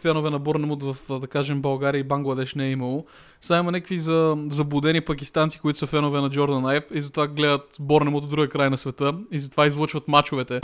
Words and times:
фенове 0.00 0.30
на 0.30 0.38
Борнемут 0.38 0.82
в, 0.82 1.18
да 1.20 1.26
кажем, 1.26 1.62
България 1.62 1.98
и 1.98 2.04
Бангладеш 2.04 2.54
не 2.54 2.66
е 2.66 2.70
имало. 2.70 3.06
Сега 3.40 3.58
има 3.58 3.72
някакви 3.72 3.98
за, 3.98 4.36
заблудени 4.50 5.00
пакистанци, 5.00 5.60
които 5.60 5.78
са 5.78 5.86
фенове 5.86 6.20
на 6.20 6.30
Джордан 6.30 6.66
Айп 6.66 6.84
и 6.94 7.00
затова 7.00 7.26
гледат 7.26 7.76
Борнемут 7.80 8.24
от 8.24 8.30
другия 8.30 8.48
край 8.48 8.70
на 8.70 8.78
света 8.78 9.12
и 9.30 9.38
затова 9.38 9.66
излъчват 9.66 10.08
мачовете. 10.08 10.60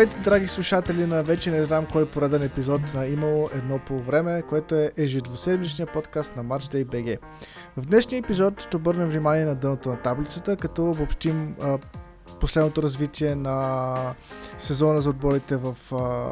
Здравейте, 0.00 0.30
драги 0.30 0.48
слушатели 0.48 1.06
на 1.06 1.22
вече 1.22 1.50
не 1.50 1.64
знам 1.64 1.86
кой 1.92 2.06
пореден 2.06 2.42
епизод 2.42 2.80
на 2.94 3.06
Имало 3.06 3.48
едно 3.54 3.78
по 3.78 3.98
време, 3.98 4.42
което 4.48 4.74
е 4.74 4.90
ежедвоседмичния 4.96 5.86
подкаст 5.86 6.36
на 6.36 6.44
Matchday 6.44 6.84
BG. 6.84 7.18
В 7.76 7.86
днешния 7.86 8.18
епизод 8.18 8.62
ще 8.62 8.76
обърнем 8.76 9.08
внимание 9.08 9.44
на 9.44 9.54
дъното 9.54 9.88
на 9.88 10.02
таблицата, 10.02 10.56
като 10.56 10.90
обобщим 10.90 11.54
а, 11.62 11.78
последното 12.40 12.82
развитие 12.82 13.34
на 13.34 13.96
сезона 14.58 15.00
за 15.00 15.10
отборите 15.10 15.56
в 15.56 15.76
а, 15.92 16.30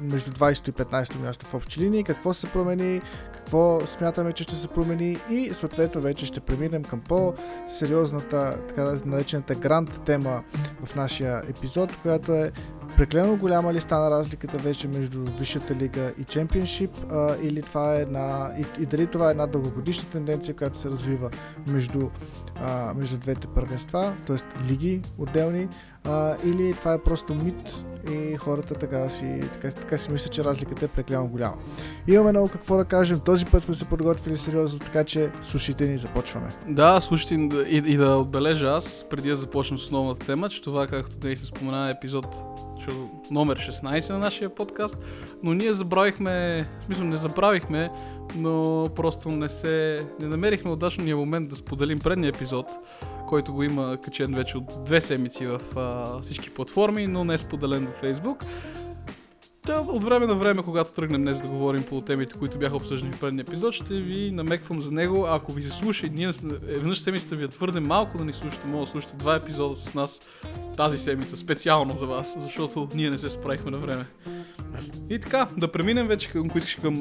между 0.00 0.30
20 0.30 0.68
и 0.68 0.72
15 0.72 1.22
място 1.22 1.46
в 1.46 1.54
общи 1.54 1.80
линии, 1.80 2.04
какво 2.04 2.34
се 2.34 2.46
промени, 2.46 3.00
какво 3.34 3.80
смятаме, 3.86 4.32
че 4.32 4.42
ще 4.42 4.54
се 4.54 4.68
промени 4.68 5.16
и 5.30 5.50
съответно 5.54 6.00
вече 6.00 6.26
ще 6.26 6.40
преминем 6.40 6.84
към 6.84 7.00
по-сериозната, 7.00 8.58
така 8.68 8.96
наречената 9.04 9.54
грант 9.54 10.02
тема 10.04 10.42
в 10.84 10.94
нашия 10.94 11.42
епизод, 11.48 11.96
която 12.02 12.32
е 12.34 12.52
Преклено 12.96 13.36
голяма 13.36 13.74
ли 13.74 13.80
стана 13.80 14.10
разликата 14.10 14.58
вече 14.58 14.88
между 14.88 15.24
Висшата 15.38 15.74
лига 15.74 16.12
и 16.18 16.24
Чемпионшип 16.24 16.90
или 17.42 17.62
това 17.62 17.96
е 17.96 18.00
една, 18.00 18.50
и, 18.58 18.82
и 18.82 18.86
дали 18.86 19.06
това 19.06 19.28
е 19.28 19.30
една 19.30 19.46
дългогодишна 19.46 20.10
тенденция, 20.10 20.56
която 20.56 20.78
се 20.78 20.90
развива 20.90 21.30
между, 21.68 22.08
а, 22.56 22.94
между 22.94 23.18
двете 23.18 23.46
първенства, 23.46 24.12
т.е. 24.26 24.68
лиги 24.70 25.02
отделни, 25.18 25.68
а, 26.04 26.36
или 26.44 26.72
това 26.72 26.94
е 26.94 26.98
просто 26.98 27.34
мит 27.34 27.84
и 28.12 28.36
хората 28.36 28.74
така 28.74 29.08
си, 29.08 29.40
така, 29.52 29.70
така 29.70 29.98
си 29.98 30.12
мислят, 30.12 30.32
че 30.32 30.44
разликата 30.44 30.84
е 30.84 30.88
преклено 30.88 31.26
голяма. 31.26 31.56
Имаме 32.08 32.30
много 32.30 32.48
какво 32.48 32.76
да 32.76 32.84
кажем. 32.84 33.20
Този 33.20 33.44
път 33.44 33.62
сме 33.62 33.74
се 33.74 33.84
подготвили 33.84 34.36
сериозно, 34.36 34.78
така 34.78 35.04
че 35.04 35.30
слушайте 35.42 35.88
ни, 35.88 35.98
започваме. 35.98 36.48
Да, 36.68 37.00
слушайте 37.00 37.34
и, 37.68 37.76
и 37.76 37.96
да 37.96 38.16
отбележа 38.16 38.66
аз, 38.66 39.06
преди 39.10 39.28
да 39.28 39.36
започнем 39.36 39.78
с 39.78 39.82
основната 39.82 40.26
тема, 40.26 40.48
че 40.48 40.62
това, 40.62 40.86
както 40.86 41.16
днес 41.16 41.40
се 41.40 41.46
спомена, 41.46 41.88
е 41.88 41.90
епизод 41.90 42.26
номер 43.30 43.58
16 43.58 44.12
на 44.12 44.18
нашия 44.18 44.54
подкаст, 44.54 44.98
но 45.42 45.54
ние 45.54 45.72
забравихме, 45.72 46.66
в 46.80 46.84
смисъл 46.84 47.04
не 47.04 47.16
забравихме, 47.16 47.90
но 48.36 48.86
просто 48.96 49.28
не 49.28 49.48
се, 49.48 50.06
не 50.20 50.28
намерихме 50.28 50.70
удачния 50.70 51.16
момент 51.16 51.48
да 51.48 51.56
споделим 51.56 51.98
предния 51.98 52.28
епизод, 52.28 52.66
който 53.28 53.52
го 53.52 53.62
има 53.62 53.96
качен 54.04 54.34
вече 54.34 54.58
от 54.58 54.84
две 54.84 55.00
седмици 55.00 55.46
в 55.46 55.60
а, 55.76 56.20
всички 56.22 56.50
платформи, 56.50 57.06
но 57.06 57.24
не 57.24 57.34
е 57.34 57.38
споделен 57.38 57.86
във 57.86 58.02
Facebook. 58.02 58.44
Та, 59.66 59.80
от 59.80 60.04
време 60.04 60.26
на 60.26 60.34
време, 60.34 60.62
когато 60.62 60.92
тръгнем 60.92 61.22
днес 61.22 61.40
да 61.40 61.48
говорим 61.48 61.82
по 61.82 62.00
темите, 62.00 62.34
които 62.38 62.58
бяха 62.58 62.76
обсъждани 62.76 63.12
в 63.12 63.20
предния 63.20 63.42
епизод, 63.42 63.74
ще 63.74 63.94
ви 63.94 64.30
намеквам 64.30 64.80
за 64.80 64.92
него. 64.92 65.26
Ако 65.26 65.52
ви 65.52 65.62
се 65.62 65.70
слуша, 65.70 66.06
ние 66.06 66.32
сме, 66.32 66.54
веднъж 66.62 67.00
седмицата 67.00 67.36
ви 67.36 67.44
е 67.44 67.48
твърде 67.48 67.80
малко 67.80 68.18
да 68.18 68.24
ни 68.24 68.32
слушате, 68.32 68.66
може 68.66 68.84
да 68.84 68.90
слушате 68.90 69.16
два 69.16 69.36
епизода 69.36 69.74
с 69.74 69.94
нас 69.94 70.20
тази 70.76 70.98
седмица, 70.98 71.36
специално 71.36 71.96
за 71.96 72.06
вас, 72.06 72.36
защото 72.38 72.88
ние 72.94 73.10
не 73.10 73.18
се 73.18 73.28
справихме 73.28 73.70
на 73.70 73.78
време. 73.78 74.04
И 75.10 75.18
така, 75.18 75.48
да 75.58 75.72
преминем 75.72 76.06
вече, 76.06 76.30
ако 76.46 76.58
искаш 76.58 76.74
към 76.74 76.94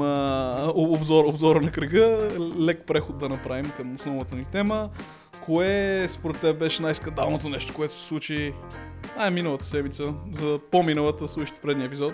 обзор, 0.76 1.26
обзора 1.26 1.62
на 1.62 1.72
кръга, 1.72 2.30
лек 2.60 2.84
преход 2.88 3.18
да 3.18 3.30
направим 3.30 3.72
към 3.78 3.96
основната 3.96 4.36
ни 4.36 4.46
тема. 4.52 4.90
Кое 5.50 6.06
според 6.10 6.42
теб 6.42 6.60
беше 6.60 6.82
най-скандалното 6.82 7.50
нещо, 7.50 7.74
което 7.74 7.96
се 7.96 8.06
случи 8.06 8.54
ай, 9.18 9.32
миналата 9.32 9.66
седмица, 9.66 10.04
за 10.34 10.60
по-миналата, 10.72 11.28
слушайте 11.28 11.62
предния 11.62 11.86
епизод? 11.86 12.14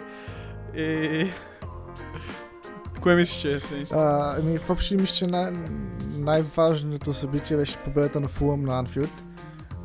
И... 0.75 1.28
Кое 3.01 3.16
мислиш, 3.16 3.41
че 3.41 3.51
е? 3.51 3.59
А, 3.94 4.35
ами, 4.40 4.57
в 4.57 4.78
мисля, 4.91 5.16
че 5.16 5.28
най- 5.28 5.51
най-важното 6.09 7.13
събитие 7.13 7.57
беше 7.57 7.78
победата 7.78 8.19
на 8.19 8.28
Фулъм 8.28 8.63
на 8.63 8.79
Анфилд. 8.79 9.23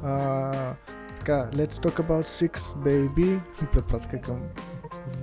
А, 0.03 0.75
така, 1.17 1.51
let's 1.55 1.73
talk 1.73 2.01
about 2.01 2.25
six, 2.25 2.57
baby. 2.59 3.41
Препратка 3.73 4.21
към 4.21 4.41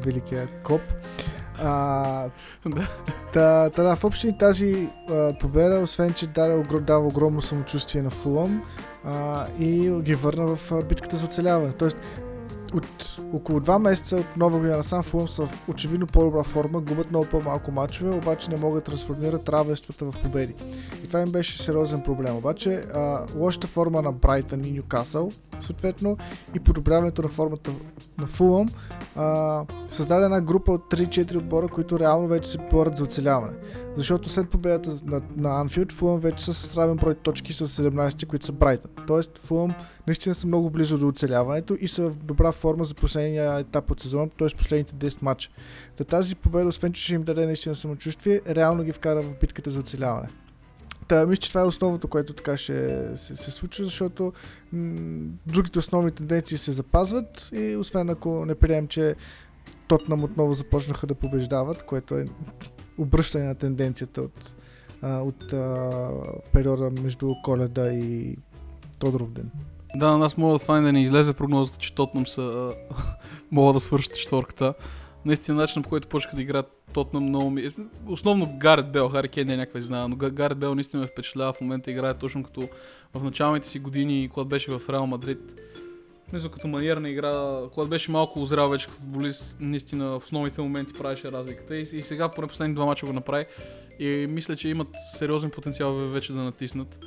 великия 0.01 0.47
коп. 0.63 0.81
А, 1.63 2.29
да. 2.66 2.88
Та, 3.34 3.69
та, 3.69 3.95
в 3.95 4.03
общи 4.03 4.38
тази 4.40 4.90
а, 5.09 5.34
победа, 5.40 5.79
освен 5.79 6.13
че 6.13 6.28
даде, 6.28 6.63
дава 6.79 7.07
огромно 7.07 7.41
самочувствие 7.41 8.01
на 8.01 8.09
Фулъм 8.09 8.63
а, 9.06 9.45
и 9.59 10.01
ги 10.01 10.16
върна 10.16 10.56
в 10.56 10.72
а, 10.72 10.84
битката 10.84 11.16
за 11.16 11.25
оцеляване. 11.25 11.73
Тоест, 11.73 11.97
от 12.73 13.19
около 13.34 13.59
два 13.59 13.79
месеца 13.79 14.16
от 14.16 14.38
нова 14.38 14.59
година 14.59 14.84
сам 14.84 15.03
Фулъм 15.03 15.28
са 15.28 15.45
в 15.45 15.69
очевидно 15.69 16.07
по-добра 16.07 16.44
форма, 16.44 16.81
губят 16.81 17.09
много 17.09 17.25
по-малко 17.25 17.72
мачове, 17.72 18.16
обаче 18.16 18.51
не 18.51 18.57
могат 18.57 18.84
да 18.84 18.91
трансформират 18.91 19.50
равенствата 19.50 20.06
в 20.06 20.16
победи. 20.24 20.53
И 21.03 21.07
това 21.07 21.22
им 21.22 21.31
беше 21.31 21.63
сериозен 21.63 22.01
проблем. 22.01 22.35
Обаче 22.35 22.74
а, 22.94 23.25
лошата 23.35 23.68
форма 23.68 24.01
на 24.01 24.12
Брайтън 24.12 24.63
и 24.63 24.72
Ньюкасъл, 24.72 25.31
съответно, 25.59 26.18
и 26.56 26.59
подобряването 26.59 27.22
на 27.22 27.28
формата 27.28 27.72
на 28.18 28.28
Фулъм, 28.28 28.68
създаде 29.91 30.25
една 30.25 30.41
група 30.41 30.72
от 30.72 30.81
3-4 30.91 31.35
отбора, 31.35 31.68
които 31.68 32.00
реално 32.00 32.28
вече 32.28 32.50
се 32.50 32.57
борят 32.72 32.97
за 32.97 33.03
оцеляване. 33.03 33.53
Защото 33.95 34.29
след 34.29 34.50
победата 34.50 34.95
на, 35.06 35.22
на 35.38 35.59
Анфилд, 35.59 35.91
Фулъм 35.91 36.19
вече 36.19 36.45
са 36.45 36.53
с 36.53 36.78
равен 36.78 36.95
брой 36.95 37.16
точки 37.16 37.53
с 37.53 37.68
17, 37.68 38.28
които 38.28 38.45
са 38.45 38.51
Брайтън. 38.51 38.91
Тоест, 39.07 39.38
Фулъм 39.38 39.72
наистина 40.07 40.35
са 40.35 40.47
много 40.47 40.69
близо 40.69 40.97
до 40.97 41.07
оцеляването 41.07 41.78
и 41.79 41.88
са 41.88 42.09
в 42.09 42.16
добра 42.16 42.51
форма 42.51 42.85
за 42.85 42.94
последния 42.94 43.59
етап 43.59 43.91
от 43.91 44.00
сезона, 44.00 44.29
т.е. 44.38 44.47
последните 44.57 44.94
10 44.94 45.18
матча. 45.22 45.50
Та 45.97 46.03
тази 46.03 46.35
победа, 46.35 46.68
освен 46.68 46.94
че 46.94 47.03
ще 47.03 47.13
им 47.13 47.24
даде 47.24 47.45
наистина 47.45 47.75
самочувствие, 47.75 48.41
реално 48.50 48.84
ги 48.84 48.91
вкара 48.91 49.22
в 49.22 49.39
битката 49.39 49.69
за 49.69 49.79
оцеляване. 49.79 50.28
Та, 51.07 51.25
мисля, 51.25 51.41
че 51.41 51.50
това 51.50 51.62
е 51.62 51.66
основното, 51.66 52.07
което 52.07 52.34
така 52.34 52.57
ще 52.57 53.18
се, 53.18 53.35
се 53.35 53.51
случи, 53.51 53.84
защото 53.84 54.34
м- 54.73 55.31
другите 55.45 55.79
основни 55.79 56.12
тенденции 56.12 56.57
се 56.57 56.72
запазват 56.72 57.50
и 57.53 57.75
освен 57.75 58.09
ако 58.09 58.45
не 58.45 58.56
приемем, 58.56 58.88
че 58.88 59.16
Тотнам 59.88 60.23
отново 60.23 60.53
започнаха 60.53 61.07
да 61.07 61.16
побеждават, 61.16 61.84
което 61.84 62.16
е 62.16 62.25
обръщане 62.97 63.45
на 63.45 63.56
тенденцията 63.56 64.22
от, 64.22 64.56
а, 65.01 65.19
от 65.19 65.53
а, 65.53 65.91
периода 66.53 66.91
между 67.01 67.34
коледа 67.44 67.94
и 67.94 68.38
Тодоров 69.00 69.31
ден. 69.31 69.51
Да, 69.95 70.18
нас 70.18 70.38
мога 70.38 70.53
да 70.53 70.59
файне 70.59 70.85
да 70.85 70.94
не 70.94 71.01
излезе 71.01 71.34
прогнозата, 71.34 71.78
че 71.78 71.95
Тотнам 71.95 72.28
са 72.28 72.74
могат 73.51 73.75
да 73.75 73.79
свършат 73.79 74.16
четвърката. 74.16 74.74
Наистина 75.25 75.57
начинът 75.57 75.84
по 75.84 75.89
който 75.89 76.07
почнаха 76.07 76.35
да 76.35 76.41
играят 76.41 76.76
Тотнам 76.97 77.23
много 77.23 77.49
ми... 77.49 77.67
Основно 78.07 78.57
Гарет 78.57 78.91
Бел, 78.91 79.09
Хари 79.09 79.27
Кен 79.27 79.47
не 79.47 79.53
е 79.53 79.57
някаква 79.57 79.81
знае, 79.81 80.07
но 80.07 80.15
Гарет 80.15 80.57
Бел 80.57 80.75
наистина 80.75 81.01
ме 81.01 81.07
впечатлява 81.07 81.53
в 81.53 81.61
момента 81.61 81.91
играе 81.91 82.13
точно 82.13 82.43
като 82.43 82.61
в 83.13 83.23
началните 83.23 83.67
си 83.67 83.79
години, 83.79 84.29
когато 84.33 84.47
беше 84.47 84.71
в 84.71 84.89
Реал 84.89 85.07
Мадрид. 85.07 85.39
Мисля, 86.33 86.51
като 86.51 86.67
манерна 86.67 87.09
игра, 87.09 87.59
когато 87.73 87.89
беше 87.89 88.11
малко 88.11 88.41
озрял 88.41 88.69
вече 88.69 88.85
като 88.87 88.97
футболист, 88.97 89.55
наистина 89.59 90.19
в 90.19 90.23
основните 90.23 90.61
моменти 90.61 90.93
правеше 90.93 91.31
разликата 91.31 91.77
и, 91.77 91.81
и 91.81 92.01
сега 92.01 92.29
поне 92.29 92.47
последните 92.47 92.75
два 92.75 92.85
мача 92.85 93.05
го 93.05 93.13
направи 93.13 93.45
и 93.99 94.27
мисля, 94.29 94.55
че 94.55 94.69
имат 94.69 94.87
сериозен 95.17 95.49
потенциал 95.49 95.93
вече 95.93 96.33
да 96.33 96.41
натиснат. 96.41 96.99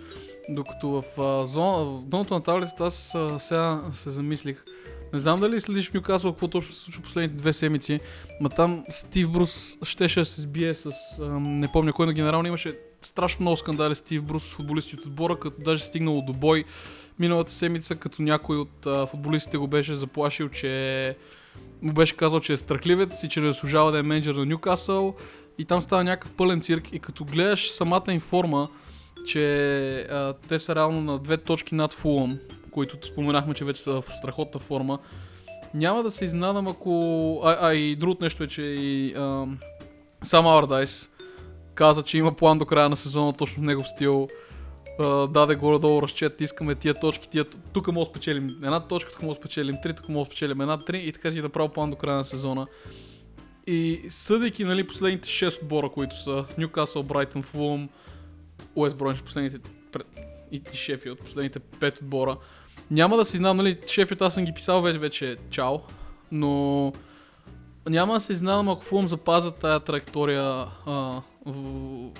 Докато 0.48 0.88
в, 0.88 1.04
а, 1.20 1.46
зона, 1.46 1.84
в 1.84 2.02
дъното 2.04 2.34
на 2.34 2.42
таблицата 2.42 2.84
аз 2.84 3.14
а, 3.14 3.38
сега 3.38 3.82
се 3.92 4.10
замислих. 4.10 4.64
Не 5.12 5.18
знам 5.18 5.40
дали 5.40 5.60
следиш 5.60 5.92
Нюкасъл 5.92 6.32
какво 6.32 6.48
точно 6.48 6.74
се 6.74 6.80
случва 6.80 7.02
последните 7.02 7.34
две 7.34 7.52
седмици, 7.52 8.00
ма 8.40 8.48
там 8.48 8.84
Стив 8.90 9.30
Брус 9.30 9.78
щеше 9.82 10.20
да 10.20 10.26
се 10.26 10.40
сбие 10.40 10.74
с, 10.74 10.90
а, 11.20 11.24
не 11.40 11.72
помня 11.72 11.92
кой 11.92 12.06
на 12.06 12.12
генерално 12.12 12.48
имаше 12.48 12.72
страшно 13.02 13.42
много 13.42 13.56
скандали 13.56 13.94
Стив 13.94 14.22
Брус, 14.22 14.54
футболисти 14.54 14.94
от 14.94 15.06
отбора, 15.06 15.38
като 15.38 15.56
даже 15.60 15.84
стигнало 15.84 16.22
до 16.22 16.32
бой 16.32 16.64
миналата 17.18 17.52
седмица, 17.52 17.96
като 17.96 18.22
някой 18.22 18.56
от 18.56 18.86
а, 18.86 19.06
футболистите 19.06 19.58
го 19.58 19.66
беше 19.66 19.94
заплашил, 19.94 20.48
че 20.48 21.16
му 21.82 21.92
беше 21.92 22.16
казал, 22.16 22.40
че 22.40 22.52
е 22.52 22.56
страхливец 22.56 23.22
и 23.22 23.28
че 23.28 23.40
не 23.40 23.46
заслужава 23.46 23.92
да 23.92 23.98
е 23.98 24.02
менеджер 24.02 24.34
на 24.34 24.46
Нюкасъл. 24.46 25.16
И 25.58 25.64
там 25.64 25.80
става 25.80 26.04
някакъв 26.04 26.32
пълен 26.32 26.60
цирк 26.60 26.92
и 26.92 26.98
като 26.98 27.24
гледаш 27.24 27.70
самата 27.70 28.04
информа, 28.08 28.68
че 29.26 30.06
а, 30.10 30.34
те 30.48 30.58
са 30.58 30.74
реално 30.74 31.00
на 31.00 31.18
две 31.18 31.36
точки 31.36 31.74
над 31.74 31.92
Фулъм, 31.92 32.38
които 32.70 33.06
споменахме, 33.06 33.54
че 33.54 33.64
вече 33.64 33.82
са 33.82 34.00
в 34.00 34.04
страхотна 34.10 34.60
форма, 34.60 34.98
няма 35.74 36.02
да 36.02 36.10
се 36.10 36.24
изненадам 36.24 36.68
ако... 36.68 37.40
А, 37.44 37.68
а 37.68 37.74
и 37.74 37.96
другото 37.96 38.24
нещо 38.24 38.44
е, 38.44 38.46
че 38.46 38.62
и 38.62 39.14
а, 39.14 39.46
сам 40.22 40.46
Алардайс 40.46 41.10
каза, 41.74 42.02
че 42.02 42.18
има 42.18 42.32
план 42.32 42.58
до 42.58 42.66
края 42.66 42.88
на 42.88 42.96
сезона 42.96 43.32
точно 43.32 43.62
в 43.62 43.66
негов 43.66 43.88
стил 43.88 44.28
а, 44.98 45.26
даде 45.26 45.54
горе-долу 45.54 46.02
разчет, 46.02 46.40
искаме 46.40 46.74
тия 46.74 46.94
точки, 46.94 47.28
тия... 47.30 47.44
тук 47.44 47.92
може 47.92 48.08
да 48.08 48.14
спечелим 48.14 48.48
една 48.62 48.80
точка, 48.80 49.12
тук 49.12 49.22
може 49.22 49.38
да 49.38 49.42
спечелим 49.42 49.76
три, 49.82 49.94
тук 49.94 50.08
може 50.08 50.24
да 50.24 50.26
спечелим 50.26 50.60
една, 50.60 50.78
три 50.78 50.98
и 50.98 51.12
така 51.12 51.30
си 51.30 51.40
направо 51.40 51.68
план 51.68 51.90
до 51.90 51.96
края 51.96 52.16
на 52.16 52.24
сезона. 52.24 52.66
И 53.66 54.00
съдейки 54.08 54.64
нали, 54.64 54.86
последните 54.86 55.28
6 55.28 55.62
отбора, 55.62 55.88
които 55.88 56.22
са 56.22 56.44
Ньюкасъл, 56.58 57.02
Брайтън, 57.02 57.42
Фулъм, 57.42 57.88
Уест 58.74 58.96
Бронш, 58.96 59.22
последните 59.22 59.70
и 60.52 60.62
Шефилд, 60.74 61.18
последните 61.18 61.60
5 61.60 62.02
отбора. 62.02 62.36
Няма 62.90 63.16
да 63.16 63.24
си 63.24 63.36
знам, 63.36 63.56
нали, 63.56 63.78
Шефилд 63.86 64.22
аз 64.22 64.34
съм 64.34 64.44
ги 64.44 64.52
писал 64.52 64.82
вече, 64.82 64.98
вече 64.98 65.36
чао, 65.50 65.78
но 66.32 66.92
няма 67.88 68.14
да 68.14 68.20
се 68.20 68.34
знам, 68.34 68.68
ако 68.68 68.82
Фулъм 68.82 69.08
запазят 69.08 69.54
тая 69.54 69.80
траектория 69.80 70.66
а, 70.86 71.22
в... 71.46 72.10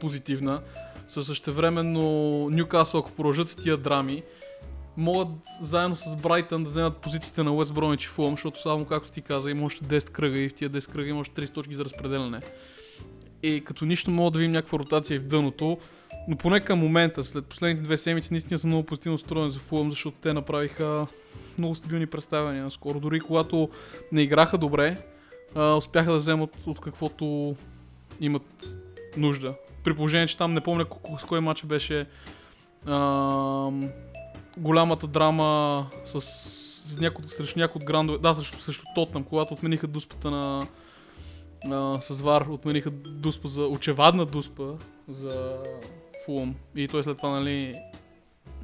позитивна, 0.00 0.60
със 1.08 1.26
същевременно 1.26 2.48
Ньюкасъл, 2.50 3.00
ако 3.00 3.10
продължат 3.10 3.48
с 3.48 3.56
тия 3.56 3.76
драми, 3.76 4.22
могат 4.96 5.28
заедно 5.60 5.96
с 5.96 6.16
Брайтън 6.16 6.64
да 6.64 6.70
вземат 6.70 6.96
позициите 6.96 7.42
на 7.42 7.52
Уест 7.52 7.74
Бромич 7.74 8.04
и 8.04 8.08
Фулъм, 8.08 8.32
защото 8.32 8.60
само 8.60 8.84
както 8.84 9.10
ти 9.10 9.22
каза, 9.22 9.50
има 9.50 9.66
още 9.66 9.84
10 9.84 10.10
кръга 10.10 10.38
и 10.38 10.48
в 10.48 10.54
тия 10.54 10.70
10 10.70 10.92
кръга 10.92 11.10
има 11.10 11.20
още 11.20 11.46
30 11.46 11.52
точки 11.52 11.74
за 11.74 11.84
разпределяне. 11.84 12.40
И 13.42 13.64
като 13.64 13.84
нищо 13.84 14.10
мога 14.10 14.30
да 14.30 14.38
видим 14.38 14.52
някаква 14.52 14.78
ротация 14.78 15.20
в 15.20 15.24
дъното, 15.24 15.78
но 16.28 16.36
поне 16.36 16.60
към 16.60 16.78
момента, 16.78 17.24
след 17.24 17.46
последните 17.46 17.84
две 17.84 17.96
седмици, 17.96 18.32
наистина 18.32 18.58
съм 18.58 18.70
много 18.70 18.86
позитивно 18.86 19.18
строен 19.18 19.50
за 19.50 19.58
Фулъм, 19.58 19.90
защото 19.90 20.16
те 20.20 20.32
направиха 20.32 21.06
много 21.58 21.74
стабилни 21.74 22.06
представяния 22.06 22.64
наскоро. 22.64 23.00
Дори 23.00 23.20
когато 23.20 23.68
не 24.12 24.22
играха 24.22 24.58
добре, 24.58 24.96
успяха 25.76 26.12
да 26.12 26.18
вземат 26.18 26.66
от 26.66 26.80
каквото 26.80 27.56
имат 28.20 28.78
нужда. 29.16 29.54
При 29.84 29.96
положение, 29.96 30.26
че 30.26 30.36
там 30.36 30.54
не 30.54 30.60
помня 30.60 30.86
с 31.18 31.24
кой 31.24 31.40
матч 31.40 31.64
беше 31.64 32.06
а, 32.86 33.70
голямата 34.56 35.06
драма 35.06 35.86
с, 36.04 36.20
с 36.20 36.98
няко, 37.00 37.22
срещу 37.28 37.58
някои 37.58 37.78
от 37.78 37.86
грандове, 37.86 38.18
да, 38.18 38.34
срещу, 38.34 38.56
срещу 38.60 38.84
Тотнам, 38.94 39.24
когато 39.24 39.54
отмениха 39.54 39.86
дуспата 39.86 40.30
на 40.30 40.66
а, 41.70 42.00
с 42.00 42.20
Вар, 42.20 42.46
отмениха 42.50 42.90
дуспа 42.90 43.48
за 43.48 43.62
очевадна 43.62 44.26
дуспа 44.26 44.64
за 45.08 45.58
Фулъм. 46.24 46.54
И 46.76 46.88
той 46.88 47.02
след 47.02 47.16
това, 47.16 47.30
нали, 47.30 47.74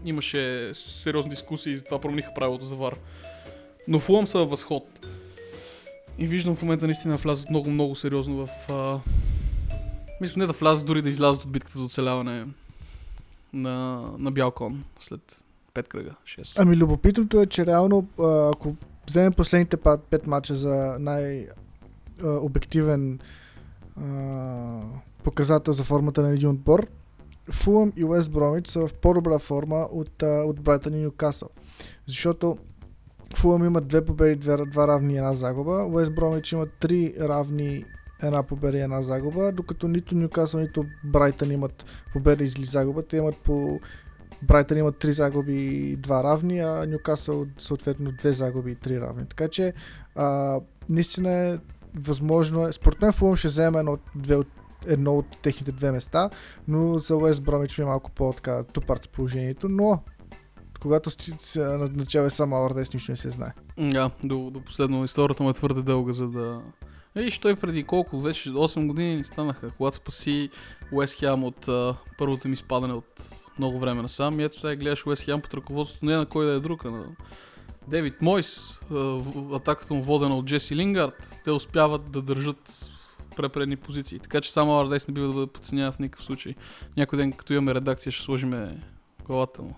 имаше 0.05 0.71
сериозни 0.75 1.31
дискусии 1.31 1.73
и 1.73 1.77
затова 1.77 2.01
промениха 2.01 2.35
правилото 2.35 2.65
за 2.65 2.77
Вар. 2.77 2.97
Но 3.89 3.99
Фулъм 3.99 4.27
са 4.27 4.45
възход. 4.45 5.07
И 6.19 6.27
виждам 6.27 6.55
в 6.55 6.63
момента 6.63 6.87
наистина 6.87 7.17
влязат 7.17 7.51
много, 7.51 7.71
много 7.71 7.95
сериозно 7.95 8.47
в... 8.47 8.71
А... 8.71 9.01
Мисля 10.21 10.39
не 10.39 10.47
да 10.47 10.53
влязат, 10.53 10.87
дори 10.87 11.03
да 11.03 11.09
излязат 11.09 11.45
от 11.45 11.53
битката 11.53 11.79
за 11.79 11.85
оцеляване 11.85 12.47
на, 13.53 14.05
на 14.19 14.31
бял 14.31 14.51
кон 14.51 14.85
след 14.99 15.45
5 15.75 15.89
кръга, 15.89 16.11
6. 16.25 16.55
Ами 16.59 16.77
любопитното 16.77 17.41
е, 17.41 17.47
че 17.47 17.67
реално, 17.67 18.09
ако 18.55 18.77
вземем 19.07 19.33
последните 19.33 19.77
5 19.77 20.27
мача 20.27 20.55
за 20.55 20.97
най-обективен 21.01 23.19
показател 25.25 25.73
за 25.73 25.85
формата 25.85 26.23
на 26.23 26.31
един 26.31 26.49
отбор, 26.49 26.87
Фулъм 27.53 27.93
и 27.97 28.05
Уест 28.05 28.33
Бромич 28.33 28.69
са 28.69 28.87
в 28.87 28.95
по-добра 28.95 29.39
форма 29.39 29.89
от, 29.93 30.23
от 30.23 30.61
Брайтън 30.61 30.95
и 30.95 31.03
Ньюкасъл. 31.03 31.49
Защото 32.07 32.59
Фулъм 33.37 33.65
имат 33.65 33.89
две 33.89 34.05
победи, 34.05 34.37
две, 34.37 34.57
два 34.57 34.89
равни 34.89 35.15
и 35.15 35.17
една 35.17 35.35
загуба. 35.35 35.87
Уест 35.87 36.15
Бромич 36.15 36.53
имат 36.53 36.71
три 36.81 37.15
равни, 37.21 37.85
една 38.23 38.43
победа 38.43 38.79
и 38.79 38.81
една 38.81 39.03
загуба, 39.03 39.53
докато 39.53 39.89
нито 39.89 40.15
Ньюкасъл, 40.15 40.61
нито 40.61 40.85
Брайтън 41.05 41.51
имат 41.51 41.85
победа 42.13 42.45
или 42.45 42.65
загуба. 42.65 43.03
Те 43.03 43.17
имат 43.17 43.37
по 43.37 43.81
Брайтън 44.43 44.79
имат 44.79 45.05
3 45.05 45.11
загуби 45.11 45.55
и 45.55 45.99
2 45.99 46.25
равни, 46.25 46.61
а 46.61 46.87
Ньюкасъл 46.87 47.47
съответно 47.59 48.11
2 48.11 48.31
загуби 48.31 48.71
и 48.71 48.77
3 48.77 49.01
равни. 49.01 49.27
Така 49.29 49.49
че 49.49 49.73
а, 50.15 50.61
наистина 50.89 51.33
е 51.33 51.59
възможно 51.95 52.69
е. 52.69 52.73
Според 52.73 53.03
мен 53.03 53.13
Фулъм 53.13 53.37
ще 53.37 53.49
вземе 53.49 53.79
едно, 53.79 53.99
две 54.17 54.37
от, 54.37 54.47
едно 54.87 55.15
от 55.15 55.27
техните 55.43 55.73
две 55.73 55.93
места, 55.93 56.31
но 56.69 56.99
за 56.99 57.17
Уест 57.17 57.43
Бромич 57.43 57.79
ми 57.79 57.83
е 57.83 57.87
малко 57.87 58.11
по-така 58.11 58.65
тупарт 58.65 59.11
положението, 59.11 59.69
но 59.69 60.03
когато 60.81 61.11
начава 61.91 62.31
само 62.31 62.67
Ардес, 62.67 62.95
нищо 62.95 63.13
не 63.13 63.17
се 63.17 63.31
знае. 63.31 63.53
Да, 63.79 64.11
до, 64.25 64.51
до 64.51 64.61
последно 64.61 65.05
историята 65.05 65.43
му 65.43 65.51
е 65.51 65.53
твърде 65.53 65.83
дълга, 65.83 66.13
за 66.13 66.29
да... 66.29 66.63
Виж, 67.17 67.39
той 67.39 67.57
преди 67.57 67.85
колко, 67.85 68.21
вече 68.21 68.51
8 68.51 68.87
години 68.87 69.25
станаха, 69.25 69.71
когато 69.71 69.97
спаси 69.97 70.51
Уест 70.93 71.21
Хям 71.21 71.45
от 71.45 71.69
а, 71.69 71.97
първото 72.19 72.49
ми 72.49 72.57
спадане 72.57 72.93
от 72.93 73.23
много 73.59 73.79
време 73.79 74.03
насам. 74.03 74.41
И 74.41 74.45
ето 74.45 74.59
сега 74.59 74.77
гледаш 74.77 75.07
Уест 75.07 75.23
Хем 75.23 75.41
под 75.41 75.55
ръководството 75.55 76.07
не 76.07 76.17
на 76.17 76.27
кой 76.27 76.47
да 76.47 76.53
е 76.53 76.61
друг, 76.61 76.85
а 76.85 76.91
на 76.91 77.05
Девид 77.89 78.23
Мойс, 78.23 78.81
атаката 79.55 79.95
му 79.95 80.03
водена 80.03 80.37
от 80.37 80.47
Джеси 80.47 80.77
Лингард, 80.77 81.41
те 81.45 81.51
успяват 81.51 82.11
да 82.11 82.23
държат 82.23 82.91
препредни 83.39 83.77
позиции. 83.77 84.19
Така 84.19 84.41
че 84.41 84.53
само 84.53 84.81
Ардайс 84.81 85.09
не 85.09 85.15
бива 85.15 85.27
да 85.27 85.33
бъде 85.33 85.47
подценява 85.47 85.93
в 85.93 85.99
никакъв 85.99 86.25
случай. 86.25 86.55
Някой 86.97 87.17
ден, 87.17 87.33
като 87.33 87.53
имаме 87.53 87.75
редакция, 87.75 88.13
ще 88.13 88.25
сложим 88.25 88.81
главата 89.25 89.63
му. 89.63 89.77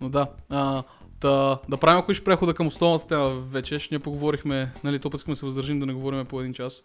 Но 0.00 0.08
да, 0.08 0.26
а, 0.50 0.82
да, 1.20 1.58
да 1.68 1.76
правим 1.76 1.98
ако 1.98 2.14
ще 2.14 2.24
прехода 2.24 2.54
към 2.54 2.66
основната 2.66 3.06
тема 3.06 3.28
вече. 3.28 3.78
Ще 3.78 3.94
ние 3.94 3.98
поговорихме, 3.98 4.72
нали, 4.84 4.98
то 4.98 5.10
искаме 5.14 5.36
се 5.36 5.46
въздържим 5.46 5.80
да 5.80 5.86
не 5.86 5.92
говорим 5.92 6.26
по 6.26 6.40
един 6.40 6.54
час. 6.54 6.82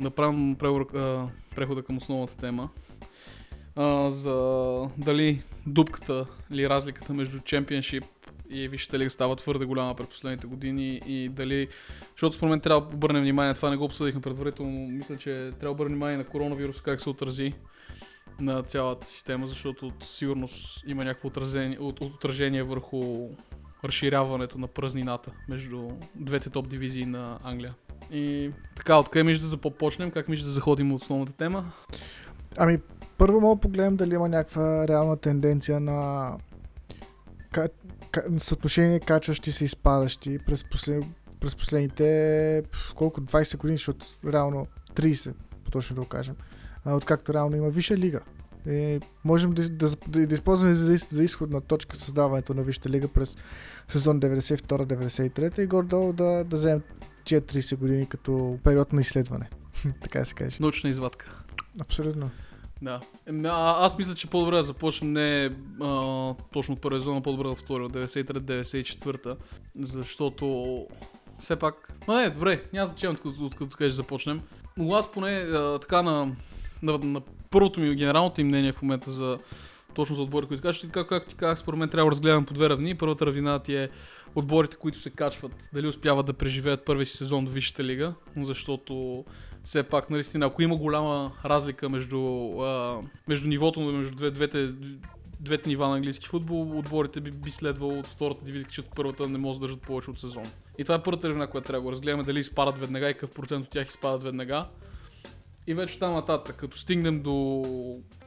Да 0.00 0.10
правим 0.10 0.56
прехода 1.56 1.82
към 1.82 1.96
основната 1.96 2.36
тема 2.36 2.68
а, 3.76 4.10
за 4.10 4.34
дали 4.98 5.42
дупката 5.66 6.26
или 6.50 6.68
разликата 6.68 7.14
между 7.14 7.40
чемпионшип 7.40 8.04
и 8.50 8.68
вижте 8.68 8.98
ли 8.98 9.10
става 9.10 9.36
твърде 9.36 9.64
голяма 9.64 9.94
през 9.94 10.08
последните 10.08 10.46
години 10.46 11.00
и 11.06 11.28
дали, 11.28 11.68
защото 12.10 12.36
според 12.36 12.50
мен 12.50 12.60
трябва 12.60 12.88
да 12.88 12.96
обърнем 12.96 13.22
внимание, 13.22 13.54
това 13.54 13.70
не 13.70 13.76
го 13.76 13.84
обсъдихме 13.84 14.20
предварително, 14.20 14.88
мисля, 14.88 15.16
че 15.16 15.30
трябва 15.30 15.56
да 15.60 15.70
обърнем 15.70 15.92
внимание 15.92 16.16
на 16.16 16.24
коронавирус, 16.24 16.80
как 16.80 17.00
се 17.00 17.10
отрази 17.10 17.52
на 18.40 18.62
цялата 18.62 19.06
система, 19.06 19.46
защото 19.46 19.90
сигурност 20.00 20.84
има 20.86 21.04
някакво 21.04 21.28
отражение, 21.28 21.78
от, 21.78 22.00
отражение 22.00 22.62
върху 22.62 23.28
разширяването 23.84 24.58
на 24.58 24.66
празнината 24.66 25.30
между 25.48 25.88
двете 26.14 26.50
топ 26.50 26.68
дивизии 26.68 27.06
на 27.06 27.38
Англия. 27.44 27.74
И 28.10 28.50
така, 28.76 28.98
откъде 28.98 29.22
мисля 29.22 29.42
да 29.42 29.48
започнем? 29.48 30.10
Как 30.10 30.28
мисля 30.28 30.44
да 30.44 30.50
заходим 30.50 30.92
от 30.92 31.02
основната 31.02 31.32
тема? 31.32 31.72
Ами, 32.56 32.78
първо 33.18 33.40
мога 33.40 33.54
да 33.54 33.60
погледнем 33.60 33.96
дали 33.96 34.14
има 34.14 34.28
някаква 34.28 34.88
реална 34.88 35.16
тенденция 35.16 35.80
на. 35.80 36.32
Съотношение 38.38 39.00
качващи 39.00 39.52
се 39.52 39.64
и 39.64 39.68
спадащи 39.68 40.38
през, 40.38 40.64
послед... 40.64 41.04
през 41.40 41.56
последните 41.56 42.62
колко 42.94 43.20
20 43.20 43.56
години, 43.56 43.76
защото 43.76 44.06
реално 44.26 44.66
30, 44.94 45.34
по-точно 45.64 45.94
да 45.94 46.00
го 46.00 46.08
кажем, 46.08 46.34
откакто 46.86 47.34
реално 47.34 47.56
има 47.56 47.68
висша 47.68 47.96
лига. 47.96 48.20
И 48.66 49.00
можем 49.24 49.50
да, 49.50 49.68
да, 49.68 49.90
да, 50.08 50.26
да 50.26 50.34
използваме 50.34 50.74
за, 50.74 50.96
за 50.96 51.24
изходна 51.24 51.60
точка 51.60 51.96
създаването 51.96 52.54
на 52.54 52.62
Висшата 52.62 52.88
лига 52.88 53.08
през 53.08 53.36
сезон 53.88 54.20
92-93 54.20 55.60
и 55.60 55.66
горе-долу 55.66 56.12
да, 56.12 56.44
да 56.44 56.56
вземем 56.56 56.82
тия 57.24 57.42
30 57.42 57.76
години 57.76 58.06
като 58.06 58.58
период 58.64 58.92
на 58.92 59.00
изследване. 59.00 59.50
така 60.02 60.24
се 60.24 60.34
каже. 60.34 60.56
Научна 60.60 60.90
извадка. 60.90 61.42
Абсолютно. 61.80 62.30
Да. 62.82 63.00
А, 63.44 63.84
аз 63.84 63.98
мисля, 63.98 64.14
че 64.14 64.26
по-добре 64.26 64.56
да 64.56 64.62
започнем 64.62 65.12
не 65.12 65.50
а, 65.80 66.34
точно 66.52 66.74
от 66.74 66.80
първия 66.80 67.00
зона, 67.00 67.22
по-добре 67.22 67.48
от 67.48 67.60
93-94, 67.60 69.36
защото 69.80 70.86
все 71.38 71.56
пак... 71.56 71.92
Но 72.08 72.14
не, 72.14 72.30
добре, 72.30 72.62
няма 72.72 72.86
значение 72.86 73.14
откъде 73.14 73.44
от, 73.44 73.60
от, 73.60 73.80
от, 73.80 73.92
започнем. 73.92 74.40
Но 74.76 74.94
аз 74.94 75.12
поне 75.12 75.30
а, 75.30 75.78
така 75.78 76.02
на, 76.02 76.32
на, 76.82 76.98
на 76.98 77.20
първото 77.50 77.80
ми, 77.80 77.94
генералното 77.94 78.40
им 78.40 78.46
мнение 78.46 78.72
в 78.72 78.82
момента 78.82 79.10
за 79.10 79.38
точно 79.98 80.16
за 80.16 80.22
отбори, 80.22 80.46
които 80.46 80.62
как, 80.92 81.08
както 81.08 81.30
ти 81.30 81.36
казах, 81.36 81.58
според 81.58 81.78
мен 81.78 81.88
трябва 81.88 82.10
да 82.10 82.12
разгледам 82.12 82.46
по 82.46 82.54
две 82.54 82.68
равни. 82.68 82.94
Първата 82.94 83.26
равнина 83.26 83.58
ти 83.58 83.76
е 83.76 83.88
отборите, 84.34 84.76
които 84.76 84.98
се 84.98 85.10
качват, 85.10 85.68
дали 85.72 85.86
успяват 85.86 86.26
да 86.26 86.32
преживеят 86.32 86.84
първи 86.84 87.06
си 87.06 87.16
сезон 87.16 87.44
до 87.44 87.50
Висшата 87.50 87.84
лига, 87.84 88.14
защото 88.36 89.24
все 89.64 89.82
пак, 89.82 90.10
наистина, 90.10 90.46
ако 90.46 90.62
има 90.62 90.76
голяма 90.76 91.32
разлика 91.44 91.88
между, 91.88 92.20
а, 92.60 93.00
между 93.28 93.48
нивото, 93.48 93.80
между 93.80 94.14
две, 94.14 94.30
двете, 94.30 94.72
двете 95.40 95.68
нива 95.68 95.88
на 95.88 95.96
английски 95.96 96.28
футбол, 96.28 96.78
отборите 96.78 97.20
би, 97.20 97.30
би 97.30 97.50
следвало 97.50 97.98
от 97.98 98.06
втората 98.06 98.44
дивизия, 98.44 98.70
че 98.70 98.80
от 98.80 98.94
първата 98.96 99.28
не 99.28 99.38
може 99.38 99.58
да 99.58 99.66
държат 99.66 99.82
повече 99.82 100.10
от 100.10 100.20
сезон. 100.20 100.44
И 100.78 100.84
това 100.84 100.94
е 100.94 101.02
първата 101.02 101.28
равна, 101.28 101.46
която 101.46 101.66
трябва 101.66 101.84
да 101.84 101.92
разгледаме, 101.92 102.22
дали 102.22 102.38
изпадат 102.38 102.80
веднага 102.80 103.10
и 103.10 103.12
какъв 103.14 103.30
процент 103.30 103.64
от 103.64 103.70
тях 103.70 103.88
изпадат 103.88 104.22
веднага. 104.22 104.64
И 105.66 105.74
вече 105.74 105.98
там 105.98 106.12
нататък, 106.12 106.56
като 106.56 106.78
стигнем 106.78 107.22
до... 107.22 107.64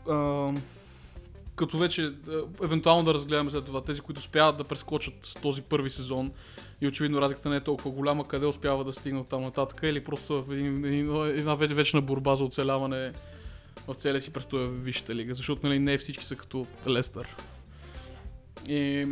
А, 0.10 0.54
като 1.62 1.78
вече 1.78 2.14
евентуално 2.64 3.04
да 3.04 3.14
разгледаме 3.14 3.50
след 3.50 3.66
това 3.66 3.82
тези, 3.82 4.02
които 4.02 4.20
успяват 4.20 4.58
да 4.58 4.64
прескочат 4.64 5.38
този 5.42 5.62
първи 5.62 5.90
сезон 5.90 6.32
и 6.82 6.88
очевидно 6.88 7.22
разликата 7.22 7.50
не 7.50 7.56
е 7.56 7.60
толкова 7.60 7.92
голяма, 7.92 8.28
къде 8.28 8.46
успява 8.46 8.84
да 8.84 8.94
стигнат 8.94 9.28
там 9.28 9.42
нататък 9.42 9.80
или 9.84 10.04
просто 10.04 10.44
в 10.44 10.52
един, 10.52 10.86
една 11.26 11.56
вечна 11.56 12.02
борба 12.02 12.36
за 12.36 12.44
оцеляване 12.44 13.14
в 13.88 13.94
целия 13.94 14.22
си 14.22 14.34
престой 14.34 14.66
в 14.66 14.84
Висшата 14.84 15.16
лига, 15.16 15.36
защото 15.36 15.68
нали, 15.68 15.80
не 15.80 15.98
всички 15.98 16.26
са 16.26 16.36
като 16.36 16.68
Лестър. 16.88 17.36
И 18.68 19.08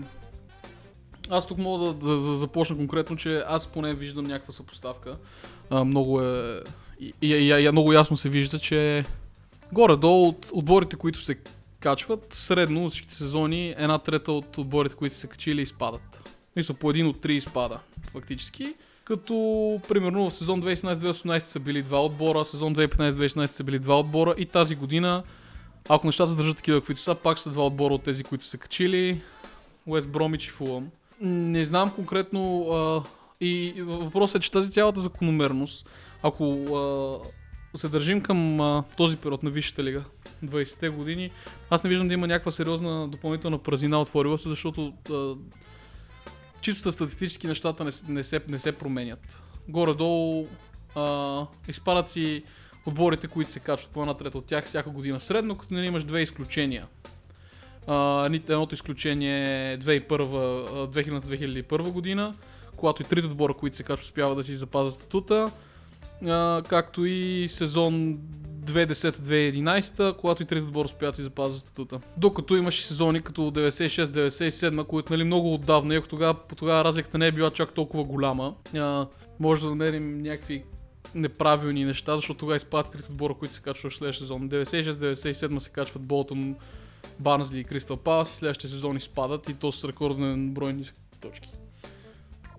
аз 1.30 1.48
тук 1.48 1.58
мога 1.58 1.86
да, 1.86 1.94
да, 1.94 2.14
да 2.14 2.34
започна 2.34 2.76
конкретно, 2.78 3.16
че 3.16 3.44
аз 3.48 3.68
поне 3.68 3.94
виждам 3.94 4.26
някаква 4.26 4.54
съпоставка. 4.54 5.18
А, 5.70 5.84
много 5.84 6.22
е... 6.22 6.64
И, 7.00 7.14
и, 7.22 7.28
и, 7.28 7.66
и 7.66 7.72
много 7.72 7.94
ясно 7.94 8.18
се 8.18 8.30
вижда, 8.30 8.60
че 8.60 9.06
горе-долу 9.72 10.28
от 10.28 10.50
отборите, 10.54 10.96
които 10.96 11.22
се 11.22 11.36
качват, 11.80 12.34
средно 12.34 12.90
всичките 12.90 13.16
сезони 13.16 13.76
една 13.78 13.98
трета 14.00 14.32
от 14.32 14.58
отборите, 14.58 14.96
които 14.96 15.16
се 15.16 15.28
качили, 15.28 15.62
изпадат. 15.62 16.30
Мисля, 16.56 16.74
по 16.74 16.90
един 16.90 17.08
от 17.08 17.22
три 17.22 17.36
изпада, 17.36 17.80
фактически. 18.12 18.74
Като, 19.04 19.34
примерно, 19.88 20.30
в 20.30 20.34
сезон 20.34 20.64
2017-2018 20.64 21.46
са 21.46 21.60
били 21.60 21.82
два 21.82 22.06
отбора, 22.06 22.46
сезон 22.46 22.76
2015-2016 22.76 23.46
са 23.46 23.64
били 23.64 23.80
два 23.80 24.00
отбора 24.00 24.36
и 24.38 24.46
тази 24.46 24.76
година, 24.76 25.24
ако 25.90 26.08
нещата 26.08 26.30
се 26.30 26.38
държат 26.38 26.58
такива, 26.58 26.80
каквито 26.80 27.02
са, 27.02 27.16
пак 27.16 27.40
са 27.40 27.50
два 27.50 27.66
отбора 27.66 27.94
от 27.94 28.04
тези, 28.04 28.24
които 28.24 28.46
са 28.46 28.58
качили. 28.58 29.22
Уест 29.86 30.10
Бромич 30.10 30.48
и 30.48 30.50
Фулъм. 30.50 30.90
Не 31.22 31.66
знам 31.66 31.92
конкретно 31.92 32.70
а, 32.72 33.04
и 33.42 33.74
въпросът 33.78 34.36
е, 34.36 34.40
че 34.40 34.52
тази 34.52 34.72
цялата 34.72 35.02
закономерност, 35.02 35.90
ако 36.24 36.54
а, 36.54 37.20
се 37.76 37.90
държим 37.90 38.22
към 38.22 38.62
а, 38.62 38.84
този 38.98 39.18
период 39.18 39.44
на 39.44 39.50
Висшата 39.50 39.84
лига, 39.84 40.04
20-те 40.46 40.90
години, 40.90 41.32
аз 41.70 41.84
не 41.84 41.90
виждам 41.90 42.08
да 42.08 42.14
има 42.14 42.28
някаква 42.28 42.52
сериозна 42.52 43.08
допълнителна 43.08 43.58
празнина 43.58 44.02
отворила 44.02 44.38
се, 44.38 44.50
защото 44.50 44.94
а, 45.12 45.34
чисто 46.62 46.92
статистически 46.92 47.48
нещата 47.48 47.84
не, 47.84 47.92
не, 48.08 48.24
се, 48.24 48.42
не 48.48 48.60
се 48.60 48.72
променят. 48.72 49.40
Горе-долу 49.68 50.48
а, 50.96 51.46
изпадат 51.68 52.10
си 52.10 52.44
отборите, 52.86 53.28
които 53.28 53.52
се 53.52 53.60
качват 53.60 53.92
по 53.92 54.02
една 54.02 54.14
трета 54.14 54.38
от 54.38 54.46
тях 54.46 54.66
всяка 54.66 54.90
година 54.90 55.20
средно, 55.20 55.58
като 55.58 55.74
не 55.74 55.86
имаш 55.86 56.04
две 56.04 56.22
изключения. 56.22 56.88
Uh, 57.88 58.50
едното 58.50 58.76
изключение 58.76 59.74
е 59.74 59.80
2000-2001 59.80 61.92
година, 61.92 62.36
когато 62.76 63.02
и 63.02 63.06
трите 63.06 63.28
отбора, 63.28 63.54
които 63.54 63.78
се 63.78 63.84
качват, 63.84 64.06
успяват 64.06 64.38
да 64.38 64.44
си 64.44 64.56
запазят 64.56 64.94
статута, 64.94 65.52
uh, 66.24 66.68
както 66.68 67.06
и 67.06 67.48
сезон 67.50 68.18
2010-2011, 68.66 70.18
когато 70.18 70.44
и 70.44 70.46
трите 70.46 70.64
отбора 70.64 70.86
успяват 70.86 71.16
си 71.16 71.22
запазят 71.22 71.60
статута. 71.60 72.00
Докато 72.18 72.56
имаше 72.56 72.84
сезони 72.84 73.22
като 73.22 73.42
96-97, 73.42 74.86
които 74.86 75.14
нали, 75.14 75.24
много 75.24 75.54
отдавна, 75.54 75.94
и 75.94 75.98
ако 75.98 76.08
тогава, 76.08 76.36
тогава 76.58 76.84
разликата 76.84 77.18
не 77.18 77.28
е 77.28 77.32
била 77.32 77.52
чак 77.52 77.74
толкова 77.74 78.04
голяма, 78.04 78.56
uh, 78.74 79.08
може 79.40 79.62
да 79.62 79.70
намерим 79.70 80.22
някакви 80.22 80.64
неправилни 81.16 81.86
неща, 81.86 82.16
защото 82.16 82.40
тогава 82.40 82.58
изпадат 82.58 82.92
трите 82.92 83.12
отбора, 83.12 83.34
които 83.34 83.56
се 83.56 83.62
качват 83.62 83.94
в 83.94 83.96
следващия 83.96 84.24
сезон. 84.24 84.50
96-97 84.50 85.58
се 85.58 85.70
качват 85.70 86.04
Болтон, 86.04 86.56
Барнсли 87.20 87.60
и 87.60 87.64
Кристал 87.64 87.98
Палас 87.98 88.34
и 88.34 88.36
следващия 88.36 88.70
сезон 88.70 88.98
изпадат 88.98 89.50
и 89.50 89.54
то 89.54 89.72
с 89.72 89.88
рекорден 89.88 90.54
брой 90.54 90.74
ниски 90.74 91.00
точки. 91.22 91.50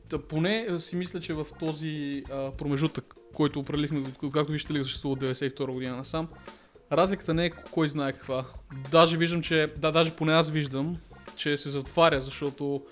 Та, 0.09 0.19
поне 0.19 0.79
си 0.79 0.97
мисля, 0.97 1.21
че 1.21 1.35
в 1.35 1.47
този 1.59 2.23
а, 2.33 2.50
промежутък, 2.50 3.14
който 3.40 3.61
определихме, 3.61 4.02
както 4.32 4.52
вижте 4.52 4.73
ли 4.73 4.85
съществува 4.85 5.12
от 5.12 5.20
92 5.20 5.73
година 5.73 5.97
насам, 5.97 6.28
разликата 6.92 7.35
не 7.35 7.47
е 7.47 7.50
кой 7.50 7.88
знае 7.88 8.12
каква. 8.12 8.44
Даже 8.90 9.16
виждам, 9.16 9.42
че, 9.42 9.73
да, 9.76 9.92
даже 9.92 10.11
поне 10.11 10.32
аз 10.32 10.50
виждам, 10.50 10.97
че 11.37 11.56
се 11.56 11.70
затваря, 11.70 12.20
защото 12.20 12.82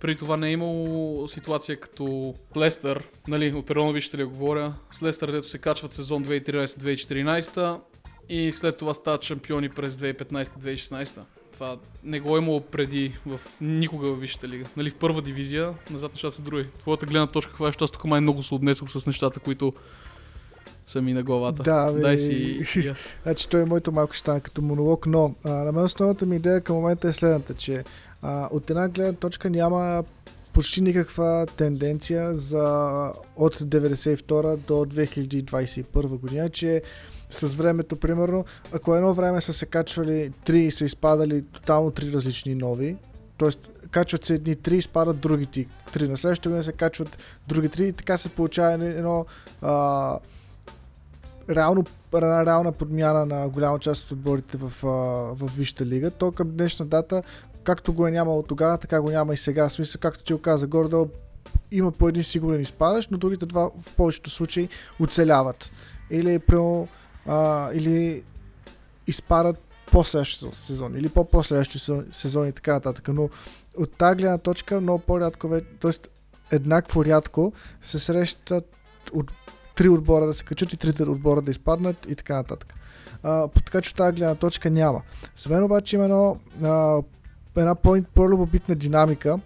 преди 0.00 0.18
това 0.18 0.36
не 0.36 0.48
е 0.48 0.52
имало 0.52 1.28
ситуация 1.28 1.80
като 1.80 2.34
Лестър, 2.56 3.08
нали, 3.28 3.52
от 3.52 3.66
периода 3.66 3.92
вижте 3.92 4.18
ли 4.18 4.24
говоря, 4.24 4.74
с 4.90 5.02
Лестър, 5.02 5.30
дето 5.30 5.48
се 5.48 5.58
качват 5.58 5.94
сезон 5.94 6.24
2013-2014 6.24 7.80
и 8.28 8.52
след 8.52 8.76
това 8.76 8.94
стават 8.94 9.22
шампиони 9.22 9.68
през 9.68 9.96
2015-2016. 9.96 11.20
Това 11.60 11.76
не 12.04 12.20
го 12.20 12.36
е 12.36 12.40
имало 12.40 12.60
преди 12.60 13.16
в 13.26 13.40
никога 13.60 14.08
в 14.08 14.20
Висшата 14.20 14.48
лига. 14.48 14.66
Нали, 14.76 14.90
в 14.90 14.94
първа 14.94 15.22
дивизия, 15.22 15.74
назад 15.90 16.12
нещата 16.12 16.36
са 16.36 16.42
други. 16.42 16.66
Твоята 16.78 17.06
гледна 17.06 17.26
точка 17.26 17.52
каква 17.52 17.68
е, 17.68 17.72
аз 17.80 17.90
тук 17.90 18.04
май 18.04 18.20
много 18.20 18.42
се 18.42 18.54
отнесох 18.54 18.90
с 18.90 19.06
нещата, 19.06 19.40
които 19.40 19.72
са 20.86 21.02
ми 21.02 21.12
на 21.12 21.22
главата. 21.22 21.62
Да, 21.62 21.92
бе, 21.92 22.00
Дай 22.00 22.18
си... 22.18 22.60
значи 23.22 23.48
той 23.48 23.62
е 23.62 23.64
моето 23.64 23.92
малко 23.92 24.12
ще 24.12 24.20
стане 24.20 24.40
като 24.40 24.62
монолог, 24.62 25.06
но 25.06 25.34
а, 25.44 25.50
на 25.50 25.72
мен 25.72 25.84
основната 25.84 26.26
ми 26.26 26.36
идея 26.36 26.60
към 26.60 26.76
момента 26.76 27.08
е 27.08 27.12
следната, 27.12 27.54
че 27.54 27.84
а, 28.22 28.48
от 28.52 28.70
една 28.70 28.88
гледна 28.88 29.12
точка 29.12 29.50
няма 29.50 30.04
почти 30.52 30.80
никаква 30.80 31.46
тенденция 31.56 32.34
за 32.34 32.64
от 33.36 33.56
92 33.56 34.56
до 34.56 34.74
2021 34.74 36.06
година, 36.06 36.50
че 36.50 36.82
с 37.30 37.54
времето, 37.54 37.96
примерно, 37.96 38.44
ако 38.72 38.94
едно 38.94 39.14
време 39.14 39.40
са 39.40 39.52
се 39.52 39.66
качвали 39.66 40.32
три 40.44 40.60
и 40.60 40.70
са 40.70 40.84
изпадали 40.84 41.44
тотално 41.52 41.90
три 41.90 42.12
различни 42.12 42.54
нови, 42.54 42.96
т.е. 43.38 43.50
качват 43.90 44.24
се 44.24 44.34
едни 44.34 44.56
три, 44.56 44.76
изпадат 44.76 45.20
другите 45.20 45.66
три. 45.92 46.08
На 46.08 46.16
следващата 46.16 46.48
година 46.48 46.64
се 46.64 46.72
качват 46.72 47.18
други 47.48 47.68
три 47.68 47.88
и 47.88 47.92
така 47.92 48.16
се 48.16 48.28
получава 48.28 48.72
едно 48.72 49.26
а, 49.62 50.18
реално, 51.50 51.84
една 52.14 52.46
реална 52.46 52.72
подмяна 52.72 53.26
на 53.26 53.48
голяма 53.48 53.78
част 53.78 54.04
от 54.04 54.10
отборите 54.10 54.56
в, 54.56 54.72
в 55.34 55.50
Висшата 55.56 55.86
лига. 55.86 56.10
То 56.10 56.32
към 56.32 56.50
днешна 56.50 56.86
дата, 56.86 57.22
както 57.64 57.92
го 57.92 58.06
е 58.06 58.10
нямало 58.10 58.42
тогава, 58.42 58.78
така 58.78 59.00
го 59.00 59.10
няма 59.10 59.34
и 59.34 59.36
сега. 59.36 59.68
В 59.68 59.72
смисъл, 59.72 60.00
както 60.00 60.24
ти 60.24 60.32
го 60.32 60.38
каза, 60.38 60.66
гордо 60.66 61.08
има 61.70 61.92
по 61.92 62.08
един 62.08 62.24
сигурен 62.24 62.60
изпадащ, 62.60 63.10
но 63.10 63.18
другите 63.18 63.46
два 63.46 63.70
в 63.82 63.94
повечето 63.96 64.30
случаи 64.30 64.68
оцеляват. 65.00 65.70
Или, 66.10 66.38
прямо, 66.38 66.88
а, 67.26 67.70
или 67.72 68.22
изпадат 69.06 69.56
по-следващия 69.92 70.52
сезон 70.52 70.96
или 70.96 71.08
по-последващи 71.08 71.78
сезон 72.12 72.48
и 72.48 72.52
така 72.52 72.72
нататък. 72.72 73.08
Но 73.08 73.28
от 73.76 73.92
тази 73.92 74.16
гледна 74.16 74.38
точка 74.38 74.80
много 74.80 74.98
по-рядко, 74.98 75.60
т.е. 75.80 75.92
еднакво 76.56 77.04
рядко 77.04 77.52
се 77.80 77.98
срещат 77.98 78.74
от 79.12 79.32
три 79.74 79.88
отбора 79.88 80.26
да 80.26 80.34
се 80.34 80.44
качат 80.44 80.72
и 80.72 80.76
трите 80.76 81.02
отбора 81.02 81.42
да 81.42 81.50
изпаднат 81.50 82.06
и 82.08 82.14
така 82.14 82.34
нататък. 82.34 82.74
А, 83.22 83.48
така 83.48 83.80
че 83.80 83.90
от 83.90 83.96
тази 83.96 84.16
гледна 84.16 84.34
точка 84.34 84.70
няма. 84.70 85.02
За 85.36 85.50
мен 85.50 85.64
обаче 85.64 85.96
има 85.96 86.04
едно, 86.04 86.36
а, 86.62 87.02
една 87.56 87.74
по-любопитна 88.14 88.74
динамика, 88.74 89.38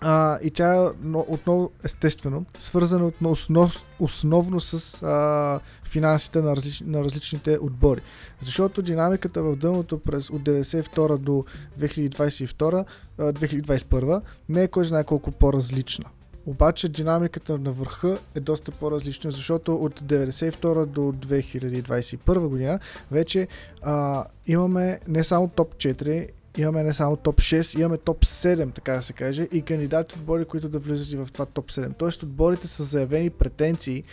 а, 0.00 0.38
и 0.42 0.50
тя 0.50 0.74
е 0.74 0.88
отново 1.14 1.70
естествено 1.84 2.44
свързана 2.58 3.12
основ, 3.24 3.84
основно 4.00 4.60
с 4.60 5.02
а, 5.02 5.60
финансите 5.88 6.42
на, 6.42 6.56
различ, 6.56 6.82
на 6.86 7.04
различните 7.04 7.58
отбори. 7.60 8.00
Защото 8.40 8.82
динамиката 8.82 9.42
в 9.42 9.56
дъното 9.56 9.98
през 9.98 10.30
от 10.30 10.42
92 10.42 11.16
до 11.16 11.44
2022, 11.80 12.84
2021 13.18 14.22
не 14.48 14.62
е 14.62 14.68
кой 14.68 14.84
знае 14.84 15.04
колко 15.04 15.30
по-различна. 15.30 16.04
Обаче 16.46 16.88
динамиката 16.88 17.58
на 17.58 17.72
върха 17.72 18.18
е 18.34 18.40
доста 18.40 18.72
по-различна, 18.72 19.30
защото 19.30 19.74
от 19.74 20.00
1992 20.00 20.86
до 20.86 21.00
2021 21.00 22.38
година 22.38 22.78
вече 23.10 23.48
а, 23.82 24.24
имаме 24.46 25.00
не 25.08 25.24
само 25.24 25.48
топ 25.48 25.74
4, 25.74 26.28
имаме 26.56 26.82
не 26.82 26.92
само 26.92 27.16
топ 27.16 27.36
6, 27.36 27.78
имаме 27.78 27.98
топ 27.98 28.24
7, 28.24 28.74
така 28.74 28.92
да 28.92 29.02
се 29.02 29.12
каже, 29.12 29.48
и 29.52 29.62
кандидати 29.62 30.14
отбори, 30.14 30.44
които 30.44 30.68
да 30.68 30.78
влизат 30.78 31.12
и 31.12 31.16
в 31.16 31.28
това 31.32 31.46
топ 31.46 31.70
7. 31.70 31.96
Тоест 31.98 32.22
отборите 32.22 32.68
са 32.68 32.84
заявени 32.84 33.30
претенции 33.30 34.04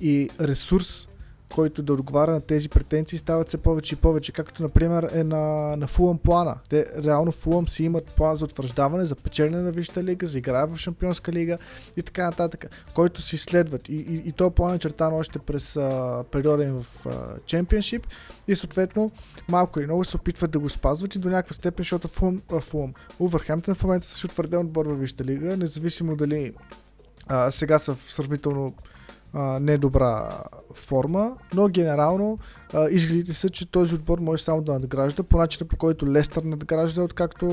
и 0.00 0.30
ресурс 0.40 1.08
който 1.54 1.82
да 1.82 1.92
отговаря 1.92 2.30
на 2.30 2.40
тези 2.40 2.68
претенции, 2.68 3.18
стават 3.18 3.48
все 3.48 3.56
повече 3.56 3.94
и 3.94 3.98
повече, 3.98 4.32
както 4.32 4.62
например 4.62 5.08
е 5.12 5.24
на, 5.24 5.76
на 5.76 5.86
Фулъм 5.86 6.18
плана. 6.18 6.56
Те 6.68 6.86
реално 7.04 7.32
Фулъм 7.32 7.68
си 7.68 7.84
имат 7.84 8.04
план 8.04 8.36
за 8.36 8.44
утвърждаване, 8.44 9.04
за 9.04 9.14
печелене 9.14 9.62
на 9.62 9.70
Висшата 9.70 10.04
лига, 10.04 10.26
за 10.26 10.38
играе 10.38 10.66
в 10.66 10.76
Шампионска 10.76 11.32
лига 11.32 11.58
и 11.96 12.02
така 12.02 12.24
нататък, 12.24 12.66
който 12.94 13.22
си 13.22 13.38
следват. 13.38 13.88
И, 13.88 13.94
и, 13.94 14.14
и 14.28 14.32
то 14.32 14.50
план 14.50 14.74
е 14.74 14.78
чертан 14.78 15.14
още 15.14 15.38
през 15.38 15.76
а, 15.76 16.24
периода 16.30 16.64
им 16.64 16.74
в 16.82 17.06
Чемпионшип 17.46 18.06
и 18.48 18.56
съответно 18.56 19.10
малко 19.48 19.80
или 19.80 19.86
много 19.86 20.04
се 20.04 20.16
опитват 20.16 20.50
да 20.50 20.58
го 20.58 20.68
спазват 20.68 21.14
и 21.14 21.18
до 21.18 21.28
някаква 21.30 21.54
степен, 21.54 21.82
защото 21.82 22.08
Фулъм, 22.08 22.42
а, 22.52 22.60
Фулъм 22.60 22.94
Увърхемптън 23.18 23.74
в 23.74 23.82
момента 23.82 24.06
са 24.06 24.16
си 24.16 24.26
утвърден 24.26 24.60
отбор 24.60 24.86
във 24.86 25.00
Висшата 25.00 25.24
лига, 25.24 25.56
независимо 25.56 26.16
дали 26.16 26.52
а, 27.26 27.50
сега 27.50 27.78
са 27.78 27.94
в 27.94 28.12
сравнително 28.12 28.74
недобра 29.34 30.42
форма, 30.74 31.36
но 31.54 31.68
генерално 31.68 32.38
а, 32.74 32.88
изгледите 32.90 33.32
са, 33.32 33.48
че 33.48 33.70
този 33.70 33.94
отбор 33.94 34.18
може 34.18 34.42
само 34.42 34.62
да 34.62 34.72
надгражда 34.72 35.22
по 35.22 35.38
начина 35.38 35.68
по 35.68 35.76
който 35.76 36.12
Лестър 36.12 36.42
надгражда, 36.42 37.02
откакто 37.02 37.46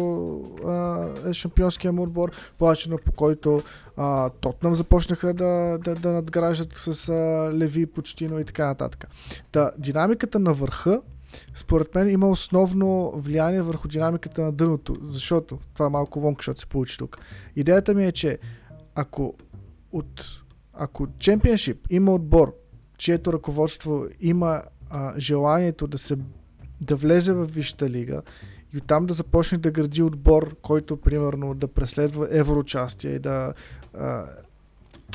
а, 0.65 1.07
е 1.29 1.33
шампионския 1.33 1.93
му 1.93 2.03
отбор, 2.03 2.31
по 2.57 2.67
начина 2.67 2.97
по 2.97 3.11
който 3.11 3.61
а, 3.97 4.29
Тотнам 4.29 4.75
започнаха 4.75 5.33
да, 5.33 5.77
да, 5.83 5.95
да 5.95 6.11
надграждат 6.11 6.77
с 6.77 7.09
а, 7.09 7.13
Леви, 7.53 7.85
Почтино 7.85 8.39
и 8.39 8.45
така 8.45 8.65
нататък. 8.65 9.07
Та, 9.51 9.71
динамиката 9.77 10.39
на 10.39 10.53
върха 10.53 11.01
според 11.55 11.95
мен 11.95 12.09
има 12.09 12.29
основно 12.29 13.11
влияние 13.15 13.61
върху 13.61 13.88
динамиката 13.88 14.41
на 14.41 14.51
дъното, 14.51 14.95
защото 15.03 15.59
това 15.73 15.85
е 15.85 15.89
малко 15.89 16.21
вонка, 16.21 16.39
защото 16.39 16.59
се 16.59 16.65
получи 16.65 16.97
тук. 16.97 17.17
Идеята 17.55 17.93
ми 17.93 18.05
е, 18.05 18.11
че 18.11 18.38
ако 18.95 19.33
от 19.91 20.40
ако 20.73 21.07
Чемпионшип 21.19 21.87
има 21.89 22.13
отбор, 22.13 22.55
чието 22.97 23.33
ръководство 23.33 24.05
има 24.19 24.61
а, 24.89 25.19
желанието 25.19 25.87
да 25.87 25.97
се 25.97 26.17
да 26.81 26.95
влезе 26.95 27.33
в 27.33 27.45
Висшата 27.45 27.89
лига 27.89 28.21
и 28.73 28.77
оттам 28.77 29.05
да 29.05 29.13
започне 29.13 29.57
да 29.57 29.71
гради 29.71 30.01
отбор, 30.01 30.55
който 30.61 30.97
примерно 30.97 31.53
да 31.53 31.67
преследва 31.67 32.27
евроучастие 32.31 33.11
и 33.11 33.19
да, 33.19 33.53
а, 33.93 34.25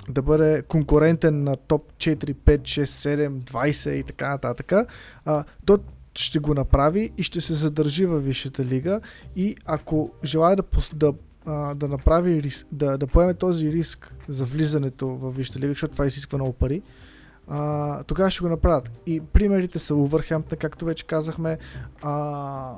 да 0.08 0.22
бъде 0.22 0.62
конкурентен 0.62 1.44
на 1.44 1.56
топ 1.56 1.92
4, 1.92 2.34
5, 2.34 2.60
6, 2.60 2.84
7, 2.84 3.28
20 3.28 3.90
и 3.90 4.02
така 4.04 4.28
нататък, 4.28 4.72
а, 5.25 5.44
то 5.64 5.78
ще 6.14 6.38
го 6.38 6.54
направи 6.54 7.12
и 7.18 7.22
ще 7.22 7.40
се 7.40 7.54
задържи 7.54 8.06
във 8.06 8.25
Висшата 8.25 8.64
лига 8.64 9.00
и 9.36 9.56
ако 9.64 10.10
желая 10.25 10.56
да, 10.56 10.62
да, 10.94 11.12
да 11.74 11.88
направи 11.88 12.42
риск, 12.42 12.66
да, 12.72 12.98
да 12.98 13.06
поеме 13.06 13.34
този 13.34 13.72
риск 13.72 14.14
за 14.28 14.44
влизането 14.44 15.08
в 15.08 15.30
Висшата 15.30 15.58
лига, 15.58 15.68
защото 15.68 15.92
това 15.92 16.06
изисква 16.06 16.38
много 16.38 16.52
пари, 16.52 16.82
а, 17.48 18.02
тогава 18.02 18.30
ще 18.30 18.42
го 18.42 18.48
направят. 18.48 18.90
И 19.06 19.20
примерите 19.20 19.78
са 19.78 19.94
Увърхемптън, 19.94 20.58
както 20.58 20.84
вече 20.84 21.06
казахме, 21.06 21.58
а, 22.02 22.76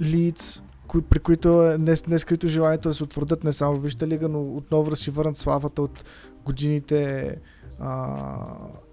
Лиц, 0.00 0.62
кои, 0.86 1.02
при 1.02 1.18
които 1.18 1.62
е 1.62 1.78
не, 1.78 2.18
скрито 2.18 2.48
желанието 2.48 2.88
да 2.88 2.94
се 2.94 3.04
утвърдят 3.04 3.44
не 3.44 3.52
само 3.52 3.76
в 3.76 3.82
Висшата 3.82 4.06
лига, 4.06 4.28
но 4.28 4.56
отново 4.56 4.90
да 4.90 4.96
си 4.96 5.10
върнат 5.10 5.36
славата 5.36 5.82
от 5.82 6.04
годините 6.44 7.36
а, 7.80 8.46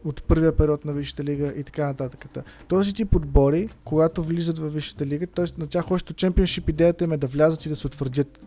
от 0.06 0.24
първия 0.24 0.58
период 0.58 0.86
на 0.86 0.94
Висшата 0.94 1.24
лига 1.24 1.54
и 1.58 1.64
така 1.64 1.88
нататък. 1.88 2.26
Този 2.68 2.94
тип 2.94 3.16
отбори, 3.16 3.70
когато 3.84 4.24
влизат 4.24 4.60
в 4.60 4.70
Висшата 4.70 5.06
лига, 5.06 5.28
т.е. 5.28 5.46
на 5.58 5.68
тях 5.68 5.92
още 5.92 6.14
чемпионшип 6.14 6.70
идеята 6.70 7.04
им 7.04 7.12
е 7.12 7.18
да 7.18 7.28
влязат 7.28 7.66
и 7.66 7.70
да 7.70 7.76
се 7.76 7.88
утвърдят. 7.88 8.42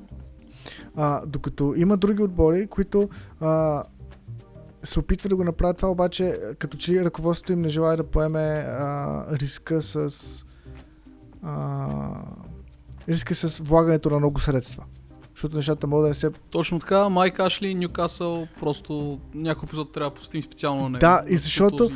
А, 0.96 1.26
докато 1.26 1.74
има 1.76 1.96
други 1.96 2.22
отбори, 2.22 2.66
които 2.66 3.08
а, 3.40 3.84
се 4.82 5.00
опитва 5.00 5.28
да 5.28 5.36
го 5.36 5.44
направят 5.44 5.76
това, 5.76 5.90
обаче 5.90 6.38
като 6.58 6.76
че 6.76 7.04
ръководството 7.04 7.52
им 7.52 7.60
не 7.60 7.68
желая 7.68 7.96
да 7.96 8.04
поеме 8.04 8.64
а, 8.68 9.24
риска 9.36 9.82
с 9.82 10.08
а, 11.42 11.88
риска 13.08 13.34
с 13.34 13.58
влагането 13.58 14.10
на 14.10 14.18
много 14.18 14.40
средства. 14.40 14.84
Защото 15.34 15.56
нещата 15.56 15.86
могат 15.86 16.04
да 16.04 16.08
не 16.08 16.14
се... 16.14 16.30
Точно 16.50 16.78
така, 16.78 17.08
Майк 17.08 17.40
Ашли, 17.40 17.74
Ньюкасъл, 17.74 18.46
просто 18.60 19.20
някой 19.34 19.66
епизод 19.66 19.92
трябва 19.92 20.10
да 20.10 20.14
посетим 20.14 20.42
специално 20.42 20.82
на 20.82 20.88
него. 20.88 21.00
Да, 21.00 21.24
и 21.28 21.36
защото 21.36 21.90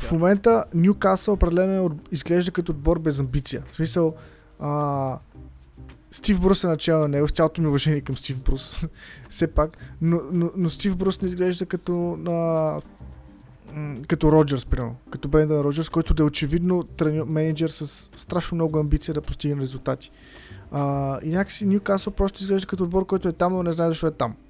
в 0.00 0.12
момента 0.12 0.64
Ньюкасъл 0.74 1.34
определено 1.34 1.86
е 1.86 2.14
изглежда 2.14 2.50
като 2.50 2.72
отбор 2.72 2.98
без 2.98 3.20
амбиция. 3.20 3.62
В 3.70 3.74
смисъл, 3.74 4.14
а, 4.60 5.18
Стив 6.10 6.40
Брус 6.40 6.64
е 6.64 6.66
начало 6.66 7.02
на 7.02 7.08
него, 7.08 7.28
с 7.28 7.32
цялото 7.32 7.60
ми 7.60 7.68
уважение 7.68 8.00
към 8.00 8.16
Стив 8.16 8.40
Брус, 8.40 8.86
все 9.30 9.46
пак, 9.46 9.76
но, 10.00 10.20
но, 10.32 10.50
но 10.56 10.70
Стив 10.70 10.96
Брус 10.96 11.22
не 11.22 11.28
изглежда 11.28 11.66
като 11.66 12.16
на 12.18 12.80
като 14.08 14.32
Роджерс, 14.32 14.64
примерно, 14.64 14.96
като 15.10 15.28
Брендан 15.28 15.60
Роджерс, 15.60 15.88
който 15.88 16.14
да 16.14 16.22
е 16.22 16.26
очевидно 16.26 16.82
трени... 16.82 17.22
менеджер 17.26 17.68
с 17.68 18.10
страшно 18.16 18.54
много 18.54 18.78
амбиция 18.78 19.14
да 19.14 19.20
постигне 19.20 19.62
резултати. 19.62 20.10
А, 20.72 21.18
и 21.22 21.28
някакси 21.28 21.66
Ньюкасъл 21.66 22.12
просто 22.12 22.42
изглежда 22.42 22.66
като 22.66 22.84
отбор, 22.84 23.06
който 23.06 23.28
е 23.28 23.32
там, 23.32 23.52
но 23.52 23.62
не 23.62 23.72
знае 23.72 23.88
защо 23.88 24.06
е 24.06 24.10
там. 24.10 24.36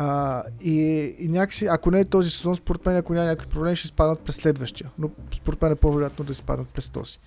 А, 0.00 0.42
и, 0.60 0.74
и 1.18 1.28
някакси, 1.28 1.66
ако 1.66 1.90
не 1.90 2.00
е 2.00 2.04
този 2.04 2.30
сезон, 2.30 2.56
според 2.56 2.86
мен, 2.86 2.96
ако 2.96 3.14
няма 3.14 3.26
някакви 3.26 3.48
проблеми, 3.48 3.76
ще 3.76 3.88
спаднат 3.88 4.20
през 4.20 4.36
следващия. 4.36 4.90
Но 4.98 5.10
според 5.36 5.62
мен 5.62 5.72
е 5.72 5.74
по-вероятно 5.74 6.24
да 6.24 6.34
спаднат 6.34 6.68
през 6.68 6.88
този. 6.88 7.18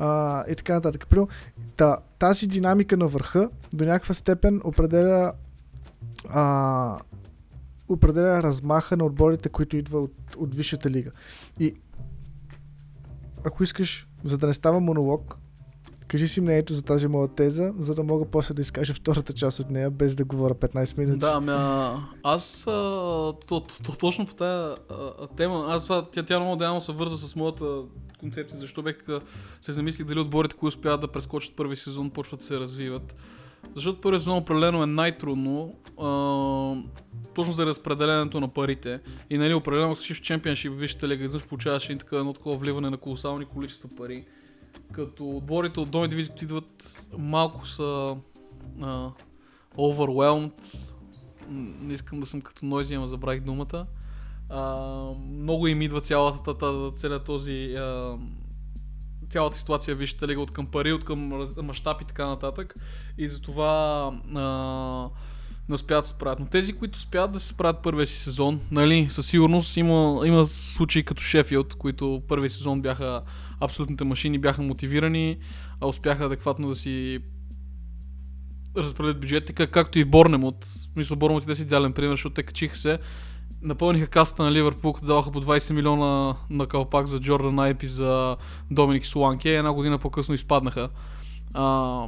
А, 0.00 0.44
и 0.50 0.54
така 0.54 0.74
нататък. 0.74 1.06
Примерно, 1.08 1.28
та, 1.76 1.98
тази 2.18 2.46
динамика 2.46 2.96
на 2.96 3.06
върха 3.06 3.50
до 3.72 3.84
някаква 3.84 4.14
степен 4.14 4.60
определя 4.64 5.32
а, 6.28 6.98
определя 7.88 8.42
размаха 8.42 8.96
на 8.96 9.04
отборите, 9.04 9.48
които 9.48 9.76
идва 9.76 10.00
от, 10.00 10.14
от 10.36 10.54
Висшата 10.54 10.90
лига. 10.90 11.10
И 11.58 11.74
ако 13.46 13.62
искаш, 13.62 14.08
за 14.24 14.38
да 14.38 14.46
не 14.46 14.54
става 14.54 14.80
монолог, 14.80 15.39
кажи 16.10 16.28
си 16.28 16.40
мнението 16.40 16.74
за 16.74 16.82
тази 16.82 17.06
моя 17.06 17.28
теза, 17.28 17.72
за 17.78 17.94
да 17.94 18.02
мога 18.02 18.24
после 18.24 18.54
да 18.54 18.60
изкажа 18.60 18.94
втората 18.94 19.32
част 19.32 19.60
от 19.60 19.70
нея, 19.70 19.90
без 19.90 20.14
да 20.14 20.24
говоря 20.24 20.54
15 20.54 20.98
минути. 20.98 21.18
Да, 21.18 21.32
ами, 21.34 22.02
аз 22.22 22.64
точно 24.00 24.26
по 24.26 24.34
тази 24.34 24.80
тема, 25.36 25.66
аз 25.68 25.86
тя, 25.86 26.22
тя 26.22 26.38
много 26.38 26.54
идеално 26.54 26.80
се 26.80 26.92
върза 26.92 27.16
с 27.16 27.36
моята 27.36 27.64
концепция, 28.20 28.60
защо 28.60 28.82
бех 28.82 28.96
се 29.60 29.72
замислих 29.72 30.06
дали 30.06 30.20
отборите, 30.20 30.56
които 30.56 30.76
успяват 30.76 31.00
да 31.00 31.08
прескочат 31.08 31.56
първи 31.56 31.76
сезон, 31.76 32.10
почват 32.10 32.40
да 32.40 32.46
се 32.46 32.60
развиват. 32.60 33.14
Защото 33.74 34.00
първи 34.00 34.18
сезон 34.18 34.36
определено 34.36 34.82
е 34.82 34.86
най-трудно, 34.86 35.74
а, 35.98 36.08
точно 37.34 37.52
за 37.52 37.66
разпределението 37.66 38.40
на 38.40 38.48
парите. 38.48 39.00
И 39.30 39.38
нали, 39.38 39.54
определено, 39.54 39.96
си 39.96 40.14
в 40.14 40.22
чемпионшип, 40.22 40.72
вижте 40.72 41.08
лига, 41.08 41.24
изведнъж 41.24 41.48
получаваш 41.48 41.88
едно 41.90 41.98
такова, 41.98 42.20
едно 42.20 42.32
такова 42.32 42.56
вливане 42.56 42.90
на 42.90 42.96
колосални 42.96 43.44
количества 43.44 43.88
пари. 43.96 44.24
Като 44.92 45.30
отборите 45.30 45.80
от 45.80 45.90
долни 45.90 46.08
дивизии, 46.08 46.30
които 46.30 46.44
идват, 46.44 47.08
малко 47.18 47.66
са 47.66 48.16
а, 48.82 49.10
overwhelmed. 49.78 50.52
Не 51.80 51.94
искам 51.94 52.20
да 52.20 52.26
съм 52.26 52.40
като 52.40 52.66
Нойзи, 52.66 52.94
ама 52.94 53.06
забравих 53.06 53.40
думата. 53.40 53.86
А, 54.48 54.76
много 55.30 55.66
им 55.66 55.82
идва 55.82 56.00
цялата, 56.00 56.54
целият 56.94 57.24
този 57.24 57.74
а, 57.74 58.18
цялата 59.30 59.58
ситуация, 59.58 59.94
вижте 59.94 60.28
ли, 60.28 60.36
от 60.36 60.50
към 60.50 60.66
пари, 60.66 60.92
от 60.92 61.04
към 61.04 61.44
мащаб 61.62 62.02
и 62.02 62.04
така 62.04 62.26
нататък. 62.26 62.74
И 63.18 63.28
затова 63.28 64.12
а, 64.34 65.10
не 65.68 65.74
успяват 65.74 66.02
да 66.02 66.08
се 66.08 66.14
справят. 66.14 66.40
Но 66.40 66.46
тези, 66.46 66.72
които 66.72 66.96
успяват 66.96 67.32
да 67.32 67.40
се 67.40 67.46
справят 67.46 67.82
първия 67.82 68.06
си 68.06 68.18
сезон, 68.18 68.60
нали, 68.70 69.06
със 69.10 69.26
сигурност 69.26 69.76
има, 69.76 70.22
има 70.26 70.46
случаи 70.46 71.04
като 71.04 71.22
Шефилд, 71.22 71.74
които 71.74 72.22
първия 72.28 72.50
сезон 72.50 72.82
бяха 72.82 73.22
абсолютните 73.60 74.04
машини, 74.04 74.38
бяха 74.38 74.62
мотивирани, 74.62 75.38
а 75.80 75.86
успяха 75.86 76.24
адекватно 76.24 76.68
да 76.68 76.74
си 76.74 77.18
разпределят 78.76 79.20
бюджетика, 79.20 79.66
както 79.66 79.98
и 79.98 80.04
Борнемот. 80.04 80.66
Мисля, 80.96 81.16
Борнемот 81.16 81.48
е 81.48 81.54
си 81.54 81.62
идеален 81.62 81.92
пример, 81.92 82.12
защото 82.12 82.34
те 82.34 82.42
качиха 82.42 82.76
се 82.76 82.98
напълниха 83.62 84.06
каста 84.06 84.42
на 84.42 84.52
Ливърпул, 84.52 84.92
като 84.92 85.06
даваха 85.06 85.32
по 85.32 85.42
20 85.42 85.72
милиона 85.72 86.36
на 86.50 86.66
калпак 86.66 87.06
за 87.06 87.20
Джордан 87.20 87.58
Айп 87.58 87.82
и 87.82 87.86
за 87.86 88.36
Доминик 88.70 89.06
Соланке. 89.06 89.56
Една 89.56 89.72
година 89.72 89.98
по-късно 89.98 90.34
изпаднаха. 90.34 90.88
А, 91.54 92.06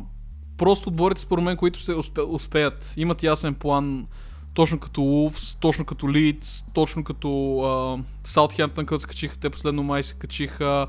просто 0.59 0.89
отборите 0.89 1.21
според 1.21 1.45
мен, 1.45 1.57
които 1.57 1.81
се 1.81 1.95
успе, 1.95 2.21
успеят, 2.21 2.95
имат 2.97 3.23
ясен 3.23 3.55
план, 3.55 4.07
точно 4.55 4.81
като 4.81 5.03
Улфс, 5.03 5.55
точно 5.55 5.85
като 5.85 6.13
Лидс, 6.13 6.65
точно 6.75 7.05
като 7.05 8.05
Саутхемптън, 8.25 8.87
като 8.87 9.01
се 9.01 9.07
качиха, 9.07 9.37
те 9.37 9.51
последно 9.51 9.83
май 9.83 10.03
се 10.03 10.15
качиха 10.15 10.87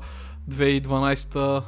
2012 0.50 1.62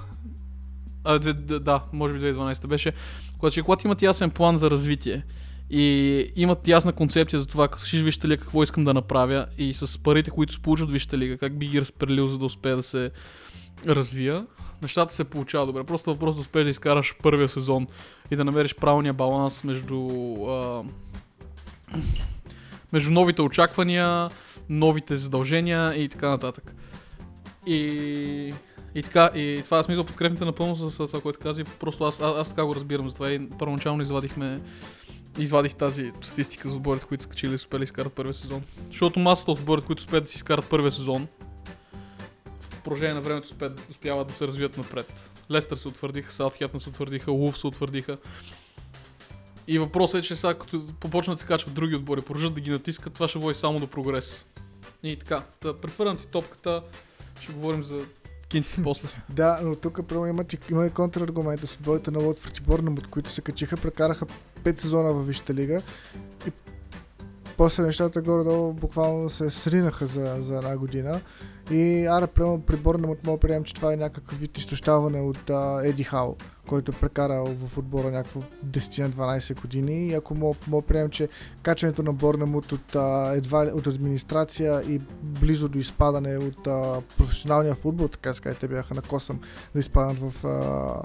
а, 1.04 1.18
да, 1.60 1.80
може 1.92 2.14
би 2.14 2.20
2012 2.20 2.66
беше, 2.66 2.92
когато, 3.38 3.64
когато 3.64 3.86
имат 3.86 4.02
ясен 4.02 4.30
план 4.30 4.58
за 4.58 4.70
развитие 4.70 5.24
и 5.70 6.32
имат 6.36 6.68
ясна 6.68 6.92
концепция 6.92 7.40
за 7.40 7.46
това, 7.46 7.68
като 7.68 7.84
ще 7.84 8.02
вижте 8.02 8.28
ли 8.28 8.38
какво 8.38 8.62
искам 8.62 8.84
да 8.84 8.94
направя 8.94 9.46
и 9.58 9.74
с 9.74 10.02
парите, 10.02 10.30
които 10.30 10.60
получат 10.60 10.90
вижте 10.90 11.18
ли 11.18 11.38
как 11.38 11.58
би 11.58 11.66
ги 11.66 11.80
разпределил, 11.80 12.26
за 12.26 12.38
да 12.38 12.44
успея 12.44 12.76
да 12.76 12.82
се 12.82 13.10
развия. 13.86 14.46
Нещата 14.82 15.14
се 15.14 15.24
получават 15.24 15.68
добре. 15.68 15.84
Просто 15.84 16.10
въпрос 16.10 16.34
да 16.34 16.40
успееш 16.40 16.64
да 16.64 16.70
изкараш 16.70 17.14
първия 17.22 17.48
сезон 17.48 17.86
и 18.30 18.36
да 18.36 18.44
намериш 18.44 18.74
правилния 18.74 19.12
баланс 19.12 19.64
между 19.64 20.08
а, 20.48 20.82
между 22.92 23.10
новите 23.10 23.42
очаквания, 23.42 24.28
новите 24.68 25.16
задължения 25.16 25.94
и 25.94 26.08
така 26.08 26.28
нататък. 26.30 26.74
И, 27.66 28.54
и 28.94 29.02
така, 29.02 29.30
и 29.34 29.62
това 29.64 29.78
е 29.78 29.82
смисъл 29.82 30.04
подкрепните 30.04 30.44
напълно 30.44 30.74
за 30.74 30.90
това, 30.90 31.20
което 31.20 31.38
каза. 31.38 31.64
Просто 31.64 32.04
аз, 32.04 32.20
аз, 32.20 32.38
аз 32.38 32.48
така 32.48 32.64
го 32.64 32.74
разбирам, 32.74 33.08
затова 33.08 33.30
и 33.30 33.48
първоначално 33.48 34.02
извадихме 34.02 34.60
извадих 35.38 35.74
тази 35.74 36.12
статистика 36.20 36.68
за 36.68 36.76
отборите, 36.76 37.06
които 37.06 37.22
са 37.22 37.28
качили 37.28 37.52
и 37.52 37.54
успели 37.54 37.78
да 37.78 37.84
изкарат 37.84 38.12
първия 38.12 38.34
сезон. 38.34 38.62
Защото 38.88 39.20
масата 39.20 39.52
от 39.52 39.58
отборите, 39.58 39.86
които 39.86 40.00
успеят 40.00 40.24
да 40.24 40.30
си 40.30 40.36
изкарат 40.36 40.68
първия 40.68 40.92
сезон, 40.92 41.28
в 42.60 42.82
продължение 42.82 43.14
на 43.14 43.20
времето 43.20 43.46
успеят, 43.46 43.86
успяват 43.90 44.28
да 44.28 44.34
се 44.34 44.46
развият 44.46 44.78
напред. 44.78 45.30
Лестър 45.50 45.76
се 45.76 45.88
утвърдиха, 45.88 46.32
Саутхемптън 46.32 46.80
се 46.80 46.88
утвърдиха, 46.88 47.30
Лув 47.30 47.58
се 47.58 47.66
утвърдиха. 47.66 48.18
И 49.68 49.78
въпросът 49.78 50.24
е, 50.24 50.26
че 50.26 50.36
сега 50.36 50.54
като 50.54 50.82
попочнат 51.00 51.36
да 51.36 51.40
се 51.40 51.46
качват 51.46 51.74
други 51.74 51.94
отбори, 51.94 52.20
продължат 52.20 52.54
да 52.54 52.60
ги 52.60 52.70
натискат, 52.70 53.14
това 53.14 53.28
ще 53.28 53.38
води 53.38 53.54
само 53.54 53.80
до 53.80 53.86
прогрес. 53.86 54.46
И 55.02 55.16
така, 55.18 55.42
да 55.62 55.80
префърнам 55.80 56.16
ти 56.16 56.26
топката, 56.26 56.82
ще 57.40 57.52
говорим 57.52 57.82
за 57.82 58.06
кинтите 58.48 58.82
после. 58.82 59.08
да, 59.30 59.60
но 59.62 59.76
тук 59.76 60.00
първо 60.08 60.26
има, 60.26 60.44
има 60.70 60.86
и 60.86 60.90
контраргумента 60.90 61.66
с 61.66 61.74
отборите 61.74 62.10
на 62.10 62.18
Лотфорд 62.18 62.58
и 62.58 62.60
Борнамут, 62.60 62.98
от 62.98 63.10
които 63.10 63.30
се 63.30 63.40
качиха, 63.40 63.76
прекараха 63.76 64.26
5 64.64 64.76
сезона 64.76 65.12
във 65.12 65.26
Висшата 65.26 65.54
лига. 65.54 65.82
И 66.46 66.50
после 67.56 67.82
нещата 67.82 68.22
горе-долу 68.22 68.72
буквално 68.72 69.30
се 69.30 69.50
сринаха 69.50 70.06
за, 70.06 70.36
за 70.40 70.56
една 70.56 70.76
година. 70.76 71.20
И 71.70 72.06
аре, 72.06 72.26
примерно 72.26 72.60
при 72.60 72.76
Борнемут 72.76 73.24
мога 73.24 73.36
да 73.36 73.40
приемем, 73.40 73.64
че 73.64 73.74
това 73.74 73.92
е 73.92 73.96
някакъв 73.96 74.40
вид 74.40 74.58
изтощаване 74.58 75.20
от 75.20 75.50
а, 75.50 75.80
Еди 75.84 76.04
Хау, 76.04 76.36
който 76.68 76.92
е 76.92 77.00
прекарал 77.00 77.46
в 77.46 77.78
отбора 77.78 78.10
някакво 78.10 78.40
10-12 78.66 79.60
години. 79.60 80.06
И 80.06 80.14
ако 80.14 80.34
мога, 80.34 80.82
приемем, 80.86 81.10
че 81.10 81.28
качването 81.62 82.02
на 82.02 82.12
Борнемут 82.12 82.72
от, 82.72 82.96
а, 82.96 83.32
едва, 83.36 83.62
от 83.62 83.86
администрация 83.86 84.82
и 84.88 85.00
близо 85.22 85.68
до 85.68 85.78
изпадане 85.78 86.36
от 86.36 86.66
а, 86.66 87.00
професионалния 87.18 87.74
футбол, 87.74 88.08
така 88.08 88.34
ска, 88.34 88.54
те 88.54 88.68
бяха 88.68 88.94
на 88.94 89.02
косъм 89.02 89.40
да 89.72 89.78
изпаднат 89.78 90.18
в 90.18 90.46
а, 90.46 91.02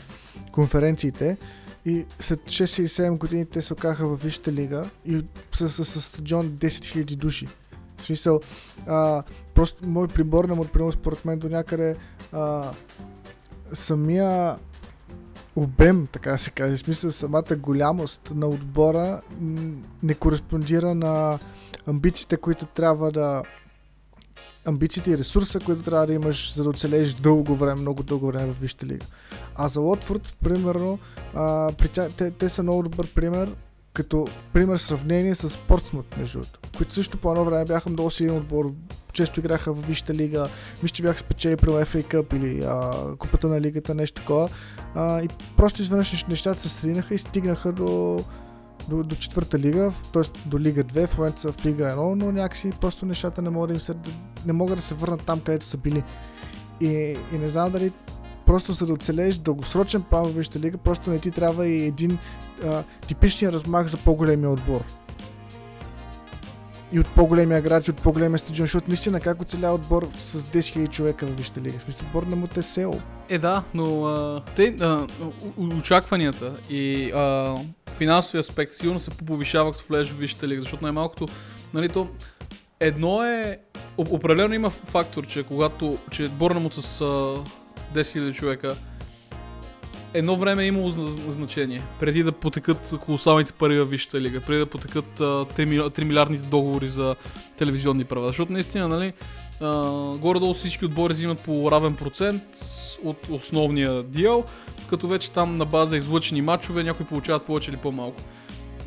конференциите. 0.52 1.38
И 1.86 2.06
след 2.20 2.40
6 2.40 2.80
или 2.80 2.88
7 2.88 3.18
години 3.18 3.46
те 3.46 3.62
се 3.62 3.74
окаха 3.74 4.08
в 4.08 4.24
Висшата 4.24 4.52
лига 4.52 4.90
и 5.06 5.26
с, 5.52 5.70
с, 5.70 6.02
стадион 6.02 6.50
10 6.50 6.68
000 6.68 7.16
души. 7.16 7.48
В 7.98 8.02
смисъл, 8.02 8.40
а, 8.88 9.24
просто 9.54 9.88
мой 9.88 10.08
прибор 10.08 10.46
на 10.46 10.66
примерно 10.66 10.92
според 10.92 11.26
мен 11.26 11.40
до 11.40 11.50
някъде 11.50 11.96
а, 12.32 12.72
самия 13.74 14.58
обем, 15.56 16.08
така 16.12 16.32
да 16.32 16.38
се 16.38 16.52
каже, 16.52 16.76
в 16.76 16.80
смисъл 16.80 17.12
самата 17.12 17.56
голямост 17.58 18.32
на 18.36 18.48
отбора 18.48 19.22
не 20.04 20.14
кореспондира 20.14 20.96
на 20.96 21.40
амбициите, 21.88 22.38
които 22.38 22.66
трябва 22.66 23.12
да 23.12 23.44
амбициите 24.66 25.12
и 25.12 25.18
ресурса, 25.18 25.60
които 25.60 25.84
трябва 25.84 26.08
да 26.08 26.14
имаш, 26.14 26.54
за 26.54 26.64
да 26.64 26.70
оцелееш 26.70 27.14
дълго 27.14 27.56
време, 27.56 27.82
много 27.82 28.04
дълго 28.04 28.28
време 28.28 28.54
в 28.54 28.60
Висшата 28.60 28.86
лига. 28.86 29.06
А 29.56 29.68
за 29.68 29.80
Лотфорд, 29.82 30.36
примерно, 30.44 31.00
а, 31.34 31.72
при 31.78 31.88
тя, 31.88 32.10
те, 32.10 32.32
те 32.32 32.50
са 32.50 32.64
много 32.64 32.84
добър 32.84 33.14
пример, 33.14 33.56
като 33.94 34.28
пример 34.54 34.78
сравнение 34.78 35.36
с 35.36 35.58
Портсмут, 35.58 36.18
между 36.18 36.40
другото, 36.40 36.60
които 36.78 36.94
също 36.94 37.18
по 37.18 37.32
едно 37.32 37.46
време 37.46 37.66
бяха 37.66 37.90
много 37.90 38.12
силен 38.12 38.38
отбор, 38.38 38.74
често 39.14 39.40
играха 39.40 39.74
в 39.74 39.88
Висшата 39.88 40.14
лига, 40.14 40.50
мисля, 40.84 40.94
че 40.94 41.04
бяха 41.04 41.20
спечели 41.20 41.58
при 41.58 41.68
FA 41.68 42.04
Cup 42.04 42.36
или 42.36 42.64
а, 42.64 42.92
Купата 43.18 43.48
на 43.48 43.62
лигата, 43.62 43.96
нещо 43.96 44.22
такова. 44.22 44.50
А, 44.96 45.22
и 45.22 45.28
просто 45.58 45.82
изведнъж 45.82 46.26
нещата 46.26 46.60
се 46.60 46.70
сринаха 46.70 47.16
и 47.16 47.18
стигнаха 47.18 47.72
до, 47.72 48.24
до, 48.90 49.04
до 49.04 49.16
четвърта 49.16 49.60
лига, 49.60 49.92
т.е. 50.14 50.50
до 50.50 50.60
Лига 50.60 50.84
2, 50.84 51.08
в 51.08 51.18
момента 51.18 51.42
са 51.42 51.52
в 51.52 51.66
Лига 51.66 51.84
1, 51.84 52.14
но 52.14 52.32
някакси 52.32 52.72
просто 52.82 53.06
нещата 53.06 53.42
не 53.42 53.50
могат 53.50 53.68
да, 53.68 53.74
им 53.74 53.80
се, 53.80 53.94
не 54.46 54.54
могат 54.54 54.76
да 54.76 54.82
се 54.82 54.96
върнат 54.96 55.22
там, 55.26 55.40
където 55.40 55.66
са 55.66 55.78
били. 55.78 56.04
И, 56.82 57.18
и 57.34 57.38
не 57.38 57.50
знам 57.50 57.72
дали 57.72 57.92
просто 58.52 58.72
за 58.72 58.86
да 58.86 58.94
оцелееш 58.94 59.36
дългосрочен 59.36 60.02
план 60.02 60.26
в 60.26 60.56
лига, 60.56 60.78
просто 60.78 61.10
не 61.10 61.20
ти 61.20 61.32
трябва 61.32 61.68
и 61.68 61.86
един 61.86 62.18
а, 62.66 62.84
типичния 63.08 63.52
размах 63.52 63.88
за 63.88 63.98
по-големия 63.98 64.52
отбор. 64.52 64.82
И 66.92 67.00
от 67.00 67.08
по-големия 67.08 67.62
град, 67.62 67.88
и 67.88 67.92
от 67.92 68.02
по-големия 68.02 68.40
стадион, 68.40 68.66
защото 68.66 68.88
наистина 68.88 69.20
как 69.20 69.42
оцелява 69.42 69.76
отбор 69.76 70.10
с 70.20 70.44
10 70.44 70.60
000 70.60 70.90
човека 70.90 71.26
в 71.26 71.38
Висшата 71.38 71.62
лига. 71.62 71.80
В 71.80 71.82
смисъл, 71.82 72.08
отбор 72.08 72.24
на 72.24 72.36
му 72.36 72.48
те 72.48 72.62
село. 72.62 73.02
Е, 73.30 73.38
да, 73.38 73.64
но 73.74 74.06
а, 74.06 74.44
те, 74.56 74.76
а, 74.82 75.08
очакванията 75.78 76.54
и 76.70 77.12
а, 77.12 77.56
финансовия 77.92 78.40
аспект 78.40 78.74
силно 78.74 79.00
се 79.00 79.12
повишава, 79.12 79.72
като 79.72 79.84
влезеш 79.90 80.14
в 80.14 80.18
Висшата 80.18 80.48
лига, 80.48 80.62
защото 80.62 80.84
най-малкото, 80.84 81.28
нали, 81.74 81.90
то 81.90 82.08
едно 82.80 83.24
е, 83.24 83.60
определено 83.98 84.54
има 84.54 84.70
фактор, 84.70 85.28
че 85.28 85.44
когато, 85.44 85.98
че 86.12 86.30
Борнамут 86.30 86.74
с 86.74 87.02
а, 87.02 87.36
10 87.94 88.02
000 88.02 88.34
човека, 88.34 88.76
едно 90.14 90.36
време 90.36 90.64
е 90.64 90.68
имало 90.68 90.90
зна- 90.90 91.32
значение, 91.32 91.82
преди 92.00 92.24
да 92.24 92.32
потекат 92.32 92.94
колосалните 93.06 93.54
пари 93.54 93.80
в 93.80 93.86
Висшата 93.86 94.22
лига, 94.22 94.42
преди 94.42 94.60
да 94.60 94.66
потекат 94.66 95.20
а, 95.20 95.24
3, 95.24 95.66
мили- 95.66 95.82
3 95.90 96.04
милиардните 96.04 96.48
договори 96.48 96.88
за 96.88 97.16
телевизионни 97.58 98.04
права, 98.04 98.28
защото 98.28 98.54
наистина, 98.54 98.88
нали, 98.88 99.14
горе-долу 100.18 100.54
всички 100.54 100.86
отбори 100.86 101.14
взимат 101.14 101.42
по 101.42 101.72
равен 101.72 101.96
процент 101.96 102.44
от 103.04 103.28
основния 103.30 104.04
дел, 104.04 104.44
като 104.90 105.08
вече 105.08 105.32
там 105.32 105.58
на 105.58 105.66
база 105.66 105.98
излъчени 105.98 106.42
матчове 106.42 106.84
някои 106.84 107.06
получават 107.06 107.44
повече 107.46 107.72
или 107.72 107.78
по-малко. 107.78 108.22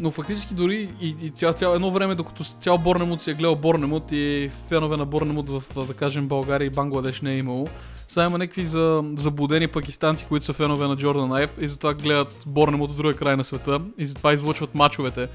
Но 0.00 0.10
фактически 0.10 0.54
дори 0.54 0.88
и, 1.00 1.14
и 1.22 1.30
цяло, 1.30 1.52
цяло 1.52 1.74
едно 1.74 1.90
време, 1.90 2.14
докато 2.14 2.44
цял 2.44 2.78
Борнемут 2.78 3.22
си 3.22 3.30
е 3.30 3.34
гледал 3.34 3.56
Борнемут 3.56 4.12
и 4.12 4.50
фенове 4.68 4.96
на 4.96 5.06
Борнемут 5.06 5.50
в, 5.50 5.86
да 5.86 5.94
кажем, 5.94 6.28
България 6.28 6.66
и 6.66 6.70
Бангладеш 6.70 7.20
не 7.20 7.32
е 7.32 7.38
имало, 7.38 7.66
сега 8.08 8.26
има 8.26 8.38
някакви 8.38 8.64
за, 8.64 9.04
заблудени 9.16 9.68
пакистанци, 9.68 10.26
които 10.28 10.44
са 10.44 10.52
фенове 10.52 10.88
на 10.88 10.96
Джордан 10.96 11.32
Айп 11.32 11.50
и 11.60 11.68
затова 11.68 11.94
гледат 11.94 12.44
Борнемут 12.46 12.90
от 12.90 12.96
другия 12.96 13.16
край 13.16 13.36
на 13.36 13.44
света 13.44 13.80
и 13.98 14.06
затова 14.06 14.32
излъчват 14.32 14.74
мачовете 14.74 15.28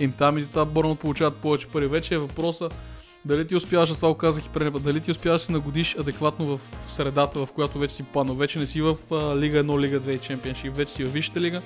им 0.00 0.12
там 0.12 0.38
и 0.38 0.42
затова 0.42 0.64
Борнемут 0.64 0.98
получават 0.98 1.36
повече 1.36 1.66
пари. 1.66 1.86
Вече 1.86 2.14
е 2.14 2.18
въпроса 2.18 2.68
дали 3.26 3.46
ти 3.46 3.56
успяваш, 3.56 3.90
аз 3.90 3.98
това 3.98 4.18
казах 4.18 4.44
и 4.44 4.48
преди, 4.48 4.70
път, 4.70 4.82
дали 4.82 5.00
ти 5.00 5.10
успяваш 5.10 5.40
да 5.40 5.44
се 5.44 5.52
нагодиш 5.52 5.96
адекватно 5.98 6.56
в 6.56 6.60
средата, 6.86 7.46
в 7.46 7.52
която 7.52 7.78
вече 7.78 7.94
си 7.94 8.02
паднал. 8.02 8.36
Вече 8.36 8.58
не 8.58 8.66
си 8.66 8.80
в 8.82 8.96
а, 9.12 9.36
Лига 9.36 9.64
1, 9.64 9.80
Лига 9.80 10.00
2 10.00 10.10
и 10.10 10.18
Чемпионшип, 10.18 10.76
вече 10.76 10.92
си 10.92 11.04
в 11.04 11.12
Висшата 11.12 11.40
лига. 11.40 11.62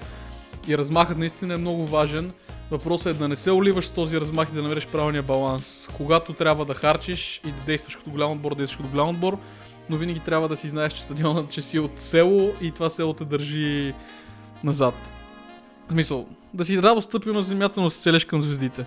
И 0.69 0.79
размахът 0.79 1.19
наистина 1.19 1.55
е 1.55 1.57
много 1.57 1.87
важен. 1.87 2.33
Въпросът 2.71 3.17
е 3.17 3.19
да 3.19 3.29
не 3.29 3.37
се 3.37 3.51
оливаш 3.51 3.85
с 3.85 3.91
този 3.91 4.21
размах 4.21 4.49
и 4.49 4.55
да 4.55 4.63
намериш 4.63 4.87
правилния 4.87 5.23
баланс. 5.23 5.89
Когато 5.97 6.33
трябва 6.33 6.65
да 6.65 6.75
харчиш 6.75 7.41
и 7.47 7.53
да 7.53 7.61
действаш 7.67 7.97
като 7.97 8.11
голям 8.11 8.33
отбор, 8.33 8.55
действаш 8.55 8.77
като 8.77 8.89
голям 8.89 9.09
отбор, 9.09 9.39
но 9.91 9.97
винаги 9.97 10.21
трябва 10.21 10.49
да 10.49 10.57
си 10.57 10.69
знаеш, 10.69 10.93
че 10.93 11.03
стадионът, 11.03 11.51
че 11.51 11.63
си 11.63 11.79
от 11.79 11.99
село 11.99 12.53
и 12.61 12.71
това 12.71 12.91
село 12.91 13.13
те 13.13 13.25
държи 13.25 13.95
назад. 14.65 15.13
В 15.89 15.93
смисъл, 15.93 16.27
да 16.55 16.65
си 16.65 16.77
здраво 16.77 17.01
стъпил 17.01 17.33
на 17.33 17.43
земята, 17.43 17.81
но 17.81 17.87
да 17.87 17.91
се 17.91 18.01
целеш 18.01 18.25
към 18.25 18.41
звездите. 18.41 18.87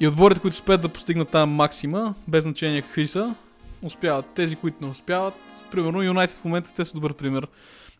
И 0.00 0.08
отборите, 0.08 0.40
които 0.40 0.54
успеят 0.54 0.80
да 0.80 0.88
постигнат 0.88 1.28
тази 1.28 1.50
максима, 1.50 2.14
без 2.28 2.44
значение 2.44 2.82
какви 2.82 3.06
са, 3.06 3.34
успяват. 3.82 4.26
Тези, 4.34 4.56
които 4.56 4.76
не 4.80 4.90
успяват, 4.90 5.34
примерно 5.70 6.02
Юнайтед 6.02 6.36
в 6.36 6.44
момента, 6.44 6.72
те 6.76 6.84
са 6.84 6.94
добър 6.94 7.14
пример. 7.14 7.46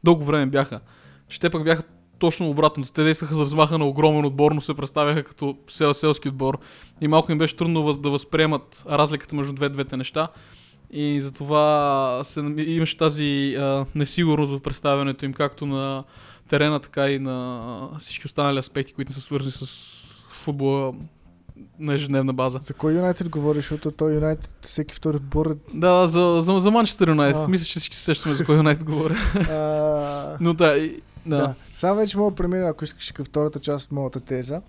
Дълго 0.04 0.24
време 0.24 0.46
бяха. 0.46 0.80
Че 1.28 1.40
те 1.40 1.50
пък 1.50 1.64
бяха 1.64 1.82
точно 2.18 2.50
обратното. 2.50 2.92
Те 2.92 3.02
действаха 3.02 3.34
за 3.34 3.40
размаха 3.40 3.78
на 3.78 3.86
огромен 3.86 4.24
отбор, 4.24 4.52
но 4.52 4.60
се 4.60 4.74
представяха 4.74 5.24
като 5.24 5.56
сел, 5.68 5.94
селски 5.94 6.28
отбор. 6.28 6.58
И 7.00 7.08
малко 7.08 7.32
им 7.32 7.38
беше 7.38 7.56
трудно 7.56 7.92
да 7.92 8.10
възприемат 8.10 8.84
разликата 8.90 9.36
между 9.36 9.52
две, 9.52 9.68
двете 9.68 9.96
неща. 9.96 10.28
И 10.90 11.20
затова 11.20 12.20
се, 12.24 12.40
имаше 12.58 12.96
тази 12.96 13.56
а, 13.58 13.86
несигурност 13.94 14.52
в 14.52 14.60
представянето 14.60 15.24
им, 15.24 15.32
както 15.32 15.66
на 15.66 16.04
терена, 16.48 16.80
така 16.80 17.10
и 17.10 17.18
на 17.18 17.88
всички 17.98 18.26
останали 18.26 18.58
аспекти, 18.58 18.92
които 18.92 19.12
са 19.12 19.20
свързани 19.20 19.52
с 19.52 19.66
футбола 20.30 20.94
на 21.78 21.94
ежедневна 21.94 22.32
база. 22.32 22.58
За 22.62 22.74
кой 22.74 22.94
Юнайтед 22.94 23.28
говориш, 23.28 23.64
защото 23.64 23.90
той 23.90 24.14
Юнайтед 24.14 24.58
всеки 24.62 24.94
втори 24.94 25.16
отбор 25.16 25.46
е... 25.46 25.76
Да, 25.76 26.06
за, 26.08 26.40
за, 26.40 26.60
за 26.60 26.70
Манчестър 26.70 27.08
Юнайтед. 27.08 27.48
Мисля, 27.48 27.64
че 27.64 27.70
всички 27.70 27.96
се 27.96 28.02
сещаме 28.04 28.34
за 28.34 28.44
кой 28.44 28.56
Юнайтед 28.56 28.84
говоря. 28.84 29.16
а, 29.50 30.36
Но 30.40 30.54
да, 30.54 30.78
и, 30.78 31.02
да. 31.26 31.36
Да. 31.36 31.54
Сега 31.72 31.92
вече 31.92 32.18
мога 32.18 32.30
да 32.30 32.36
премина, 32.36 32.68
ако 32.68 32.84
искаш 32.84 33.12
към 33.12 33.24
втората 33.24 33.60
част 33.60 33.86
от 33.86 33.92
моята 33.92 34.20
теза. 34.20 34.62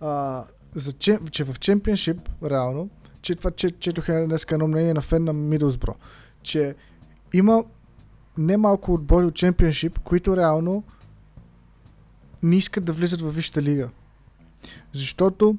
А, 0.00 0.44
за 0.74 0.92
че, 0.92 1.18
че 1.30 1.44
в 1.44 1.60
чемпионшип, 1.60 2.28
реално, 2.44 2.90
че 3.22 3.34
това 3.34 3.50
че, 3.50 3.70
четох 3.70 4.08
е 4.08 4.26
днес 4.26 4.46
едно 4.50 4.68
мнение 4.68 4.94
на 4.94 5.00
фен 5.00 5.24
на 5.24 5.32
Мидълсбро, 5.32 5.94
че 6.42 6.74
има 7.32 7.64
немалко 8.38 8.94
отбори 8.94 9.26
от 9.26 9.34
чемпионшип, 9.34 9.98
които 9.98 10.36
реално 10.36 10.84
не 12.42 12.56
искат 12.56 12.84
да 12.84 12.92
влизат 12.92 13.20
в 13.20 13.30
Висшата 13.30 13.62
лига. 13.62 13.88
Защото 14.92 15.56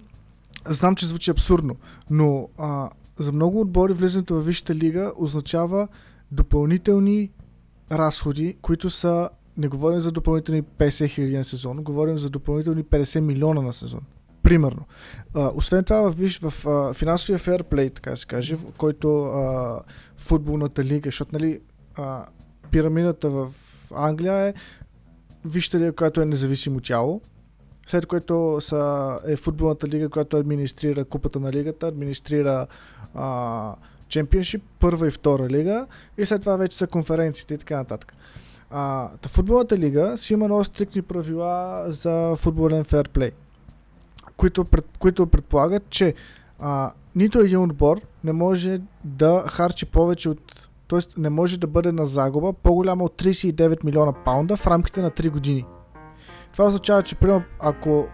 знам, 0.65 0.95
че 0.95 1.05
звучи 1.05 1.31
абсурдно, 1.31 1.75
но 2.09 2.49
а, 2.57 2.89
за 3.19 3.31
много 3.31 3.61
отбори 3.61 3.93
влизането 3.93 4.35
в 4.35 4.45
Висшата 4.45 4.75
лига 4.75 5.13
означава 5.15 5.87
допълнителни 6.31 7.31
разходи, 7.91 8.57
които 8.61 8.89
са 8.89 9.29
не 9.57 9.67
говорим 9.67 9.99
за 9.99 10.11
допълнителни 10.11 10.63
50 10.63 11.07
хиляди 11.07 11.37
на 11.37 11.43
сезон, 11.43 11.83
говорим 11.83 12.17
за 12.17 12.29
допълнителни 12.29 12.83
50 12.83 13.19
милиона 13.19 13.61
на 13.61 13.73
сезон. 13.73 14.01
Примерно. 14.43 14.85
А, 15.33 15.51
освен 15.55 15.83
това, 15.83 16.01
в, 16.01 16.15
виж, 16.15 16.39
в 16.39 16.67
а, 16.67 16.93
финансовия 16.93 17.39
фейрплей, 17.39 17.89
така 17.89 18.15
се 18.15 18.25
каже, 18.25 18.55
в 18.55 18.65
който 18.77 19.23
а, 19.23 19.79
футболната 20.17 20.83
лига, 20.83 21.07
защото 21.07 21.29
нали, 21.33 21.59
а, 21.95 22.25
пирамидата 22.71 23.29
в 23.29 23.53
Англия 23.95 24.35
е 24.47 24.53
вижте 25.45 25.79
лига, 25.79 25.95
която 25.95 26.21
е 26.21 26.25
независимо 26.25 26.79
тяло, 26.79 27.21
след 27.91 28.05
което 28.05 28.57
са, 28.61 29.19
е 29.27 29.35
футболната 29.35 29.87
лига, 29.87 30.09
която 30.09 30.37
администрира 30.37 31.05
купата 31.05 31.39
на 31.39 31.51
лигата, 31.51 31.87
администрира 31.87 32.67
а, 33.15 33.75
чемпионшип, 34.07 34.63
първа 34.79 35.07
и 35.07 35.11
втора 35.11 35.49
лига 35.49 35.87
и 36.17 36.25
след 36.25 36.41
това 36.41 36.55
вече 36.55 36.77
са 36.77 36.87
конференциите 36.87 37.53
и 37.53 37.57
така 37.57 37.77
нататък. 37.77 38.13
А, 38.69 39.09
та 39.21 39.29
футболната 39.29 39.77
лига 39.77 40.17
си 40.17 40.33
има 40.33 40.45
много 40.45 40.63
стрикни 40.63 41.01
правила 41.01 41.85
за 41.87 42.35
футболен 42.35 42.83
фейрплей, 42.83 43.31
които, 44.37 44.65
пред, 44.65 44.85
които 44.99 45.27
предполагат, 45.27 45.83
че 45.89 46.13
а, 46.59 46.91
нито 47.15 47.39
един 47.39 47.59
отбор 47.59 48.01
не 48.23 48.33
може 48.33 48.81
да 49.03 49.43
харчи 49.47 49.85
повече 49.85 50.29
от 50.29 50.69
т.е. 50.87 50.99
не 51.17 51.29
може 51.29 51.59
да 51.59 51.67
бъде 51.67 51.91
на 51.91 52.05
загуба 52.05 52.53
по-голяма 52.53 53.03
от 53.03 53.21
39 53.21 53.83
милиона 53.83 54.13
паунда 54.13 54.57
в 54.57 54.67
рамките 54.67 55.01
на 55.01 55.11
3 55.11 55.29
години. 55.29 55.65
Това 56.53 56.65
означава, 56.65 57.03
че 57.03 57.15
примерно, 57.15 57.43
ако 57.59 58.07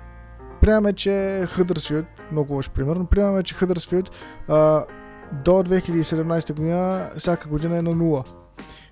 приемаме, 0.61 0.93
че 0.93 1.45
Хъдърсфилд, 1.49 2.05
много 2.31 2.53
лош 2.53 2.69
пример, 2.69 2.95
но 2.95 3.05
приемаме, 3.05 3.43
че 3.43 3.55
Хъдърсфилд 3.55 4.09
до 5.31 5.51
2017 5.51 6.53
година 6.53 7.09
всяка 7.17 7.49
година 7.49 7.77
е 7.77 7.81
на 7.81 7.91
0. 7.91 8.27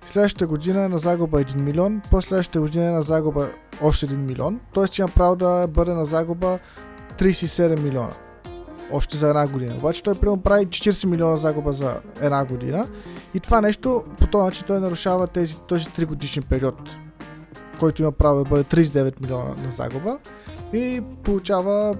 Следващата 0.06 0.46
година 0.46 0.82
е 0.82 0.88
на 0.88 0.98
загуба 0.98 1.44
1 1.44 1.60
милион, 1.60 2.02
после 2.10 2.28
следващата 2.28 2.60
година 2.60 2.84
е 2.84 2.90
на 2.90 3.02
загуба 3.02 3.48
още 3.82 4.06
1 4.06 4.16
милион, 4.16 4.60
т.е. 4.74 4.84
има 4.98 5.08
право 5.08 5.36
да 5.36 5.66
бъде 5.66 5.94
на 5.94 6.04
загуба 6.04 6.58
37 7.18 7.80
милиона. 7.80 8.10
Още 8.92 9.16
за 9.16 9.28
една 9.28 9.46
година. 9.46 9.74
Обаче 9.76 10.02
той 10.02 10.14
примерно 10.14 10.42
прави 10.42 10.66
40 10.66 11.06
милиона 11.06 11.36
загуба 11.36 11.72
за 11.72 12.00
една 12.20 12.44
година 12.44 12.88
и 13.34 13.40
това 13.40 13.60
нещо 13.60 14.04
по 14.20 14.26
този 14.26 14.44
начин 14.44 14.64
той 14.66 14.80
нарушава 14.80 15.26
тези, 15.26 15.60
този 15.60 15.84
3 15.84 16.06
годишен 16.06 16.42
период, 16.42 16.96
който 17.78 18.02
има 18.02 18.12
право 18.12 18.44
да 18.44 18.50
бъде 18.50 18.64
39 18.64 19.20
милиона 19.20 19.54
на 19.64 19.70
загуба 19.70 20.18
и 20.72 21.02
получава 21.22 21.94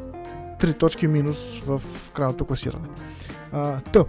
3 0.61 0.79
точки 0.79 1.07
минус 1.07 1.61
в 1.67 1.83
крайното 2.15 2.45
класиране. 2.45 2.89
А, 3.53 3.81
тъ, 3.81 4.05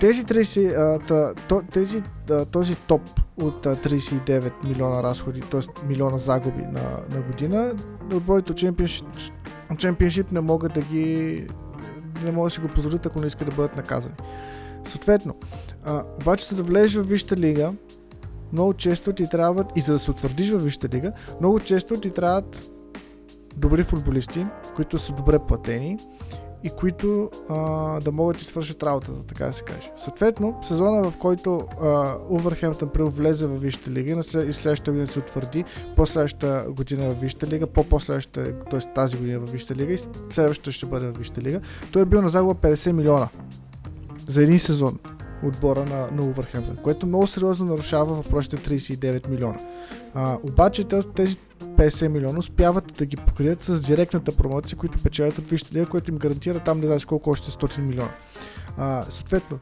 тези 0.00 0.24
30, 0.24 1.38
а, 1.50 1.62
тези, 1.70 2.02
този 2.50 2.74
топ 2.74 3.02
от 3.42 3.66
а, 3.66 3.76
39 3.76 4.52
милиона 4.68 5.02
разходи, 5.02 5.40
т.е. 5.40 5.86
милиона 5.86 6.18
загуби 6.18 6.62
на, 6.62 6.82
на 7.10 7.20
година, 7.20 7.74
отборите 8.14 8.52
от 8.52 8.58
Championship, 8.58 9.32
Championship 9.72 10.32
не 10.32 10.40
могат 10.40 10.72
да 10.72 10.80
ги 10.80 11.46
не 12.24 12.32
могат 12.32 12.50
да 12.50 12.54
си 12.54 12.60
го 12.60 12.68
позволят, 12.68 13.06
ако 13.06 13.20
не 13.20 13.26
искат 13.26 13.48
да 13.48 13.54
бъдат 13.54 13.76
наказани. 13.76 14.14
Съответно, 14.84 15.34
а, 15.84 16.02
обаче 16.20 16.46
за 16.46 16.56
да 16.56 16.62
влезеш 16.62 16.94
в 16.94 17.08
Висшата 17.08 17.36
лига, 17.36 17.72
много 18.52 18.74
често 18.74 19.12
ти 19.12 19.28
трябват, 19.28 19.66
и 19.76 19.80
за 19.80 19.92
да 19.92 19.98
се 19.98 20.10
утвърдиш 20.10 20.50
в 20.50 20.58
Висшата 20.58 20.88
лига, 20.88 21.12
много 21.40 21.60
често 21.60 22.00
ти 22.00 22.10
трябват 22.10 22.70
добри 23.56 23.82
футболисти, 23.82 24.46
които 24.76 24.98
са 24.98 25.12
добре 25.12 25.38
платени 25.38 25.98
и 26.64 26.70
които 26.70 27.30
а, 27.48 28.00
да 28.00 28.12
могат 28.12 28.38
да 28.38 28.44
свършат 28.44 28.82
работата, 28.82 29.26
така 29.26 29.46
да 29.46 29.52
се 29.52 29.62
каже. 29.62 29.92
Съответно, 29.96 30.58
сезона 30.62 31.10
в 31.10 31.16
който 31.16 31.64
Увърхемптън 32.28 32.88
Прил 32.88 33.06
влезе 33.06 33.46
в 33.46 33.56
Висшата 33.56 33.90
лига 33.90 34.20
и 34.20 34.52
следващата 34.52 34.90
година 34.90 35.06
се 35.06 35.18
утвърди, 35.18 35.64
по-следващата 35.96 36.66
година 36.68 37.14
в 37.14 37.20
Висшата 37.20 37.46
лига, 37.46 37.66
по-последващата, 37.66 38.54
т.е. 38.70 38.94
тази 38.94 39.16
година 39.16 39.40
в 39.40 39.50
Висшата 39.50 39.74
лига 39.74 39.92
и 39.92 39.98
следващата 40.32 40.72
ще 40.72 40.86
бъде 40.86 41.06
в 41.06 41.18
Висшата 41.18 41.40
лига, 41.40 41.60
той 41.92 42.02
е 42.02 42.04
бил 42.04 42.22
на 42.22 42.28
загуба 42.28 42.54
50 42.54 42.92
милиона 42.92 43.28
за 44.28 44.42
един 44.42 44.58
сезон 44.58 44.98
отбора 45.46 45.84
на, 45.84 46.08
на 46.12 46.24
Увърхемптън, 46.24 46.76
което 46.76 47.06
много 47.06 47.26
сериозно 47.26 47.66
нарушава 47.66 48.14
въпросите 48.14 48.56
39 48.56 49.28
милиона. 49.28 49.58
А, 50.14 50.38
обаче 50.42 50.84
тези 50.84 51.36
50 51.60 52.08
милиона 52.08 52.38
успяват 52.38 52.84
да 52.98 53.06
ги 53.06 53.16
покрият 53.16 53.62
с 53.62 53.82
директната 53.82 54.36
промоция, 54.36 54.78
които 54.78 55.02
печелят 55.02 55.38
от 55.38 55.50
Висшата 55.50 55.74
лига, 55.74 55.86
което 55.86 56.10
им 56.10 56.16
гарантира 56.16 56.60
там 56.60 56.80
не 56.80 56.86
знаеш 56.86 57.04
колко 57.04 57.30
още 57.30 57.50
100 57.50 57.80
милиона. 57.80 58.10
А, 58.76 59.02
съответно, 59.08 59.58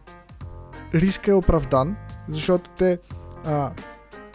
риска 0.95 1.31
е 1.31 1.35
оправдан, 1.35 1.97
защото 2.29 2.71
те 2.71 2.99
а, 3.47 3.71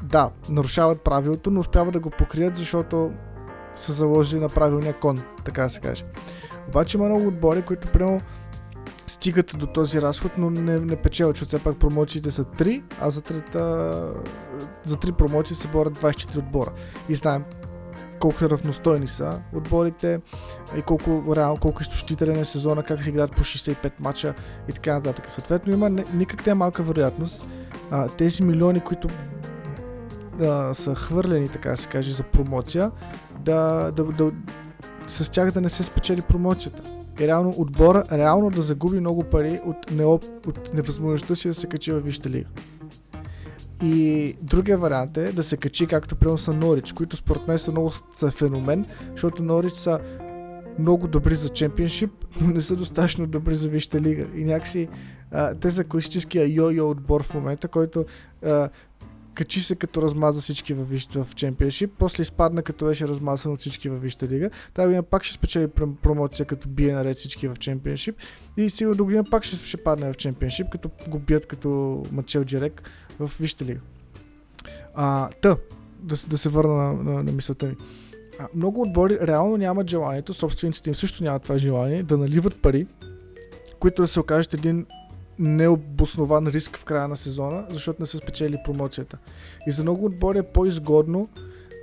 да, 0.03 0.29
нарушават 0.49 1.01
правилото, 1.01 1.51
но 1.51 1.59
успяват 1.59 1.93
да 1.93 1.99
го 1.99 2.09
покрият, 2.09 2.55
защото 2.55 3.11
са 3.75 3.93
заложили 3.93 4.39
на 4.39 4.49
правилния 4.49 4.93
кон, 4.93 5.23
така 5.45 5.63
да 5.63 5.69
се 5.69 5.79
каже. 5.79 6.05
Обаче 6.67 6.97
има 6.97 7.05
много 7.05 7.27
отбори, 7.27 7.61
които 7.61 7.91
прямо 7.91 8.21
стигат 9.27 9.55
до 9.57 9.67
този 9.67 10.01
разход, 10.01 10.31
но 10.37 10.49
не, 10.49 10.79
не 10.79 10.95
печелят, 10.95 11.35
защото 11.35 11.47
все 11.47 11.63
пак 11.63 11.77
промоциите 11.77 12.31
са 12.31 12.43
3, 12.43 12.83
а 13.01 13.09
за, 13.09 13.21
трета, 13.21 13.59
за 14.83 14.95
3 14.95 15.11
промоции 15.11 15.55
се 15.55 15.67
борят 15.67 15.97
24 15.97 16.37
отбора. 16.37 16.71
И 17.09 17.15
знаем 17.15 17.43
колко 18.19 18.49
равностойни 18.49 19.07
са 19.07 19.41
отборите 19.53 20.19
и 20.77 20.81
колко, 20.81 21.35
реално, 21.35 21.57
колко 21.57 21.81
изтощителен 21.81 22.39
е 22.39 22.45
сезона, 22.45 22.83
как 22.83 23.03
се 23.03 23.09
играят 23.09 23.31
по 23.31 23.41
65 23.41 23.91
мача 23.99 24.33
и 24.69 24.73
така 24.73 24.93
нататък. 24.93 25.31
Съответно 25.31 25.73
има 25.73 25.89
никак 25.89 26.45
не 26.45 26.51
е 26.51 26.55
малка 26.55 26.83
вероятност 26.83 27.49
а, 27.91 28.07
тези 28.07 28.43
милиони, 28.43 28.79
които 28.79 29.07
да, 30.39 30.73
са 30.73 30.95
хвърлени, 30.95 31.49
така 31.49 31.69
да 31.69 31.77
се 31.77 31.87
каже, 31.87 32.13
за 32.13 32.23
промоция, 32.23 32.91
да, 33.39 33.91
да, 33.91 34.03
да, 34.03 34.31
с 35.07 35.31
тях 35.31 35.51
да 35.51 35.61
не 35.61 35.69
се 35.69 35.83
спечели 35.83 36.21
промоцията 36.21 36.96
и 37.19 37.27
реално 37.27 37.53
отбора 37.57 38.03
реално 38.11 38.49
да 38.49 38.61
загуби 38.61 38.99
много 38.99 39.23
пари 39.23 39.59
от, 39.65 39.91
неоп, 39.91 40.23
от 40.47 40.73
невъзможността 40.73 41.35
си 41.35 41.47
да 41.47 41.53
се 41.53 41.67
качи 41.67 41.91
във 41.91 42.03
Висшата 42.03 42.29
лига. 42.29 42.47
И 43.83 44.35
другия 44.41 44.77
вариант 44.77 45.17
е 45.17 45.31
да 45.31 45.43
се 45.43 45.57
качи 45.57 45.87
както 45.87 46.15
примерно 46.15 46.37
са 46.37 46.53
Норич, 46.53 46.91
които 46.91 47.17
според 47.17 47.47
мен 47.47 47.59
са 47.59 47.71
много 47.71 47.91
са 48.15 48.31
феномен, 48.31 48.85
защото 49.11 49.43
Норич 49.43 49.73
са 49.73 49.99
много 50.79 51.07
добри 51.07 51.35
за 51.35 51.49
чемпионшип, 51.49 52.11
но 52.41 52.47
не 52.53 52.61
са 52.61 52.75
достатъчно 52.75 53.27
добри 53.27 53.55
за 53.55 53.69
Висшата 53.69 54.01
лига. 54.01 54.25
И 54.35 54.43
някакси 54.43 54.87
а, 55.31 55.55
те 55.55 55.71
са 55.71 55.83
класическия 55.83 56.47
йо-йо 56.47 56.89
отбор 56.89 57.23
в 57.23 57.33
момента, 57.33 57.67
който 57.67 58.05
а, 58.45 58.69
качи 59.37 59.61
се 59.61 59.75
като 59.75 60.01
размаза 60.01 60.41
всички 60.41 60.73
във, 60.73 60.87
в 61.15 61.35
чемпионшип, 61.35 61.91
после 61.99 62.21
изпадна 62.21 62.63
като 62.63 62.85
беше 62.85 63.07
размазан 63.07 63.53
от 63.53 63.59
всички 63.59 63.89
във 63.89 64.01
Висшата 64.01 64.27
лига. 64.27 64.49
Тази 64.73 64.85
година 64.85 65.03
пак 65.03 65.23
ще 65.23 65.33
спечели 65.33 65.67
промоция, 66.01 66.45
като 66.45 66.69
бие 66.69 66.93
наред 66.93 67.17
всички 67.17 67.47
в 67.47 67.55
чемпионшип. 67.59 68.15
И 68.57 68.69
сигурно 68.69 68.97
до 68.97 69.05
година 69.05 69.23
пак 69.31 69.43
ще, 69.43 69.55
ще 69.55 69.83
падне 69.83 70.13
в 70.13 70.17
чемпионшип, 70.17 70.69
като 70.69 70.89
го 71.07 71.19
бият 71.19 71.45
като 71.45 72.03
Мачел 72.11 72.43
Дирек 72.43 72.89
в 73.19 73.31
Висшата 73.39 73.65
лига. 73.65 73.79
А, 74.95 75.29
та, 75.41 75.57
да, 75.99 76.15
да 76.27 76.37
се 76.37 76.49
върна 76.49 76.73
на, 76.73 76.93
на, 76.93 77.23
на 77.23 77.31
мисълта 77.31 77.65
ми. 77.65 77.75
А, 78.39 78.47
много 78.55 78.81
отбори 78.81 79.19
реално 79.21 79.57
нямат 79.57 79.89
желанието, 79.89 80.33
собствениците 80.33 80.89
им 80.89 80.95
също 80.95 81.23
нямат 81.23 81.43
това 81.43 81.57
желание 81.57 82.03
да 82.03 82.17
наливат 82.17 82.61
пари, 82.61 82.87
които 83.79 84.01
да 84.01 84.07
се 84.07 84.19
окажат 84.19 84.53
един 84.53 84.85
необоснован 85.39 86.47
риск 86.47 86.77
в 86.77 86.85
края 86.85 87.07
на 87.07 87.15
сезона, 87.15 87.65
защото 87.69 88.01
не 88.01 88.05
са 88.05 88.17
спечели 88.17 88.57
промоцията. 88.65 89.17
И 89.67 89.71
за 89.71 89.83
много 89.83 90.05
отбори 90.05 90.37
е 90.37 90.43
по-изгодно 90.43 91.29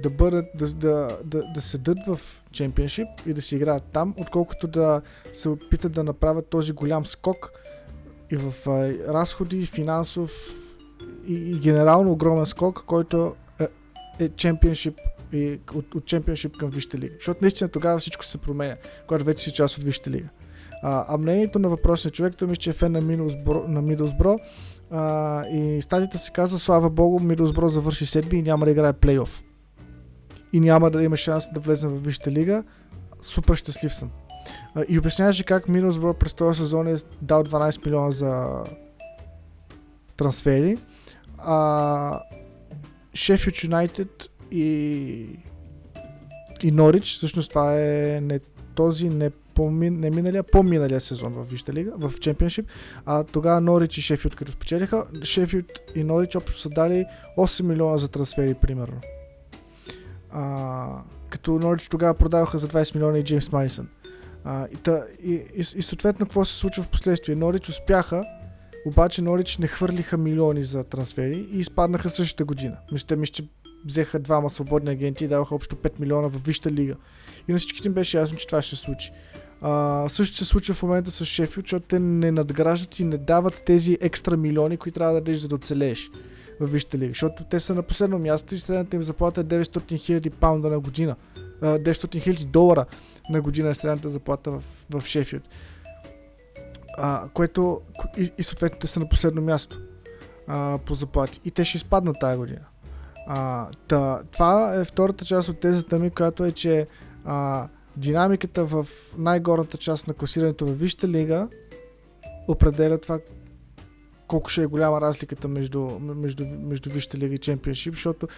да, 0.02 0.10
бъдат, 0.10 0.46
да, 0.54 0.74
да, 0.74 1.18
да, 1.24 1.42
да 1.54 1.60
седат 1.60 1.98
в 2.06 2.20
чемпионшип 2.52 3.08
и 3.26 3.32
да 3.32 3.42
си 3.42 3.56
играят 3.56 3.82
там, 3.92 4.14
отколкото 4.18 4.66
да 4.66 5.02
се 5.34 5.48
опитат 5.48 5.92
да 5.92 6.04
направят 6.04 6.46
този 6.46 6.72
голям 6.72 7.06
скок 7.06 7.52
и 8.30 8.36
в 8.36 8.54
а, 8.66 8.92
разходи, 9.12 9.66
финансов 9.66 10.32
и, 11.26 11.34
и 11.34 11.58
генерално 11.58 12.12
огромен 12.12 12.46
скок, 12.46 12.84
който 12.86 13.34
е, 13.60 13.68
е 14.18 14.28
чемпионшип 14.28 14.94
и 15.32 15.60
от, 15.74 15.94
от 15.94 16.06
чемпионшип 16.06 16.56
към 16.56 16.70
Висшата 16.70 16.98
лига. 16.98 17.14
Защото 17.14 17.38
наистина 17.42 17.70
тогава 17.70 17.98
всичко 17.98 18.24
се 18.24 18.38
променя, 18.38 18.76
когато 19.06 19.24
вече 19.24 19.44
си 19.44 19.52
част 19.52 19.78
от 19.78 19.84
Висшата 19.84 20.10
лига. 20.10 20.28
А, 20.86 21.04
а 21.08 21.18
мнението 21.18 21.58
на 21.58 21.68
въпросния 21.68 22.12
човек, 22.12 22.36
той 22.36 22.48
мисля, 22.48 22.60
че 22.60 22.70
е 22.70 22.72
фен 22.72 22.92
на 22.92 23.00
Мидълсбро, 23.00 23.64
на 23.68 25.44
и 25.52 25.82
стадията 25.82 26.18
се 26.18 26.30
казва, 26.30 26.58
слава 26.58 26.90
богу, 26.90 27.20
Мидълсбро 27.20 27.68
завърши 27.68 28.06
седми 28.06 28.38
и 28.38 28.42
няма 28.42 28.64
да 28.64 28.70
играе 28.70 28.92
плейоф. 28.92 29.42
И 30.52 30.60
няма 30.60 30.90
да 30.90 31.02
има 31.02 31.16
шанс 31.16 31.44
да 31.54 31.60
влезем 31.60 31.90
в 31.90 32.04
Висшата 32.04 32.30
лига. 32.30 32.64
Супер 33.20 33.54
щастлив 33.54 33.94
съм. 33.94 34.10
А, 34.74 34.84
и 34.88 34.98
обясняваше 34.98 35.44
как 35.44 35.68
Мидълсбро 35.68 36.14
през 36.14 36.34
този 36.34 36.60
сезон 36.60 36.88
е 36.88 36.96
дал 37.22 37.44
12 37.44 37.86
милиона 37.86 38.10
за 38.10 38.62
трансфери. 40.16 40.76
А 41.38 42.20
Шефилд 43.14 43.64
Юнайтед 43.64 44.30
и 44.50 45.28
и 46.62 46.70
Норич, 46.70 47.14
всъщност 47.14 47.48
това 47.48 47.80
е 47.80 48.20
не 48.22 48.40
този, 48.74 49.08
не 49.08 49.30
по-мин, 49.54 50.00
не 50.00 50.10
миналия, 50.10 50.42
по-миналия 50.42 51.00
сезон 51.00 51.32
в 51.32 51.44
Вижте 51.44 51.72
лига, 51.72 51.92
в 51.98 52.20
Чемпионшип. 52.20 52.66
А 53.06 53.24
тогава 53.24 53.60
Норич 53.60 53.98
и 53.98 54.02
Шефилд, 54.02 54.34
като 54.34 54.52
спечелиха, 54.52 55.04
Шефилд 55.22 55.66
и 55.94 56.04
Норич 56.04 56.36
общо 56.36 56.60
са 56.60 56.68
дали 56.68 57.04
8 57.38 57.62
милиона 57.62 57.98
за 57.98 58.08
трансфери, 58.08 58.54
примерно. 58.54 59.00
А, 60.30 61.02
като 61.28 61.52
Норич 61.52 61.88
тогава 61.88 62.14
продаваха 62.14 62.58
за 62.58 62.68
20 62.68 62.94
милиона 62.94 63.18
и 63.18 63.24
Джеймс 63.24 63.52
Марисън. 63.52 63.88
И, 64.46 64.90
и, 65.22 65.34
и, 65.34 65.60
и 65.76 65.82
съответно 65.82 66.26
какво 66.26 66.44
се 66.44 66.54
случва 66.54 66.82
в 66.82 66.88
последствие? 66.88 67.34
Норич 67.34 67.68
успяха, 67.68 68.24
обаче 68.86 69.22
Норич 69.22 69.58
не 69.58 69.66
хвърлиха 69.66 70.16
милиони 70.16 70.62
за 70.62 70.84
трансфери 70.84 71.48
и 71.52 71.58
изпаднаха 71.58 72.10
същата 72.10 72.44
година. 72.44 72.76
Мисля, 72.92 73.16
ми, 73.16 73.26
че 73.26 73.48
взеха 73.84 74.18
двама 74.18 74.50
свободни 74.50 74.90
агенти 74.90 75.24
и 75.24 75.28
даваха 75.28 75.54
общо 75.54 75.76
5 75.76 76.00
милиона 76.00 76.28
в 76.28 76.44
Висшата 76.46 76.70
лига. 76.70 76.96
И 77.48 77.52
на 77.52 77.58
всички 77.58 77.88
им 77.88 77.94
беше 77.94 78.18
ясно, 78.18 78.38
че 78.38 78.46
това 78.46 78.62
ще 78.62 78.76
се 78.76 78.82
случи. 78.82 79.12
А, 79.66 80.04
също 80.08 80.36
се 80.36 80.44
случва 80.44 80.74
в 80.74 80.82
момента 80.82 81.10
с 81.10 81.24
Шефилд, 81.24 81.66
защото 81.66 81.86
те 81.86 81.98
не 81.98 82.30
надграждат 82.30 83.00
и 83.00 83.04
не 83.04 83.18
дават 83.18 83.62
тези 83.66 83.98
екстра 84.00 84.36
милиони, 84.36 84.76
които 84.76 84.94
трябва 84.94 85.14
да 85.14 85.20
дадеш 85.20 85.36
за 85.36 85.48
да 85.48 85.54
оцелееш 85.54 86.10
в 86.60 86.66
Висшата 86.66 86.98
лига. 86.98 87.10
Защото 87.10 87.44
те 87.44 87.60
са 87.60 87.74
на 87.74 87.82
последно 87.82 88.18
място 88.18 88.54
и 88.54 88.58
средната 88.58 88.96
им 88.96 89.02
заплата 89.02 89.40
е 89.40 89.44
900 89.44 89.64
000 89.64 90.30
паунда 90.30 90.68
на 90.68 90.80
година. 90.80 91.16
900 91.62 91.82
000 91.82 92.44
долара 92.44 92.86
на 93.30 93.40
година 93.40 93.68
е 93.68 93.74
средната 93.74 94.08
заплата 94.08 94.50
в, 94.50 94.62
в 94.90 95.06
Шефилд. 95.06 95.48
А, 96.98 97.28
което 97.34 97.80
и, 98.18 98.30
и 98.38 98.42
съответно 98.42 98.78
те 98.78 98.86
са 98.86 99.00
на 99.00 99.08
последно 99.08 99.42
място 99.42 99.78
а, 100.46 100.78
по 100.86 100.94
заплати. 100.94 101.40
И 101.44 101.50
те 101.50 101.64
ще 101.64 101.76
изпаднат 101.76 102.16
тази 102.20 102.38
година. 102.38 102.64
А, 103.26 103.68
та, 103.88 104.22
това 104.32 104.74
е 104.74 104.84
втората 104.84 105.24
част 105.24 105.48
от 105.48 105.60
тезата 105.60 105.98
ми, 105.98 106.10
която 106.10 106.44
е, 106.44 106.52
че 106.52 106.86
а, 107.24 107.68
динамиката 107.96 108.64
в 108.64 108.86
най-горната 109.18 109.76
част 109.76 110.08
на 110.08 110.14
класирането 110.14 110.66
във 110.66 110.78
Висшата 110.78 111.08
лига 111.08 111.48
определя 112.48 112.98
това 112.98 113.18
колко 114.28 114.50
ще 114.50 114.62
е 114.62 114.66
голяма 114.66 115.00
разликата 115.00 115.48
между, 115.48 115.80
между, 116.00 116.44
между 116.46 116.90
Висшата 116.90 117.18
лига 117.18 117.34
и 117.34 117.38
Чемпионшип, 117.38 117.94
защото 117.94 118.28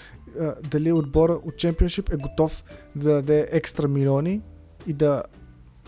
а, 0.40 0.54
дали 0.70 0.92
отбора 0.92 1.32
от 1.32 1.56
Чемпионшип 1.56 2.12
е 2.12 2.16
готов 2.16 2.64
да 2.96 3.12
даде 3.12 3.48
екстра 3.50 3.88
милиони 3.88 4.42
и 4.86 4.92
да 4.92 5.22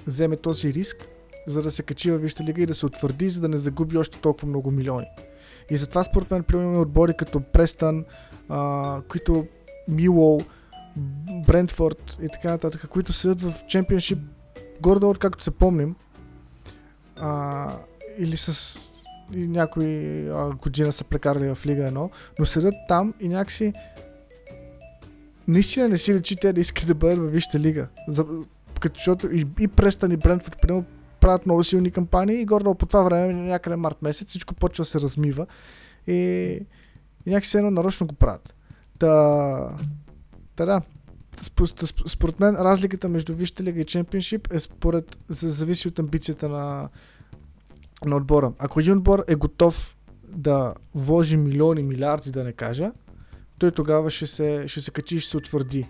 вземе 0.06 0.36
този 0.36 0.74
риск, 0.74 1.08
за 1.46 1.62
да 1.62 1.70
се 1.70 1.82
качи 1.82 2.10
във 2.10 2.22
Висшата 2.22 2.44
лига 2.44 2.62
и 2.62 2.66
да 2.66 2.74
се 2.74 2.86
утвърди, 2.86 3.28
за 3.28 3.40
да 3.40 3.48
не 3.48 3.56
загуби 3.56 3.98
още 3.98 4.20
толкова 4.20 4.48
много 4.48 4.70
милиони. 4.70 5.06
И 5.70 5.76
затова 5.76 6.04
според 6.04 6.30
мен 6.30 6.42
примерно 6.42 6.80
отбори 6.80 7.14
като 7.18 7.40
Престън, 7.40 8.04
а, 8.48 9.00
които 9.08 9.46
Милоу, 9.88 10.40
Брентфорд 11.46 12.18
и 12.22 12.28
така 12.28 12.50
нататък, 12.50 12.88
които 12.88 13.12
седят 13.12 13.40
в 13.40 13.66
Чемпионшип 13.66 14.18
горе-долу, 14.80 15.14
както 15.18 15.44
се 15.44 15.50
помним, 15.50 15.96
а, 17.16 17.68
или 18.18 18.36
с 18.36 18.78
и 19.32 19.48
някои 19.48 20.28
а, 20.28 20.50
година 20.62 20.92
са 20.92 21.04
прекарали 21.04 21.54
в 21.54 21.66
Лига 21.66 21.82
1, 21.82 22.10
но 22.38 22.46
седят 22.46 22.74
там 22.88 23.14
и 23.20 23.28
някакси 23.28 23.72
наистина 25.48 25.88
не 25.88 25.98
си 25.98 26.14
речи 26.14 26.36
те 26.36 26.52
да 26.52 26.60
искат 26.60 26.86
да 26.86 26.94
бъдат 26.94 27.18
във 27.18 27.32
Висшата 27.32 27.58
лига. 27.58 27.88
За, 28.08 28.24
като, 28.80 28.98
защото 28.98 29.34
и, 29.34 29.46
и 29.60 29.68
Престън 29.68 30.12
и 30.12 30.16
Брентфорд 30.16 30.56
примерно 30.62 30.84
правят 31.20 31.46
много 31.46 31.64
силни 31.64 31.90
кампании 31.90 32.40
и 32.40 32.44
горе 32.44 32.64
по 32.64 32.86
това 32.86 33.02
време, 33.02 33.32
някъде 33.32 33.76
март 33.76 34.02
месец, 34.02 34.28
всичко 34.28 34.54
почва 34.54 34.82
да 34.82 34.88
се 34.88 35.00
размива 35.00 35.46
и, 36.06 36.14
и 37.26 37.30
някакси 37.30 37.56
едно 37.56 37.70
нарочно 37.70 38.06
го 38.06 38.14
правят. 38.14 38.54
Та, 38.98 39.76
та 40.58 40.66
да, 40.66 40.82
според 42.06 42.40
мен 42.40 42.54
разликата 42.54 43.08
между 43.08 43.34
Висшата 43.34 43.62
лига 43.62 43.80
и 43.80 43.84
Чемпионшип 43.84 44.52
е 44.52 44.60
според, 44.60 45.18
зависи 45.28 45.88
от 45.88 45.98
амбицията 45.98 46.48
на, 46.48 46.88
на 48.04 48.16
отбора. 48.16 48.52
Ако 48.58 48.80
един 48.80 48.92
отбор 48.92 49.24
е 49.28 49.34
готов 49.34 49.96
да 50.28 50.74
вложи 50.94 51.36
милиони, 51.36 51.82
милиарди 51.82 52.30
да 52.30 52.44
не 52.44 52.52
кажа, 52.52 52.92
той 53.58 53.70
тогава 53.70 54.10
ще 54.10 54.26
се, 54.26 54.64
ще 54.66 54.80
се 54.80 54.90
качи 54.90 55.16
и 55.16 55.20
ще 55.20 55.30
се 55.30 55.36
утвърди. 55.36 55.88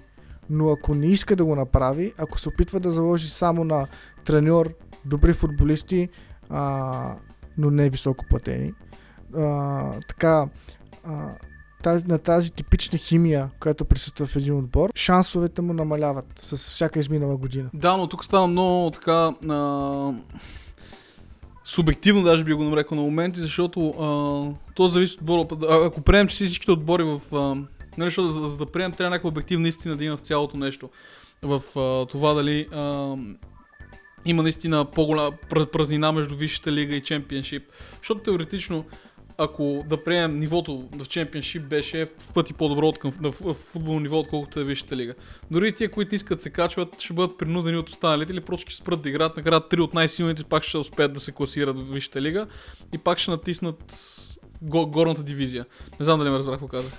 Но 0.50 0.70
ако 0.70 0.94
не 0.94 1.06
иска 1.06 1.36
да 1.36 1.44
го 1.44 1.56
направи, 1.56 2.12
ако 2.18 2.40
се 2.40 2.48
опитва 2.48 2.80
да 2.80 2.90
заложи 2.90 3.30
само 3.30 3.64
на 3.64 3.86
треньор, 4.24 4.74
добри 5.04 5.32
футболисти, 5.32 6.08
а, 6.48 7.16
но 7.58 7.70
не 7.70 7.90
високо 7.90 8.24
платени, 8.30 8.72
а, 9.36 10.00
така, 10.08 10.48
а, 11.04 11.30
тази, 11.82 12.04
на 12.04 12.18
тази 12.18 12.52
типична 12.52 12.98
химия, 12.98 13.50
която 13.60 13.84
присъства 13.84 14.26
в 14.26 14.36
един 14.36 14.58
отбор, 14.58 14.90
шансовете 14.94 15.62
му 15.62 15.72
намаляват 15.72 16.26
с 16.36 16.56
всяка 16.70 16.98
изминала 16.98 17.36
година. 17.36 17.70
Да, 17.74 17.96
но 17.96 18.06
тук 18.06 18.24
стана 18.24 18.46
много 18.46 18.90
така... 18.90 19.34
А 19.48 20.12
субективно 21.68 22.22
даже 22.22 22.44
би 22.44 22.52
го 22.52 22.64
нарекал 22.64 22.96
на 22.96 23.02
моменти, 23.02 23.40
защото 23.40 23.88
а, 23.88 24.72
то 24.74 24.88
зависи 24.88 25.14
от 25.14 25.20
отбора. 25.20 25.46
Ако 25.86 26.00
приемем, 26.00 26.28
че 26.28 26.34
всичките 26.34 26.72
отбори 26.72 27.02
в... 27.02 27.20
А, 27.32 27.36
нали, 27.96 28.06
защото 28.10 28.28
за, 28.28 28.48
за 28.48 28.58
да 28.58 28.66
приемем 28.66 28.92
трябва 28.92 29.10
някаква 29.10 29.28
обективна 29.28 29.68
истина 29.68 29.96
да 29.96 30.04
има 30.04 30.16
в 30.16 30.20
цялото 30.20 30.56
нещо. 30.56 30.90
В 31.42 31.62
а, 31.76 32.06
това 32.06 32.34
дали 32.34 32.68
а, 32.72 33.14
има 34.24 34.42
наистина 34.42 34.84
по-голяма 34.84 35.32
празнина 35.72 36.12
между 36.12 36.36
Висшата 36.36 36.72
лига 36.72 36.94
и 36.94 37.02
Чемпионшип. 37.02 37.62
Защото 37.98 38.20
теоретично 38.20 38.84
ако 39.38 39.84
да 39.86 40.04
приемем 40.04 40.38
нивото 40.38 40.88
в 40.92 41.08
чемпионшип 41.08 41.62
беше 41.62 42.08
в 42.18 42.32
пъти 42.32 42.54
по-добро 42.54 42.86
от 42.88 42.98
към 42.98 43.12
на 43.20 43.32
футболно 43.54 44.00
ниво, 44.00 44.18
отколкото 44.18 44.60
е 44.60 44.64
Висшата 44.64 44.96
лига. 44.96 45.14
Дори 45.50 45.74
тия, 45.74 45.90
които 45.90 46.14
искат 46.14 46.38
да 46.38 46.42
се 46.42 46.50
качват, 46.50 47.00
ще 47.00 47.12
бъдат 47.12 47.38
принудени 47.38 47.76
от 47.76 47.88
останалите 47.88 48.32
или 48.32 48.40
просто 48.40 48.70
ще 48.70 48.80
спрат 48.80 49.02
да 49.02 49.08
играят. 49.08 49.36
Накрая 49.36 49.68
три 49.68 49.80
от 49.80 49.94
най-силните 49.94 50.44
пак 50.44 50.62
ще 50.62 50.78
успеят 50.78 51.12
да 51.12 51.20
се 51.20 51.32
класират 51.32 51.78
в 51.78 51.92
Висшата 51.92 52.22
лига 52.22 52.46
и 52.94 52.98
пак 52.98 53.18
ще 53.18 53.30
натиснат 53.30 53.94
го, 54.62 54.86
горната 54.86 55.22
дивизия. 55.22 55.66
Не 56.00 56.04
знам 56.04 56.18
дали 56.18 56.30
ме 56.30 56.36
разбрах 56.36 56.54
какво 56.54 56.68
казах. 56.68 56.92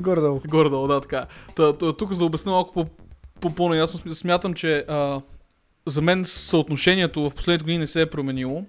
Гордо. 0.00 0.40
Гордо, 0.46 0.86
да, 0.86 1.00
така. 1.00 1.26
Та, 1.56 1.72
тук 1.72 2.12
за 2.12 2.18
да 2.18 2.24
обясня 2.24 2.52
малко 2.52 2.72
по, 2.72 2.86
по, 3.40 3.54
по-наясно, 3.54 4.14
смятам, 4.14 4.54
че 4.54 4.84
а, 4.88 5.20
за 5.86 6.02
мен 6.02 6.24
съотношението 6.24 7.30
в 7.30 7.34
последните 7.34 7.62
години 7.62 7.78
не 7.78 7.86
се 7.86 8.00
е 8.02 8.10
променило 8.10 8.64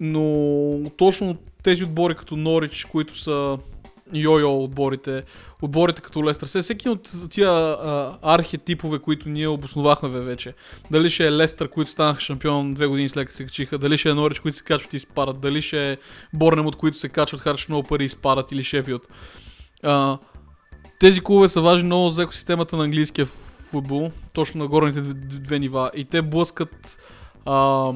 но 0.00 0.90
точно 0.96 1.36
тези 1.62 1.84
отбори 1.84 2.14
като 2.14 2.36
Норич, 2.36 2.84
които 2.84 3.18
са 3.18 3.58
йо-йо 4.14 4.64
отборите, 4.64 5.22
отборите 5.62 6.02
като 6.02 6.24
Лестър, 6.24 6.46
се 6.46 6.60
всеки 6.60 6.88
от 6.88 7.12
тия 7.30 7.50
а, 7.50 8.18
архетипове, 8.22 8.98
които 8.98 9.28
ние 9.28 9.48
обосновахме 9.48 10.08
вече. 10.08 10.54
Дали 10.90 11.10
ще 11.10 11.26
е 11.26 11.32
Лестър, 11.32 11.68
които 11.68 11.90
станаха 11.90 12.20
шампион 12.20 12.74
две 12.74 12.86
години 12.86 13.08
след 13.08 13.26
като 13.26 13.36
се 13.36 13.44
качиха, 13.44 13.78
дали 13.78 13.98
ще 13.98 14.10
е 14.10 14.14
Норич, 14.14 14.40
които 14.40 14.56
се 14.56 14.64
качват 14.64 14.94
и 14.94 14.98
спадат, 14.98 15.40
дали 15.40 15.62
ще 15.62 15.92
е 15.92 15.96
Борнем, 16.34 16.66
от 16.66 16.76
които 16.76 16.98
се 16.98 17.08
качват, 17.08 17.40
харчат 17.40 17.68
много 17.68 17.88
пари 17.88 18.04
и 18.04 18.08
спадат, 18.08 18.52
или 18.52 18.64
Шефилд. 18.64 19.08
А, 19.82 20.18
тези 21.00 21.20
клубове 21.20 21.48
са 21.48 21.60
важни 21.60 21.86
много 21.86 22.10
за 22.10 22.22
екосистемата 22.22 22.76
на 22.76 22.84
английския 22.84 23.26
футбол, 23.70 24.10
точно 24.32 24.62
на 24.62 24.68
горните 24.68 25.00
две 25.00 25.58
нива. 25.58 25.90
И 25.94 26.04
те 26.04 26.22
блъскат 26.22 26.98
а, 27.46 27.92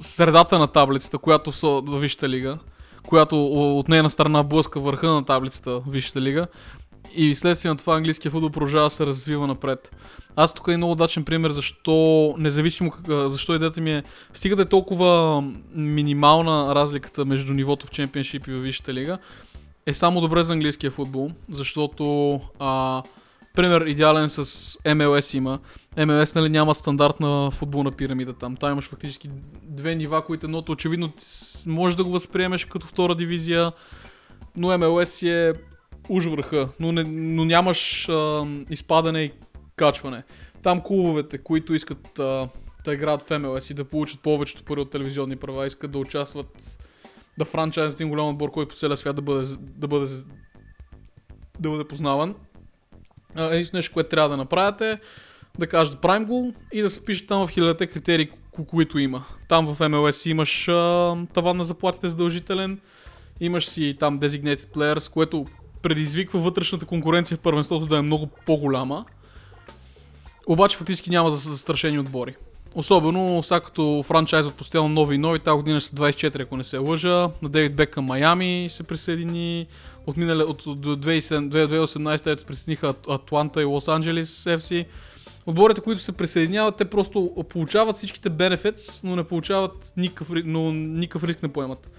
средата 0.00 0.58
на 0.58 0.66
таблицата, 0.66 1.18
която 1.18 1.52
са 1.52 1.68
в 1.68 1.98
Висшата 1.98 2.28
лига, 2.28 2.58
която 3.06 3.46
от 3.78 3.88
нейна 3.88 4.10
страна 4.10 4.42
блъска 4.42 4.80
върха 4.80 5.08
на 5.08 5.24
таблицата 5.24 5.80
в 5.80 5.82
Висшата 5.88 6.20
лига. 6.20 6.46
И 7.14 7.34
следствие 7.34 7.70
на 7.70 7.76
това 7.76 7.96
английския 7.96 8.30
футбол 8.30 8.50
продължава 8.50 8.84
да 8.84 8.90
се 8.90 9.06
развива 9.06 9.46
напред. 9.46 9.96
Аз 10.36 10.54
тук 10.54 10.68
е 10.68 10.76
много 10.76 10.92
удачен 10.92 11.24
пример 11.24 11.50
защо, 11.50 12.34
независимо 12.38 12.92
защо 13.08 13.54
идеята 13.54 13.80
ми 13.80 13.92
е, 13.92 14.02
стига 14.32 14.56
да 14.56 14.62
е 14.62 14.66
толкова 14.66 15.42
минимална 15.74 16.74
разликата 16.74 17.24
между 17.24 17.52
нивото 17.52 17.86
в 17.86 17.90
чемпионшип 17.90 18.46
и 18.46 18.52
в 18.52 18.60
Висшата 18.60 18.94
лига, 18.94 19.18
е 19.86 19.94
само 19.94 20.20
добре 20.20 20.42
за 20.42 20.52
английския 20.52 20.90
футбол, 20.90 21.30
защото 21.50 22.34
а, 22.58 23.02
пример 23.54 23.80
идеален 23.80 24.28
с 24.28 24.44
MLS 24.84 25.36
има. 25.36 25.58
MLS 25.96 26.36
нали, 26.36 26.48
няма 26.48 26.74
стандартна 26.74 27.50
футболна 27.50 27.92
пирамида 27.92 28.32
там. 28.32 28.56
Там 28.56 28.72
имаш 28.72 28.84
фактически 28.84 29.30
две 29.62 29.94
нива, 29.94 30.24
които 30.24 30.46
едното 30.46 30.72
очевидно 30.72 31.12
може 31.66 31.96
да 31.96 32.04
го 32.04 32.10
възприемеш 32.10 32.64
като 32.64 32.86
втора 32.86 33.14
дивизия, 33.14 33.72
но 34.56 34.68
MLS 34.68 35.28
е 35.28 35.54
уж 36.08 36.26
върха, 36.26 36.68
но, 36.80 36.92
не, 36.92 37.04
но 37.04 37.44
нямаш 37.44 38.08
а, 38.08 38.46
изпадане 38.70 39.22
и 39.22 39.32
качване. 39.76 40.22
Там 40.62 40.80
клубовете, 40.80 41.38
които 41.38 41.74
искат 41.74 42.18
а, 42.18 42.48
да 42.84 42.94
играят 42.94 43.22
в 43.22 43.28
MLS 43.28 43.70
и 43.70 43.74
да 43.74 43.84
получат 43.84 44.20
повечето 44.20 44.64
пари 44.64 44.80
от 44.80 44.90
телевизионни 44.90 45.36
права, 45.36 45.66
искат 45.66 45.90
да 45.90 45.98
участват 45.98 46.78
да 47.38 47.44
франчайз 47.44 47.94
един 47.94 48.08
голям 48.08 48.28
отбор, 48.28 48.50
който 48.50 48.68
по 48.68 48.76
целия 48.76 48.96
свят 48.96 49.16
да 49.16 49.22
бъде, 49.22 49.48
да 49.60 49.88
бъде, 49.88 50.06
да 51.60 51.70
бъде 51.70 51.84
познаван. 51.84 52.34
Единственото 53.36 53.76
нещо, 53.76 53.92
което 53.92 54.08
трябва 54.08 54.28
да 54.28 54.36
направите 54.36 55.00
да 55.58 55.66
кажат 55.66 55.94
да 55.94 56.00
правим 56.00 56.24
го 56.24 56.54
и 56.72 56.82
да 56.82 56.90
се 56.90 57.04
пише 57.04 57.26
там 57.26 57.46
в 57.46 57.50
хилядата 57.50 57.86
критерии, 57.86 58.28
които 58.70 58.98
има. 58.98 59.24
Там 59.48 59.74
в 59.74 59.78
MLS 59.78 60.30
имаш 60.30 60.68
а, 60.68 61.16
таван 61.34 61.56
на 61.56 61.64
заплатите 61.64 62.08
задължителен, 62.08 62.80
имаш 63.40 63.68
си 63.68 63.96
там 64.00 64.18
designated 64.18 64.74
players, 64.74 65.12
което 65.12 65.46
предизвиква 65.82 66.40
вътрешната 66.40 66.86
конкуренция 66.86 67.36
в 67.36 67.40
първенството 67.40 67.86
да 67.86 67.98
е 67.98 68.02
много 68.02 68.26
по-голяма. 68.26 69.04
Обаче 70.46 70.76
фактически 70.76 71.10
няма 71.10 71.30
застрашени 71.30 71.98
отбори. 71.98 72.34
Особено 72.74 73.42
сега 73.42 73.60
като 73.60 74.04
франчайзът 74.06 74.54
постоянно 74.54 74.88
нови 74.88 75.14
и 75.14 75.18
нови, 75.18 75.38
тази 75.38 75.56
година 75.56 75.80
са 75.80 75.96
24, 75.96 76.42
ако 76.42 76.56
не 76.56 76.64
се 76.64 76.78
лъжа. 76.78 77.30
На 77.42 77.48
Дейвид 77.48 77.76
Бекъм 77.76 78.04
Майами 78.04 78.66
се 78.70 78.82
присъедини. 78.82 79.66
От, 80.06 80.16
минале, 80.16 80.42
от 80.42 80.62
2018 80.62 82.38
се 82.38 82.46
присъединиха 82.46 82.94
Атланта 83.08 83.62
и 83.62 83.64
Лос 83.64 83.88
Анджелес 83.88 84.44
FC. 84.44 84.86
Отборите, 85.46 85.80
които 85.80 86.02
се 86.02 86.12
присъединяват, 86.12 86.76
те 86.76 86.84
просто 86.84 87.44
получават 87.48 87.96
всичките 87.96 88.30
бенефитс, 88.30 89.02
но 89.02 89.16
не 89.16 89.24
получават 89.24 89.92
никакъв, 89.96 90.30
но 90.44 90.72
никакъв 90.72 91.24
риск 91.24 91.42
не 91.42 91.48
поемат. 91.48 91.90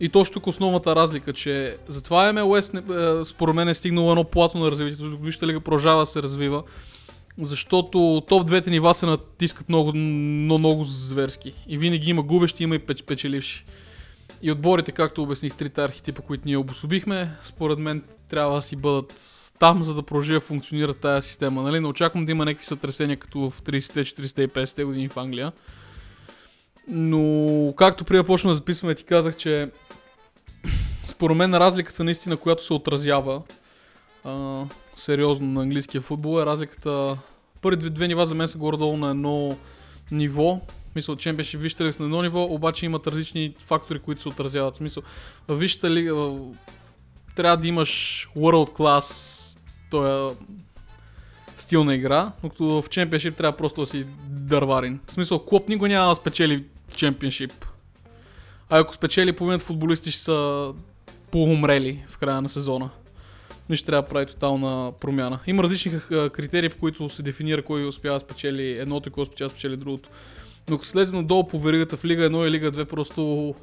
И 0.00 0.08
точно 0.08 0.34
тук 0.34 0.46
основната 0.46 0.96
разлика, 0.96 1.32
че 1.32 1.76
затова 1.88 2.32
МЛС 2.32 2.72
според 3.24 3.54
мен 3.54 3.68
е 3.68 3.74
стигнало 3.74 4.10
едно 4.10 4.24
плато 4.24 4.58
на 4.58 4.70
развитието. 4.70 5.18
Вижте 5.22 5.46
лига 5.46 5.60
продължава 5.60 6.00
да 6.00 6.06
се 6.06 6.22
развива 6.22 6.62
защото 7.38 8.22
топ 8.28 8.46
двете 8.46 8.70
нива 8.70 8.94
се 8.94 9.06
натискат 9.06 9.68
много, 9.68 9.94
много, 9.94 10.58
много 10.58 10.84
зверски. 10.84 11.52
И 11.68 11.78
винаги 11.78 12.10
има 12.10 12.22
губещи, 12.22 12.62
има 12.62 12.74
и 12.74 12.78
печ, 12.78 13.02
печеливши. 13.02 13.64
И 14.42 14.52
отборите, 14.52 14.92
както 14.92 15.22
обясних, 15.22 15.54
трите 15.54 15.84
архетипа, 15.84 16.22
които 16.22 16.42
ние 16.46 16.56
обособихме, 16.56 17.30
според 17.42 17.78
мен 17.78 18.02
трябва 18.28 18.54
да 18.54 18.62
си 18.62 18.76
бъдат 18.76 19.14
там, 19.58 19.82
за 19.82 19.94
да 19.94 20.02
продължи 20.02 20.32
да 20.32 20.40
функционира 20.40 20.94
тази 20.94 21.28
система. 21.28 21.62
Нали? 21.62 21.80
Не 21.80 21.86
очаквам 21.86 22.26
да 22.26 22.32
има 22.32 22.44
някакви 22.44 22.66
сътресения, 22.66 23.16
като 23.16 23.50
в 23.50 23.62
30-те, 23.62 24.00
40-те 24.00 24.42
и 24.42 24.48
50-те 24.48 24.84
години 24.84 25.08
в 25.08 25.16
Англия. 25.16 25.52
Но, 26.88 27.74
както 27.76 28.04
при 28.04 28.16
да 28.16 28.24
почна 28.24 28.50
да 28.50 28.54
записваме, 28.54 28.94
ти 28.94 29.04
казах, 29.04 29.36
че 29.36 29.70
според 31.06 31.36
мен 31.36 31.54
разликата 31.54 32.04
наистина, 32.04 32.36
която 32.36 32.64
се 32.64 32.72
отразява 32.72 33.42
а, 34.24 34.64
сериозно 34.96 35.46
на 35.46 35.62
английския 35.62 36.00
футбол 36.00 36.40
е 36.40 36.46
разликата. 36.46 37.16
Първи 37.60 37.76
две, 37.76 37.90
две 37.90 38.08
нива 38.08 38.26
за 38.26 38.34
мен 38.34 38.48
са 38.48 38.58
горе-долу 38.58 38.96
на 38.96 39.10
едно, 39.10 39.56
ниво, 40.10 40.60
мисля, 40.96 41.16
чемпионшип, 41.16 41.60
вижте 41.60 41.84
ли 41.84 41.92
са 41.92 42.02
на 42.02 42.06
едно 42.06 42.22
ниво, 42.22 42.42
обаче 42.44 42.86
имат 42.86 43.06
различни 43.06 43.54
фактори, 43.58 43.98
които 43.98 44.22
се 44.22 44.28
отразяват. 44.28 44.78
В 44.78 45.02
вижте 45.48 45.90
лига 45.90 46.14
в... 46.14 46.38
трябва 47.36 47.56
да 47.56 47.68
имаш 47.68 48.28
world 48.36 48.72
class 48.72 49.58
тоя 49.90 50.30
стил 51.56 51.84
на 51.84 51.94
игра, 51.94 52.32
докато 52.42 52.82
в 52.82 52.88
чемпионшип 52.88 53.36
трябва 53.36 53.56
просто 53.56 53.80
да 53.80 53.86
си 53.86 54.06
дърварин. 54.28 55.00
В 55.06 55.12
смисъл, 55.12 55.38
клуб 55.38 55.68
никога 55.68 55.88
няма 55.88 56.08
да 56.08 56.14
спечели 56.14 56.64
чемпионшип. 56.94 57.52
А 58.70 58.78
ако 58.78 58.94
спечели, 58.94 59.32
половината 59.32 59.64
футболисти 59.64 60.10
ще 60.10 60.22
са 60.22 60.72
поумрели 61.30 62.04
в 62.08 62.18
края 62.18 62.42
на 62.42 62.48
сезона. 62.48 62.90
Нищо 63.68 63.86
трябва 63.86 64.02
да 64.02 64.08
прави 64.08 64.26
тотална 64.26 64.92
промяна. 65.00 65.38
Има 65.46 65.62
различни 65.62 65.92
критерии, 66.08 66.68
по 66.68 66.78
които 66.78 67.08
се 67.08 67.22
дефинира 67.22 67.62
кой 67.62 67.86
успява 67.86 68.16
да 68.16 68.20
спечели 68.20 68.78
едното 68.78 69.08
и 69.08 69.12
кой 69.12 69.22
успява 69.22 69.48
да 69.48 69.50
спечели 69.50 69.76
другото. 69.76 70.08
Но 70.68 70.76
ако 70.76 70.86
слезем 70.86 71.16
надолу 71.16 71.48
по 71.48 71.58
веригата 71.58 71.96
в 71.96 72.04
Лига 72.04 72.30
1 72.30 72.48
и 72.48 72.50
Лига 72.50 72.72
2, 72.72 72.84
просто 72.84 73.54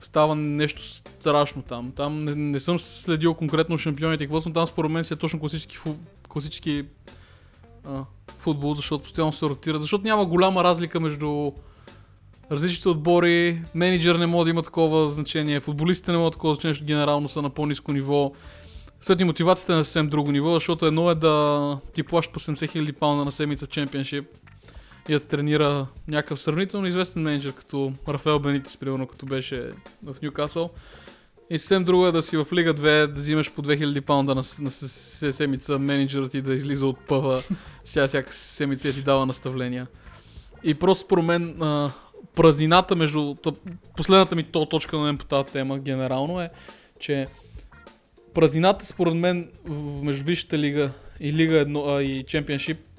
става 0.00 0.34
нещо 0.34 0.82
страшно 0.84 1.62
там. 1.62 1.92
Там 1.96 2.24
не, 2.24 2.34
не 2.34 2.60
съм 2.60 2.78
следил 2.78 3.34
конкретно 3.34 3.78
шампионите 3.78 4.24
и 4.24 4.26
какво 4.26 4.40
съм 4.40 4.52
там 4.52 4.66
според 4.66 4.90
мен 4.90 5.04
си 5.04 5.14
е 5.14 5.16
точно 5.16 5.40
класически, 5.40 5.76
фу, 5.76 5.94
класически 6.28 6.84
а, 7.84 8.04
футбол, 8.38 8.74
защото 8.74 9.04
постоянно 9.04 9.32
се 9.32 9.46
ротира. 9.46 9.80
Защото 9.80 10.04
няма 10.04 10.26
голяма 10.26 10.64
разлика 10.64 11.00
между 11.00 11.52
различните 12.50 12.88
отбори, 12.88 13.62
менеджер 13.74 14.14
не 14.14 14.26
може 14.26 14.44
да 14.44 14.50
има 14.50 14.62
такова 14.62 15.10
значение, 15.10 15.60
футболистите 15.60 16.12
не 16.12 16.18
могат 16.18 16.32
такова 16.32 16.54
значение, 16.54 16.72
защото 16.72 16.86
генерално 16.86 17.28
са 17.28 17.42
на 17.42 17.50
по-низко 17.50 17.92
ниво. 17.92 18.32
След 19.00 19.20
и 19.20 19.24
мотивацията 19.24 19.72
е 19.72 19.76
на 19.76 19.84
съвсем 19.84 20.08
друго 20.08 20.32
ниво, 20.32 20.54
защото 20.54 20.86
едно 20.86 21.10
е 21.10 21.14
да 21.14 21.78
ти 21.94 22.02
плаща 22.02 22.32
по 22.32 22.40
70 22.40 22.54
000 22.54 22.92
паунда 22.92 23.24
на 23.24 23.32
седмица 23.32 23.66
в 23.66 23.68
чемпионшип 23.68 24.24
и 25.10 25.12
да 25.12 25.20
тренира 25.20 25.86
някакъв 26.08 26.40
сравнително 26.40 26.86
известен 26.86 27.22
менеджер, 27.22 27.52
като 27.52 27.92
Рафаел 28.08 28.38
Бенитис, 28.38 28.76
примерно, 28.76 29.06
като 29.06 29.26
беше 29.26 29.72
в 30.02 30.16
Ньюкасъл. 30.22 30.70
И 31.50 31.58
съвсем 31.58 31.84
друго 31.84 32.06
е 32.06 32.12
да 32.12 32.22
си 32.22 32.36
в 32.36 32.46
Лига 32.52 32.74
2, 32.74 33.06
да 33.06 33.20
взимаш 33.20 33.52
по 33.52 33.62
2000 33.62 34.00
паунда 34.00 34.34
на, 34.34 34.42
на 34.60 34.70
седмица 34.70 35.78
менеджерът 35.78 36.30
ти 36.30 36.42
да 36.42 36.54
излиза 36.54 36.86
от 36.86 36.98
пъва, 36.98 37.42
сега 37.84 38.06
всяка 38.06 38.32
седмица 38.32 38.92
ти 38.92 39.02
дава 39.02 39.26
наставления. 39.26 39.86
И 40.64 40.74
просто 40.74 41.04
според 41.04 41.24
мен 41.24 41.62
а, 41.62 41.90
празнината 42.34 42.96
между... 42.96 43.34
Последната 43.96 44.36
ми 44.36 44.42
то 44.42 44.66
точка 44.66 44.96
на 44.96 45.04
мен 45.04 45.18
по 45.18 45.24
тази 45.24 45.52
тема 45.52 45.78
генерално 45.78 46.40
е, 46.40 46.50
че 46.98 47.26
празнината 48.34 48.86
според 48.86 49.14
мен 49.14 49.48
между 50.02 50.24
Висшата 50.24 50.58
лига 50.58 50.90
и 51.20 51.32
Лига 51.32 51.66
1 51.66 51.96
а, 51.96 52.02
и 52.02 52.24
Чемпионшип 52.24 52.89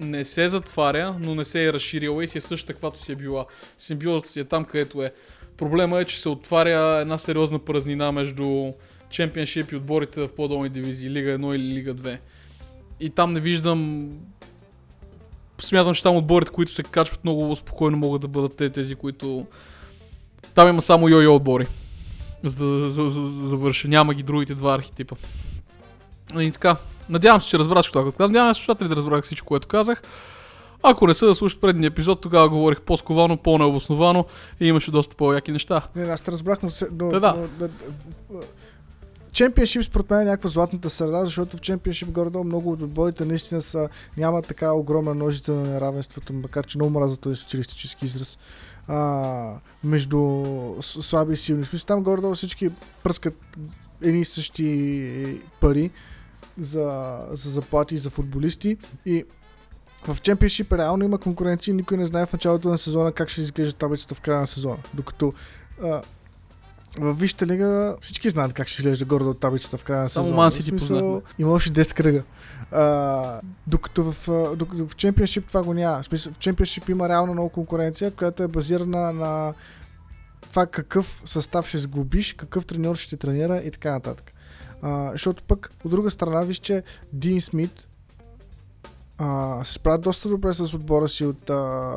не 0.00 0.24
се 0.24 0.48
затваря, 0.48 1.16
но 1.20 1.34
не 1.34 1.44
се 1.44 1.66
е 1.66 1.72
разширила 1.72 2.24
и 2.24 2.28
си 2.28 2.38
е 2.38 2.40
същата, 2.40 2.72
каквато 2.72 3.00
си 3.00 3.12
е 3.12 3.16
била. 3.16 3.46
Симбиозата 3.78 4.28
си 4.28 4.40
е 4.40 4.44
там, 4.44 4.64
където 4.64 5.02
е. 5.02 5.12
Проблема 5.56 6.00
е, 6.00 6.04
че 6.04 6.20
се 6.20 6.28
отваря 6.28 6.98
една 7.00 7.18
сериозна 7.18 7.58
празнина 7.58 8.12
между 8.12 8.72
чемпионшип 9.10 9.72
и 9.72 9.76
отборите 9.76 10.20
в 10.20 10.34
по-долни 10.34 10.68
дивизии, 10.68 11.10
Лига 11.10 11.38
1 11.38 11.54
или 11.54 11.74
Лига 11.74 11.94
2. 11.94 12.18
И 13.00 13.10
там 13.10 13.32
не 13.32 13.40
виждам... 13.40 14.10
Смятам, 15.60 15.94
че 15.94 16.02
там 16.02 16.16
отборите, 16.16 16.50
които 16.50 16.72
се 16.72 16.82
качват 16.82 17.24
много 17.24 17.56
спокойно 17.56 17.96
могат 17.96 18.22
да 18.22 18.28
бъдат 18.28 18.56
те, 18.56 18.70
тези, 18.70 18.94
които... 18.94 19.46
Там 20.54 20.68
има 20.68 20.82
само 20.82 21.08
йо-йо 21.08 21.34
отбори. 21.34 21.66
За 22.42 22.56
да 22.56 22.78
за, 22.78 23.08
за, 23.08 23.08
за, 23.08 23.46
завърша. 23.46 23.88
Няма 23.88 24.14
ги 24.14 24.22
другите 24.22 24.54
два 24.54 24.74
архетипа. 24.74 25.16
И 26.38 26.50
така. 26.52 26.76
Надявам 27.08 27.40
се, 27.40 27.48
че 27.48 27.58
разбрах 27.58 27.84
това. 27.92 28.12
Надявам 28.18 28.54
се, 28.54 28.60
че 28.60 28.74
да 28.74 28.96
разбрах 28.96 29.24
всичко, 29.24 29.46
което 29.46 29.68
казах. 29.68 30.02
Ако 30.82 31.06
не 31.06 31.14
са 31.14 31.26
да 31.26 31.34
слушат 31.34 31.60
предния 31.60 31.88
епизод, 31.88 32.20
тогава 32.20 32.48
говорих 32.48 32.80
по-сковано, 32.80 33.36
по-необосновано 33.36 34.24
и 34.60 34.66
имаше 34.66 34.90
доста 34.90 35.16
по-яки 35.16 35.52
неща. 35.52 35.82
Не, 35.96 36.02
аз 36.02 36.20
те 36.20 36.32
разбрах, 36.32 36.62
но... 36.62 36.70
Се, 36.70 36.88
но, 36.92 37.08
да, 37.08 37.20
да. 37.20 37.48
но, 37.60 37.68
но 38.30 38.40
Чемпионшип 39.32 39.84
според 39.84 40.10
мен 40.10 40.20
е 40.20 40.24
някаква 40.24 40.50
златната 40.50 40.90
среда, 40.90 41.24
защото 41.24 41.56
в 41.56 41.60
Чемпионшип 41.60 42.08
горе 42.08 42.30
много 42.44 42.72
от 42.72 42.82
отборите 42.82 43.24
наистина 43.24 43.62
са, 43.62 43.88
няма 44.16 44.42
така 44.42 44.72
огромна 44.72 45.14
ножица 45.14 45.52
на 45.52 45.62
неравенството, 45.62 46.32
макар 46.32 46.66
че 46.66 46.78
много 46.78 46.98
мраза 46.98 47.16
този 47.16 47.40
социалистически 47.40 48.06
израз. 48.06 48.38
А, 48.88 49.52
между 49.84 50.44
слаби 50.80 51.32
и 51.32 51.36
силни. 51.36 51.64
В 51.64 51.66
смисъл, 51.66 51.86
там 51.86 52.02
горе 52.02 52.34
всички 52.34 52.70
пръскат 53.02 53.34
едни 54.02 54.20
и 54.20 54.24
същи 54.24 55.40
пари 55.60 55.90
за, 56.58 57.18
за 57.30 57.50
заплати 57.50 57.98
за 57.98 58.10
футболисти 58.10 58.76
и 59.06 59.24
в 60.08 60.20
Чемпионшип 60.22 60.72
реално 60.72 61.04
има 61.04 61.18
конкуренция 61.18 61.72
и 61.72 61.76
никой 61.76 61.96
не 61.96 62.06
знае 62.06 62.26
в 62.26 62.32
началото 62.32 62.68
на 62.68 62.78
сезона 62.78 63.12
как 63.12 63.28
ще 63.28 63.40
изглежда 63.40 63.72
таблицата 63.72 64.14
в 64.14 64.20
края 64.20 64.40
на 64.40 64.46
сезона. 64.46 64.76
Докато 64.94 65.32
а, 65.82 66.02
в 66.98 67.14
Висшата 67.14 67.46
лига 67.46 67.96
всички 68.00 68.30
знаят 68.30 68.52
как 68.52 68.68
ще 68.68 68.82
изглежда 68.82 69.04
гордо 69.04 69.30
от 69.30 69.40
таблицата 69.40 69.78
в 69.78 69.84
края 69.84 70.02
на 70.02 70.08
сезона. 70.08 70.26
Само 70.26 70.36
Ман 70.36 70.50
Сити 70.50 70.76
познат. 70.76 71.24
Има 71.38 71.52
още 71.52 71.84
10 71.84 71.94
кръга. 71.94 72.22
А, 72.72 73.40
докато 73.66 74.12
в, 74.12 74.28
докато 74.56 74.88
в 74.88 74.96
Чемпионшип 74.96 75.48
това 75.48 75.62
го 75.62 75.74
няма. 75.74 76.02
В, 76.02 76.32
в 76.32 76.38
Чемпионшип 76.38 76.88
има 76.88 77.08
реално 77.08 77.32
много 77.32 77.48
конкуренция, 77.48 78.10
която 78.10 78.42
е 78.42 78.48
базирана 78.48 79.12
на 79.12 79.54
това 80.42 80.66
какъв 80.66 81.22
състав 81.24 81.68
ще 81.68 81.78
сглобиш, 81.78 82.32
какъв 82.32 82.66
треньор 82.66 82.96
ще 82.96 83.16
тренира 83.16 83.56
и 83.56 83.70
така 83.70 83.92
нататък. 83.92 84.32
А, 84.88 85.10
защото 85.12 85.42
пък 85.42 85.72
от 85.84 85.90
друга 85.90 86.10
страна 86.10 86.40
виж, 86.40 86.56
че 86.56 86.82
Дин 87.12 87.40
Смит 87.40 87.88
а, 89.18 89.64
се 89.64 89.72
справя 89.72 89.98
доста 89.98 90.28
добре 90.28 90.52
с 90.52 90.74
отбора 90.74 91.08
си 91.08 91.24
от, 91.24 91.50
а, 91.50 91.94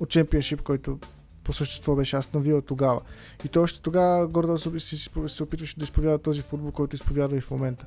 от 0.00 0.08
Чемпионшип, 0.08 0.62
който 0.62 0.98
по 1.44 1.52
същество 1.52 1.96
беше 1.96 2.16
аз 2.16 2.32
навила 2.32 2.62
тогава. 2.62 3.00
И 3.44 3.48
той 3.48 3.62
още 3.62 3.80
тогава 3.80 4.26
гордо 4.26 4.58
се, 4.58 4.80
се, 4.80 5.10
се, 5.28 5.42
опитваше 5.42 5.78
да 5.78 5.84
изповяда 5.84 6.18
този 6.18 6.42
футбол, 6.42 6.72
който 6.72 6.96
изповяда 6.96 7.36
и 7.36 7.40
в 7.40 7.50
момента. 7.50 7.86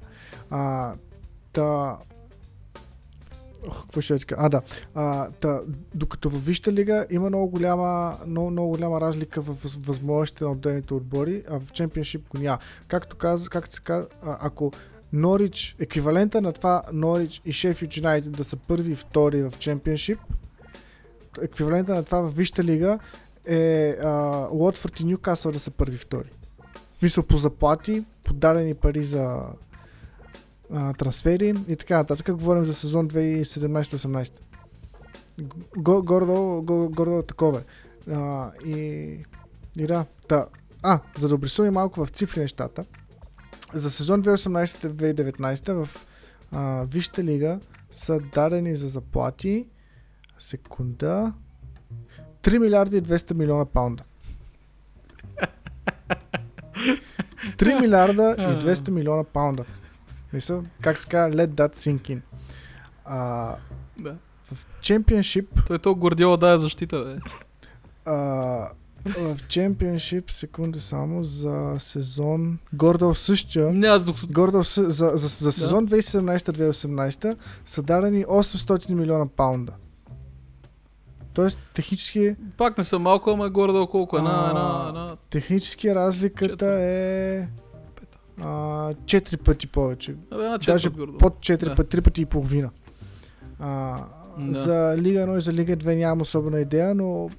А, 0.50 0.94
та, 1.54 1.98
Ох, 3.68 3.82
какво 3.82 4.02
ще 4.02 4.20
кажа? 4.20 4.42
А, 4.42 4.50
да. 4.50 4.62
А, 4.96 5.30
та, 5.32 5.62
докато 5.96 6.30
във 6.30 6.46
Висшата 6.46 6.74
лига 6.74 7.06
има 7.10 7.30
много 7.30 7.48
голяма, 7.50 8.18
много, 8.28 8.52
много 8.52 8.70
голяма 8.70 9.02
разлика 9.02 9.42
в 9.42 9.58
възможностите 9.78 10.44
на 10.44 10.52
отделните 10.52 10.94
отбори, 10.94 11.44
а 11.50 11.60
в 11.60 11.72
Чемпионшип 11.72 12.30
го 12.30 12.38
няма. 12.38 12.60
Както, 12.88 13.16
каза, 13.16 13.50
както 13.50 13.74
се 13.74 13.82
каза, 13.82 14.08
ако 14.24 14.72
Норич, 15.14 15.76
еквивалента 15.80 16.42
на 16.42 16.54
това 16.54 16.84
Норич 16.94 17.42
и 17.46 17.52
Шефилд 17.52 17.98
Юнайтед 17.98 18.32
да 18.32 18.44
са 18.44 18.58
първи 18.58 18.92
и 18.92 18.96
втори 18.96 19.44
в 19.44 19.54
Чемпионшип, 19.60 20.20
еквивалента 21.42 21.96
на 21.96 22.04
това 22.04 22.22
в 22.22 22.36
Висшата 22.36 22.64
лига 22.64 23.00
е 23.48 23.96
Уотфорд 24.52 25.00
и 25.00 25.06
Ньюкасъл 25.06 25.52
да 25.52 25.60
са 25.60 25.72
първи 25.72 25.96
и 25.96 25.98
втори. 25.98 26.30
Мисля 27.02 27.24
по 27.24 27.38
заплати, 27.38 28.06
подадени 28.24 28.74
пари 28.74 29.04
за 29.04 29.40
а, 30.74 30.94
трансфери 30.94 31.54
и 31.70 31.76
така 31.76 31.98
нататък. 31.98 32.32
Говорим 32.32 32.66
за 32.66 32.74
сезон 32.74 33.08
2017-18. 33.08 34.40
Гордо, 35.78 36.62
гордо 36.92 37.24
такова 37.28 37.62
а, 38.12 38.52
и, 38.66 38.76
и 39.78 39.88
да, 39.88 40.06
та, 40.28 40.46
а, 40.84 41.00
за 41.18 41.28
да 41.28 41.36
обрисуваме 41.36 41.72
малко 41.72 42.06
в 42.06 42.10
цифри 42.10 42.40
нещата, 42.40 42.86
за 43.74 43.92
сезон 43.92 44.24
2018-2019 44.24 45.84
в 45.84 46.06
а, 46.52 46.84
Висшата 46.84 47.24
лига 47.24 47.60
са 47.92 48.20
дадени 48.34 48.76
за 48.76 48.88
заплати 48.88 49.68
секунда 50.40 51.34
3 52.42 52.58
милиарда 52.60 52.98
и 52.98 53.02
200 53.02 53.34
милиона 53.34 53.66
паунда. 53.66 54.04
3 57.58 57.82
милиарда 57.82 58.36
и 58.38 58.42
200 58.42 58.90
милиона 58.90 59.24
паунда. 59.24 59.66
Мисля, 60.38 60.64
как 60.82 60.98
се 60.98 61.08
казва, 61.08 61.36
let 61.36 61.48
that 61.48 61.76
sink 61.76 62.02
in. 62.02 62.22
А, 63.06 63.56
да. 64.00 64.16
В 64.44 64.68
Championship... 64.82 65.46
Той 65.68 65.76
е 65.76 65.80
то 65.80 65.96
Гордиола 65.96 66.38
дае 66.38 66.58
защита, 66.58 67.04
бе. 67.04 67.20
А, 68.06 68.16
в 69.06 69.36
Championship, 69.36 70.32
секунда 70.32 70.80
само, 70.80 71.24
за 71.24 71.76
сезон... 71.80 72.60
Гордо 72.74 73.16
същия... 73.16 73.74
Не, 73.74 73.88
аз 73.88 74.04
докато... 74.04 74.28
Гордо 74.28 74.62
за, 74.62 74.90
за, 74.90 75.12
за 75.18 75.52
сезон 75.52 75.86
да. 75.86 75.98
2017-2018 75.98 77.38
са 77.66 77.84
дадени 77.84 78.26
800 78.26 78.94
милиона 78.94 79.28
паунда. 79.28 79.74
Тоест, 81.34 81.60
технически... 81.74 82.36
Пак 82.58 82.78
не 82.78 82.84
са 82.84 83.00
малко, 83.00 83.30
ама 83.30 83.46
е 83.46 83.50
горе-долу 83.50 83.88
колко? 83.88 84.18
Една, 84.18 84.48
една, 84.50 84.86
една... 84.90 85.16
Технически 85.30 85.96
разликата 85.96 86.48
Четвър. 86.48 86.80
е... 86.80 87.50
А, 88.42 88.94
4 88.94 89.38
пъти 89.38 89.68
повече. 89.68 90.16
Една 90.32 90.58
Даже 90.58 90.90
гордо. 90.90 91.18
под 91.18 91.34
4 91.40 91.58
да. 91.58 91.76
пъти, 91.76 91.98
3 91.98 92.02
пъти 92.02 92.22
и 92.22 92.26
половина. 92.26 92.70
А, 93.60 93.98
да. 94.40 94.60
За 94.60 94.96
Лига 94.98 95.20
1 95.20 95.38
и 95.38 95.42
за 95.42 95.54
Лига 95.54 95.78
2 95.78 95.96
нямам 95.96 96.22
особена 96.22 96.60
идея, 96.60 96.96
но 96.96 97.30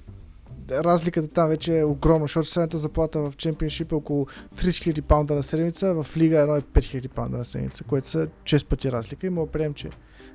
разликата 0.71 1.27
там 1.27 1.49
вече 1.49 1.79
е 1.79 1.83
огромна, 1.83 2.23
защото 2.23 2.47
средната 2.49 2.77
заплата 2.77 3.19
в 3.19 3.33
Чемпионшип 3.37 3.91
е 3.91 3.95
около 3.95 4.25
30 4.25 4.59
000 4.59 5.01
паунда 5.01 5.35
на 5.35 5.43
седмица, 5.43 5.93
в 5.93 6.17
Лига 6.17 6.35
1 6.35 6.57
е 6.57 6.61
5 6.61 7.01
000 7.01 7.07
паунда 7.09 7.37
на 7.37 7.45
седмица, 7.45 7.83
което 7.83 8.09
са 8.09 8.27
6 8.43 8.65
пъти 8.65 8.91
разлика 8.91 9.27
и 9.27 9.29
мога 9.29 9.51
прием, 9.51 9.73
че 9.73 9.89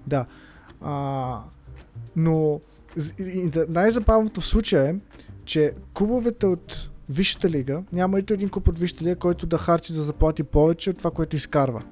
да. 0.07 0.27
А, 0.81 1.39
но 2.17 2.61
най-забавното 3.69 4.41
в 4.41 4.47
случая 4.47 4.89
е, 4.89 4.95
че 5.45 5.73
клубовете 5.95 6.47
от 6.47 6.91
Висшата 7.09 7.51
лига, 7.51 7.83
няма 7.93 8.17
нито 8.17 8.35
един 8.35 8.49
клуб 8.49 8.69
от 8.69 8.79
Висшата 8.79 9.05
лига, 9.05 9.17
който 9.17 9.47
да 9.47 9.59
харчи 9.59 9.93
за 9.93 10.03
заплати 10.03 10.43
повече 10.43 10.91
от 10.91 10.99
това, 10.99 11.11
което 11.11 11.37
изкарва. 11.37 11.83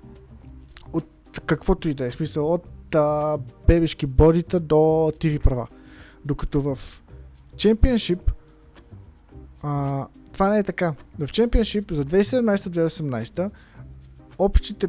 От 0.92 1.06
каквото 1.46 1.88
и 1.88 1.94
да 1.94 2.06
е. 2.06 2.10
Смисъл, 2.10 2.52
от 2.52 2.94
а, 2.94 3.38
бебешки 3.66 4.06
бодита 4.06 4.60
до 4.60 4.74
TV 4.74 5.40
права. 5.40 5.66
Докато 6.24 6.60
в 6.60 6.78
Championship 7.56 8.32
а, 9.62 10.06
това 10.32 10.48
не 10.48 10.58
е 10.58 10.62
така. 10.62 10.94
В 11.18 11.26
Championship 11.26 11.92
за 11.92 12.04
2017-2018 12.04 13.50
общите 14.38 14.88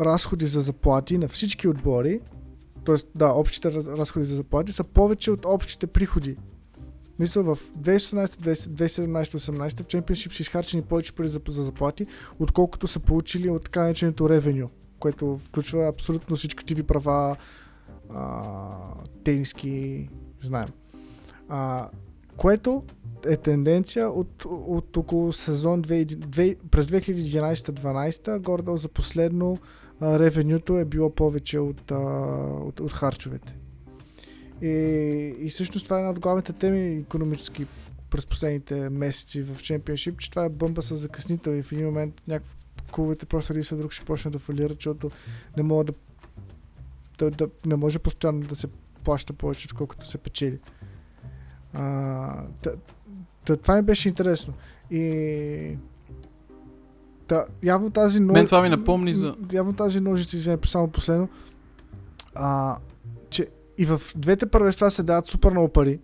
разходи 0.00 0.46
за 0.46 0.60
заплати 0.60 1.18
на 1.18 1.28
всички 1.28 1.68
отбори, 1.68 2.20
т.е. 2.84 2.94
да, 3.14 3.28
общите 3.28 3.72
раз- 3.72 3.98
разходи 3.98 4.24
за 4.24 4.36
заплати 4.36 4.72
са 4.72 4.84
повече 4.84 5.30
от 5.30 5.44
общите 5.44 5.86
приходи. 5.86 6.36
Мисля, 7.18 7.42
в 7.42 7.58
2018-2017-2018 7.78 9.82
в 9.82 9.86
Championship 9.86 10.32
са 10.32 10.42
изхарчени 10.42 10.82
повече 10.82 11.12
пари 11.12 11.28
за, 11.28 11.40
за 11.48 11.62
заплати, 11.62 12.06
отколкото 12.38 12.86
са 12.86 13.00
получили 13.00 13.50
от 13.50 13.64
така 13.64 13.82
нареченото 13.82 14.24
revenue, 14.24 14.68
което 14.98 15.40
включва 15.44 15.88
абсолютно 15.88 16.36
всички 16.36 16.64
TV 16.64 16.82
права, 16.82 17.36
а, 18.14 18.42
тениски, 19.24 20.08
знаем. 20.40 20.68
А, 21.48 21.88
което 22.36 22.82
е 23.26 23.36
тенденция 23.36 24.10
от, 24.10 24.44
от 24.44 24.96
около 24.96 25.32
сезон 25.32 25.82
2, 25.82 26.16
2, 26.16 26.56
през 26.70 26.86
2011-12, 26.86 28.38
горе 28.38 28.62
за 28.76 28.88
последно 28.88 29.58
ревенюто 30.02 30.78
е 30.78 30.84
било 30.84 31.10
повече 31.10 31.58
от, 31.58 31.90
а, 31.90 31.96
от, 32.64 32.80
от 32.80 32.92
харчовете. 32.92 33.56
И, 34.62 34.68
и 35.40 35.50
всъщност 35.50 35.84
това 35.84 35.96
е 35.96 36.00
една 36.00 36.10
от 36.10 36.20
главните 36.20 36.52
теми 36.52 36.96
економически 36.96 37.66
през 38.10 38.26
последните 38.26 38.90
месеци 38.90 39.42
в 39.42 39.54
Championship, 39.58 40.16
че 40.16 40.30
това 40.30 40.44
е 40.44 40.48
бомба 40.48 40.82
с 40.82 40.96
закъснител 40.96 41.50
и 41.50 41.62
в 41.62 41.72
един 41.72 41.86
момент 41.86 42.22
някакво 42.28 42.54
клубовете 42.92 43.26
просто 43.26 43.52
един 43.52 43.64
след 43.64 43.78
друг 43.78 43.92
ще 43.92 44.04
почне 44.04 44.30
да 44.30 44.38
фалират, 44.38 44.76
защото 44.76 45.10
не 45.56 45.62
могат 45.62 45.86
да, 45.86 45.94
да, 47.18 47.30
да 47.30 47.48
не 47.66 47.76
може 47.76 47.98
постоянно 47.98 48.40
да 48.40 48.56
се 48.56 48.66
плаща 49.04 49.32
повече, 49.32 49.66
отколкото 49.70 50.08
се 50.08 50.18
печели. 50.18 50.58
А, 51.72 52.44
та, 52.62 52.70
та, 53.46 53.56
това 53.56 53.76
ми 53.76 53.82
беше 53.82 54.08
интересно. 54.08 54.54
И 54.90 55.76
Та, 57.26 57.44
явно 57.62 57.90
тази 57.90 58.20
ножица... 58.20 58.32
Мен 58.32 58.46
това 58.46 58.62
ми 58.62 58.68
напомни 58.68 59.14
за- 59.14 59.36
Явно 59.52 59.72
тази 59.72 60.00
ножица, 60.00 60.36
извиня, 60.36 60.58
само 60.64 60.88
последно, 60.88 61.28
а, 62.34 62.76
и 63.78 63.86
в 63.86 64.00
двете 64.16 64.46
първенства 64.46 64.90
се 64.90 65.02
дават 65.02 65.26
супер 65.26 65.50
много 65.50 65.68
пари, 65.68 66.00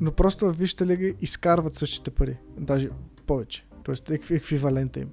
но 0.00 0.12
просто 0.12 0.46
в 0.46 0.58
Висшата 0.58 0.86
лига 0.86 1.12
изкарват 1.20 1.74
същите 1.74 2.10
пари. 2.10 2.36
Даже 2.58 2.90
повече. 3.26 3.66
Тоест 3.84 4.10
екви, 4.10 4.34
еквивалента 4.34 5.00
им. 5.00 5.08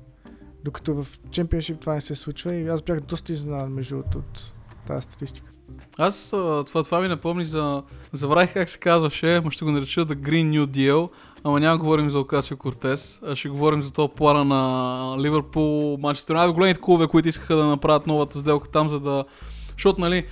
Докато 0.63 1.03
в 1.03 1.19
Championship 1.29 1.81
това 1.81 1.93
не 1.93 2.01
се 2.01 2.15
случва 2.15 2.55
и 2.55 2.67
аз 2.67 2.81
бях 2.81 2.99
доста 2.99 3.33
изненадан 3.33 3.73
между 3.73 3.95
другото 3.95 4.17
от 4.17 4.53
тази 4.87 5.01
статистика. 5.01 5.51
Аз 5.97 6.29
това, 6.65 6.83
това 6.83 7.01
ми 7.01 7.07
напомни 7.07 7.45
за... 7.45 7.83
Забравих 8.13 8.53
как 8.53 8.69
се 8.69 8.79
казваше, 8.79 9.41
но 9.43 9.49
ще 9.49 9.65
го 9.65 9.71
нареча 9.71 10.05
The 10.05 10.15
Green 10.15 10.49
New 10.49 10.65
Deal, 10.65 11.09
ама 11.43 11.59
няма 11.59 11.77
говорим 11.77 12.09
за 12.09 12.19
Окасио 12.19 12.57
Кортес, 12.57 13.19
а 13.23 13.35
ще 13.35 13.49
говорим 13.49 13.81
за 13.81 13.91
този 13.91 14.13
плана 14.15 14.45
на 14.45 15.15
Ливърпул, 15.19 15.97
Манчестър 15.97 16.33
Юнайтед, 16.33 16.55
големите 16.55 16.81
клубове, 16.81 17.07
които 17.07 17.29
искаха 17.29 17.55
да 17.55 17.65
направят 17.65 18.07
новата 18.07 18.39
сделка 18.39 18.69
там, 18.69 18.89
за 18.89 18.99
да... 18.99 19.25
Защото, 19.71 20.01
нали, 20.01 20.25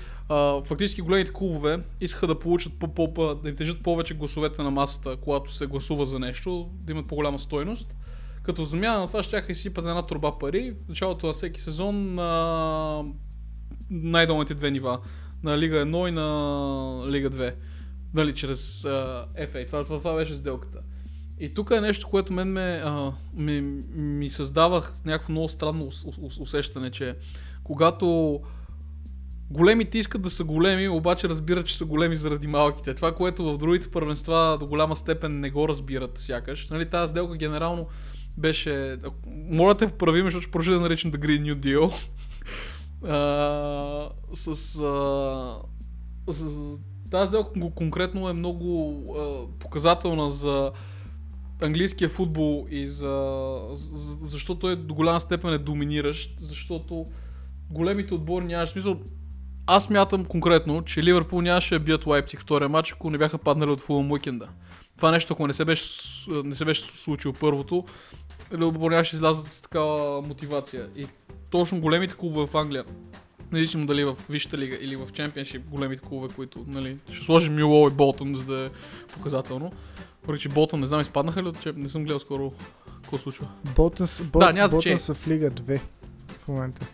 фактически 0.65 1.01
големите 1.01 1.31
клубове 1.33 1.79
искаха 2.01 2.27
да 2.27 2.39
получат 2.39 2.73
по, 2.79 2.87
по, 2.87 3.13
по, 3.13 3.35
да 3.35 3.49
им 3.49 3.55
тежат 3.55 3.83
повече 3.83 4.13
гласовете 4.13 4.63
на 4.63 4.71
масата, 4.71 5.17
когато 5.17 5.53
се 5.53 5.67
гласува 5.67 6.05
за 6.05 6.19
нещо, 6.19 6.69
да 6.73 6.91
имат 6.91 7.07
по-голяма 7.07 7.39
стойност. 7.39 7.95
Като 8.43 8.65
замяна 8.65 8.99
на 8.99 9.07
това 9.07 9.23
ще 9.23 9.45
изсипат 9.49 9.85
една 9.85 10.01
турба 10.01 10.39
пари 10.39 10.71
в 10.71 10.89
началото 10.89 11.27
на 11.27 11.33
всеки 11.33 11.61
сезон 11.61 12.13
на 12.13 13.03
най-долните 13.89 14.53
две 14.53 14.71
нива 14.71 14.99
на 15.43 15.57
Лига 15.57 15.75
1 15.75 16.07
и 16.07 16.11
на 16.11 17.11
Лига 17.11 17.29
2. 17.29 17.53
Нали, 18.13 18.35
чрез 18.35 18.85
а, 18.85 19.25
FA. 19.37 19.67
Това, 19.67 19.83
това, 19.83 19.97
това 19.97 20.15
беше 20.15 20.33
сделката. 20.33 20.79
И 21.39 21.53
тук 21.53 21.71
е 21.71 21.81
нещо, 21.81 22.07
което 22.07 22.33
мен 22.33 22.47
ме, 22.47 22.81
а, 22.85 23.11
ми, 23.35 23.61
ми 23.95 24.29
създавах 24.29 24.93
някакво 25.05 25.31
много 25.31 25.49
странно 25.49 25.85
ус, 25.85 26.05
ус, 26.21 26.37
усещане, 26.37 26.91
че 26.91 27.15
когато 27.63 28.39
големите 29.51 29.97
искат 29.97 30.21
да 30.21 30.29
са 30.29 30.43
големи, 30.43 30.89
обаче 30.89 31.29
разбират, 31.29 31.67
че 31.67 31.77
са 31.77 31.85
големи 31.85 32.15
заради 32.15 32.47
малките. 32.47 32.93
Това, 32.93 33.15
което 33.15 33.53
в 33.53 33.57
другите 33.57 33.91
първенства 33.91 34.57
до 34.59 34.67
голяма 34.67 34.95
степен 34.95 35.39
не 35.39 35.49
го 35.49 35.67
разбират 35.67 36.17
сякаш. 36.17 36.69
Нали, 36.69 36.85
тази 36.85 37.09
сделка 37.09 37.35
генерално 37.37 37.87
беше... 38.37 38.97
Моля 39.51 39.75
те 39.75 39.87
поправим, 39.87 40.25
защото 40.25 40.41
ще 40.41 40.51
продължа 40.51 40.71
да 40.71 40.79
наричам 40.79 41.11
The 41.11 41.17
Green 41.17 41.53
New 41.53 41.55
Deal. 41.55 41.93
А, 43.07 44.09
с, 44.33 44.47
а, 44.79 45.57
с 46.27 46.45
тази 47.11 47.27
сделка 47.27 47.51
кон- 47.51 47.73
конкретно 47.73 48.29
е 48.29 48.33
много 48.33 49.03
а, 49.17 49.47
показателна 49.59 50.31
за 50.31 50.71
английския 51.61 52.09
футбол 52.09 52.67
и 52.69 52.87
за, 52.87 53.59
за, 53.73 54.27
защото 54.27 54.69
е 54.69 54.75
до 54.75 54.93
голяма 54.93 55.19
степен 55.19 55.53
е 55.53 55.57
доминиращ, 55.57 56.37
защото 56.41 57.05
големите 57.69 58.13
отбори 58.13 58.45
нямаш 58.45 58.69
смисъл. 58.69 58.99
Аз 59.71 59.89
мятам 59.89 60.25
конкретно, 60.25 60.81
че 60.81 61.03
Ливърпул 61.03 61.41
нямаше 61.41 61.73
да 61.73 61.85
бият 61.85 62.05
Лайпциг 62.05 62.41
втория 62.41 62.69
матч, 62.69 62.91
ако 62.91 63.09
не 63.09 63.17
бяха 63.17 63.37
паднали 63.37 63.71
от 63.71 63.81
Фулъм 63.81 64.11
уикенда. 64.11 64.47
Това 64.95 65.11
нещо, 65.11 65.33
ако 65.33 65.47
не 65.47 65.53
се 65.53 65.65
беше, 65.65 65.93
не 66.43 66.55
се 66.55 66.65
беше 66.65 66.81
случило 66.81 67.33
първото, 67.33 67.85
Ливърпул 68.53 68.89
нямаше 68.89 69.11
да 69.11 69.17
излязат 69.17 69.47
с 69.47 69.61
такава 69.61 70.21
мотивация. 70.21 70.89
И 70.95 71.07
точно 71.49 71.81
големите 71.81 72.13
клубове 72.13 72.47
в 72.47 72.55
Англия, 72.55 72.83
независимо 73.51 73.85
дали 73.85 74.03
в 74.03 74.17
Висшата 74.29 74.57
лига 74.57 74.77
или 74.81 74.95
в 74.95 75.07
Чемпионшип, 75.13 75.61
големите 75.63 76.01
клубове, 76.01 76.33
които, 76.35 76.65
нали, 76.67 76.97
ще 77.11 77.25
сложим 77.25 77.55
Мило 77.55 77.87
и 77.87 77.91
Болтън, 77.91 78.35
за 78.35 78.45
да 78.45 78.65
е 78.65 78.69
показателно. 79.13 79.71
Въпреки, 80.21 80.41
че 80.41 80.49
Болтън, 80.49 80.79
не 80.79 80.85
знам, 80.85 81.01
изпаднаха 81.01 81.43
ли 81.43 81.47
от 81.47 81.61
Чемп, 81.61 81.77
не 81.77 81.89
съм 81.89 82.03
гледал 82.03 82.19
скоро 82.19 82.51
какво 82.93 83.17
случва. 83.17 83.47
Ботън, 83.75 84.07
с- 84.07 84.23
Бо, 84.23 84.39
Да, 84.39 84.67
значение. 84.67 84.97
са 84.97 85.13
в 85.13 85.27
Лига 85.27 85.51
2 85.51 85.81
в 86.39 86.47
момента. 86.47 86.87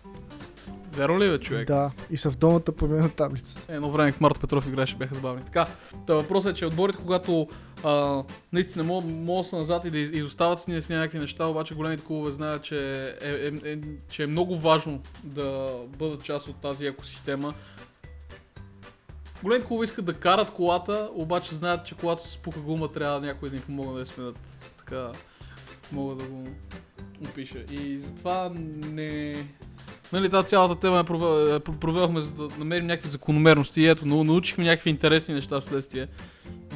Верно 0.96 1.20
ли 1.20 1.30
бе, 1.30 1.40
човек? 1.40 1.68
Да, 1.68 1.92
и 2.12 2.18
са 2.18 2.32
в 2.32 2.38
долната 2.38 2.72
половина 2.72 3.02
на 3.02 3.10
таблицата. 3.10 3.74
Едно 3.74 3.92
време, 3.92 4.14
Марто 4.20 4.40
Петров 4.40 4.68
играеше, 4.68 4.96
бяха 4.96 5.16
забавни. 5.16 5.44
Така, 5.46 5.68
та 6.08 6.14
въпросът 6.14 6.52
е, 6.52 6.60
че 6.60 6.66
отборите, 6.66 6.98
когато 6.98 7.48
а, 7.84 8.24
наистина 8.54 8.84
могат, 8.84 9.10
могат 9.10 9.46
да 9.46 9.50
са 9.50 9.58
назад 9.58 9.86
и 9.86 9.90
да 9.90 9.98
из- 9.98 10.12
изостават 10.12 10.60
с 10.60 10.68
ние 10.68 10.82
с 10.82 10.90
някакви 10.90 11.20
неща, 11.20 11.46
обаче 11.46 11.76
големите 11.76 12.04
клубове 12.04 12.32
знаят, 12.32 12.64
че 12.64 12.92
е, 13.22 13.30
е, 13.30 13.72
е, 13.72 13.78
че 14.10 14.24
е 14.24 14.28
много 14.28 14.60
важно 14.60 15.02
да 15.24 15.70
бъдат 15.98 16.24
част 16.24 16.48
от 16.48 16.56
тази 16.56 16.86
екосистема. 16.86 17.54
Големите 19.44 19.68
клубове 19.68 19.84
искат 19.84 20.06
да 20.06 20.14
карат 20.14 20.52
колата, 20.52 21.10
обаче 21.14 21.56
знаят, 21.56 21.86
че 21.86 21.96
колата 21.96 22.28
с 22.28 22.32
спука 22.32 22.60
гума 22.60 22.92
трябва 22.92 23.22
някой 23.22 23.50
да 23.50 23.56
им 23.56 23.62
помогне 23.62 23.94
да 23.94 24.00
я 24.00 24.06
сменят. 24.06 24.40
Така 24.78 25.12
мога 25.92 26.16
да 26.16 26.24
го 26.24 26.44
опиша. 27.30 27.60
И 27.72 28.00
затова 28.00 28.52
не... 28.56 29.36
Нали, 30.14 30.30
тази 30.30 30.48
цялата 30.48 30.76
тема 30.80 30.98
я 30.98 31.04
провел- 31.04 32.20
за 32.22 32.34
да 32.36 32.48
намерим 32.60 32.88
някакви 32.88 33.10
закономерности 33.10 33.82
и 33.82 33.88
ето, 33.88 34.06
нау- 34.06 34.24
научихме 34.24 34.64
някакви 34.64 34.90
интересни 34.90 35.34
неща 35.34 35.62
вследствие 35.62 36.08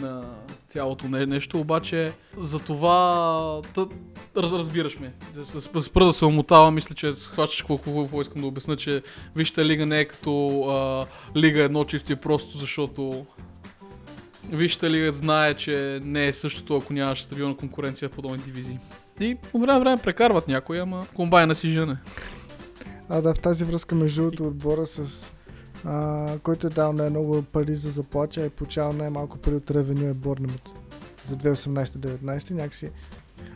на 0.02 0.22
цялото 0.68 1.08
не- 1.08 1.26
нещо, 1.26 1.60
обаче 1.60 2.12
за 2.38 2.60
това 2.60 3.62
раз, 4.38 4.52
разбираш 4.52 5.00
ме. 5.00 5.14
Да 5.36 5.46
спра- 5.46 6.06
да 6.06 6.14
се 6.14 6.26
омотава, 6.26 6.72
мисля, 6.72 6.96
че 6.96 7.14
схващаш 7.14 7.62
какво, 7.62 7.78
какво, 7.78 8.22
искам 8.22 8.42
да 8.42 8.48
обясна, 8.48 8.76
че 8.78 9.02
Вижте 9.36 9.66
лига 9.66 9.86
не 9.86 10.00
е 10.00 10.06
като 10.06 10.62
а, 10.70 11.06
лига 11.40 11.64
едно 11.64 11.84
чисто 11.84 12.12
и 12.12 12.16
просто, 12.16 12.58
защото 12.58 13.26
Вижте 14.52 14.90
лига 14.90 15.14
знае, 15.14 15.54
че 15.54 16.00
не 16.04 16.26
е 16.28 16.34
същото, 16.34 16.76
ако 16.76 16.94
нямаш 16.94 17.22
стабилна 17.22 17.58
конкуренция 17.58 18.10
в 18.10 18.12
подобни 18.12 18.38
дивизии. 18.38 18.80
И 19.20 19.36
по 19.52 19.60
време 19.60 19.80
време 19.80 20.02
прекарват 20.02 20.48
някой, 20.48 20.80
ама 20.80 21.06
комбайна 21.14 21.56
си 21.56 21.68
жене. 21.70 21.96
А 23.10 23.22
да, 23.22 23.34
в 23.34 23.40
тази 23.40 23.66
връзка 23.66 23.96
между 23.96 24.22
другото 24.22 24.48
отбора 24.48 24.86
с 24.86 25.34
а, 25.86 26.38
който 26.44 26.68
е 26.68 26.70
дал 26.70 26.94
най-много 26.94 27.42
пари 27.42 27.76
за 27.76 27.92
заплача 27.92 28.46
и 28.46 28.50
получавал 28.50 28.94
най-малко 28.94 29.38
пари 29.38 29.56
от 29.56 29.72
ревеню 29.72 30.08
е 30.08 30.14
Борнемут 30.14 30.74
за 31.26 31.36
2018-19 31.36 32.52
някакси. 32.52 32.90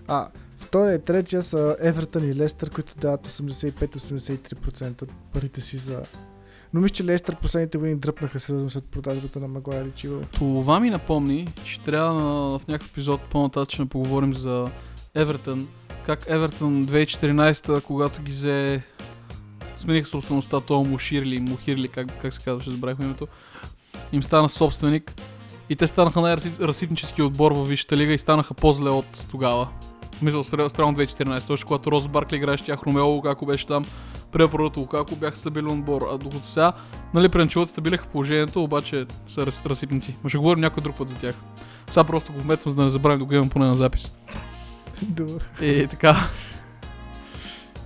А 0.07 0.27
втория 0.57 0.95
и 0.95 1.01
третия 1.01 1.43
са 1.43 1.75
Евертън 1.79 2.29
и 2.29 2.35
Лестър, 2.35 2.69
които 2.69 2.95
дават 2.97 3.27
85-83% 3.27 5.01
от 5.01 5.09
парите 5.33 5.61
си 5.61 5.77
за... 5.77 6.01
Но 6.73 6.81
мисля, 6.81 6.93
че 6.93 7.05
Лестър 7.05 7.35
последните 7.35 7.77
години 7.77 7.99
дръпнаха 7.99 8.39
сериозно 8.39 8.69
след 8.69 8.85
продажбата 8.85 9.39
на 9.39 9.47
Магуайр 9.47 9.85
и 9.85 9.91
Чило. 9.91 10.21
Това 10.31 10.79
ми 10.79 10.89
напомни, 10.89 11.53
че 11.63 11.81
трябва 11.81 12.13
на, 12.13 12.59
в 12.59 12.67
някакъв 12.67 12.89
епизод 12.89 13.21
по-нататъчно 13.21 13.87
поговорим 13.87 14.33
за 14.33 14.71
Евертън. 15.15 15.67
Как 16.05 16.23
Евертън 16.27 16.87
2014, 16.87 17.81
когато 17.81 18.21
ги 18.21 18.31
взе 18.31 18.83
смениха 19.83 20.07
собствеността, 20.07 20.59
то 20.61 20.83
Муширли, 20.83 21.39
Мухирли, 21.39 21.87
как, 21.87 22.21
как 22.21 22.33
се 22.33 22.41
казваше, 22.41 22.71
забравихме 22.71 23.05
името. 23.05 23.27
им 24.11 24.23
стана 24.23 24.49
собственик 24.49 25.13
и 25.69 25.75
те 25.75 25.87
станаха 25.87 26.21
най-разсипнически 26.21 27.21
отбор 27.21 27.51
в 27.51 27.65
Висшата 27.65 27.97
лига 27.97 28.13
и 28.13 28.17
станаха 28.17 28.53
по-зле 28.53 28.89
от 28.89 29.27
тогава. 29.31 29.67
Мисля, 30.21 30.43
спрямо 30.43 30.93
2014, 30.93 31.47
точно 31.47 31.67
когато 31.67 31.91
Роз 31.91 32.07
Баркли 32.07 32.37
играеше 32.37 32.65
тях, 32.65 32.83
Ромео 32.83 33.21
како 33.21 33.45
беше 33.45 33.67
там, 33.67 33.85
препоръто 34.31 34.79
Лукако 34.79 35.15
бях 35.15 35.37
стабилен 35.37 35.79
отбор, 35.79 36.01
а 36.11 36.17
докато 36.17 36.49
сега, 36.49 36.73
нали, 37.13 37.29
пренчилата 37.29 37.71
стабилеха 37.71 38.07
положението, 38.07 38.63
обаче 38.63 39.05
са 39.27 39.45
раз, 39.45 39.61
разсипници. 39.65 40.15
Ма 40.23 40.29
ще 40.29 40.37
говорим 40.37 40.61
някой 40.61 40.83
друг 40.83 40.97
път 40.97 41.09
за 41.09 41.15
тях. 41.15 41.35
Сега 41.89 42.03
просто 42.03 42.33
го 42.33 42.39
вметвам, 42.39 42.71
за 42.71 42.75
да 42.75 42.83
не 42.83 42.89
забравим 42.89 43.19
да 43.19 43.25
го 43.25 43.33
имам 43.33 43.49
поне 43.49 43.65
на 43.65 43.75
запис. 43.75 44.11
Добре. 45.01 45.43
И 45.61 45.87
така. 45.87 46.15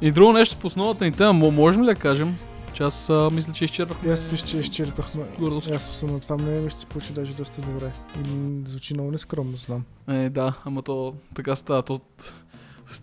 И 0.01 0.11
друго 0.11 0.33
нещо 0.33 0.57
по 0.57 0.67
основата 0.67 1.05
ни 1.05 1.11
тема, 1.11 1.33
мо- 1.33 1.51
можем 1.51 1.81
ли 1.81 1.85
да 1.85 1.95
кажем, 1.95 2.35
че 2.73 2.83
аз 2.83 3.09
а, 3.09 3.29
мисля, 3.33 3.53
че 3.53 3.65
изчерпах. 3.65 3.97
И 4.05 4.09
аз 4.09 4.31
мисля, 4.31 4.47
че 4.47 4.57
изчерпахме. 4.57 5.23
Гордо 5.39 5.61
Аз 5.75 5.83
съм 5.83 6.11
на 6.11 6.19
това 6.19 6.37
мнение, 6.37 6.69
ще 6.69 6.79
се 6.79 6.85
получи 6.85 7.13
даже 7.13 7.33
доста 7.33 7.61
добре. 7.61 7.91
Или 8.15 8.61
звучи 8.65 8.93
много 8.93 9.11
нескромно, 9.11 9.57
знам. 9.57 9.83
Е, 10.09 10.29
да, 10.29 10.53
ама 10.65 10.81
то 10.81 11.13
така 11.35 11.55
става. 11.55 11.81
То... 11.81 11.99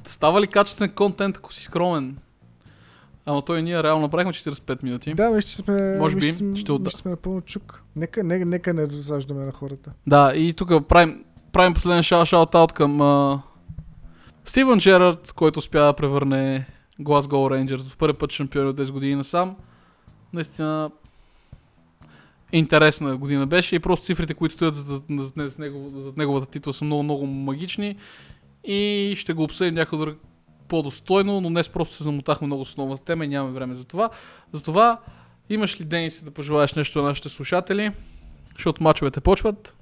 Става 0.07 0.40
ли 0.40 0.47
качествен 0.47 0.90
контент, 0.90 1.36
ако 1.36 1.53
си 1.53 1.64
скромен? 1.64 2.16
Ама 3.26 3.42
той 3.42 3.62
ние 3.62 3.82
реално 3.82 4.03
направихме 4.03 4.32
45 4.32 4.82
минути. 4.82 5.14
Да, 5.14 5.30
мисля, 5.30 5.49
че 5.49 5.57
сме... 5.57 5.97
Може 5.99 6.16
би, 6.16 6.32
сме- 6.32 6.57
ще 6.57 6.72
отда- 6.72 6.84
мисля, 6.84 6.90
че 6.90 7.03
сме 7.03 7.11
напълно 7.11 7.40
чук. 7.40 7.82
Нека, 7.97 8.24
нека, 8.24 8.45
нека 8.45 8.74
не 8.74 8.86
досаждаме 8.86 9.47
на 9.47 9.53
хората. 9.53 9.92
Да, 10.07 10.32
и 10.34 10.53
тук 10.53 10.88
правим, 10.88 11.24
правим 11.53 11.74
последен 11.74 12.03
шаут 12.03 12.28
шаут 12.28 12.72
към 12.72 13.01
а... 13.01 13.42
Стивън 14.45 14.78
Джерард, 14.78 15.32
който 15.32 15.59
успя 15.59 15.80
да 15.80 15.92
превърне 15.92 16.66
Glasgow 17.01 17.66
Rangers 17.74 17.88
в 17.90 17.97
първи 17.97 18.18
път 18.18 18.32
шампиони 18.32 18.70
от 18.70 18.76
10 18.76 18.90
години 18.90 19.14
насам. 19.14 19.57
Наистина 20.32 20.90
интересна 22.53 23.16
година 23.16 23.47
беше 23.47 23.76
и 23.76 23.78
просто 23.78 24.07
цифрите, 24.07 24.34
които 24.34 24.55
стоят 24.55 24.74
зад, 24.74 24.86
зад, 24.86 25.05
зад, 25.18 25.34
зад 26.03 26.16
неговата 26.16 26.47
титла 26.47 26.72
са 26.72 26.84
много, 26.84 27.03
много 27.03 27.26
магични 27.26 27.97
и 28.64 29.14
ще 29.16 29.32
го 29.32 29.42
обсъдим 29.42 29.74
някой 29.74 29.99
друг 29.99 30.18
по-достойно, 30.68 31.40
но 31.40 31.49
днес 31.49 31.68
просто 31.68 31.95
се 31.95 32.05
замотахме 32.05 32.47
много 32.47 32.64
с 32.64 32.68
основната 32.68 33.05
тема 33.05 33.24
и 33.24 33.28
нямаме 33.28 33.55
време 33.55 33.74
за 33.74 33.84
това. 33.84 34.11
Затова 34.53 35.01
имаш 35.51 35.80
ли, 35.80 35.84
Денис, 35.84 36.22
да 36.22 36.30
пожелаеш 36.30 36.74
нещо 36.74 37.03
на 37.03 37.09
нашите 37.09 37.28
слушатели? 37.28 37.92
Защото 38.55 38.82
мачовете 38.82 39.20
почват. 39.20 39.74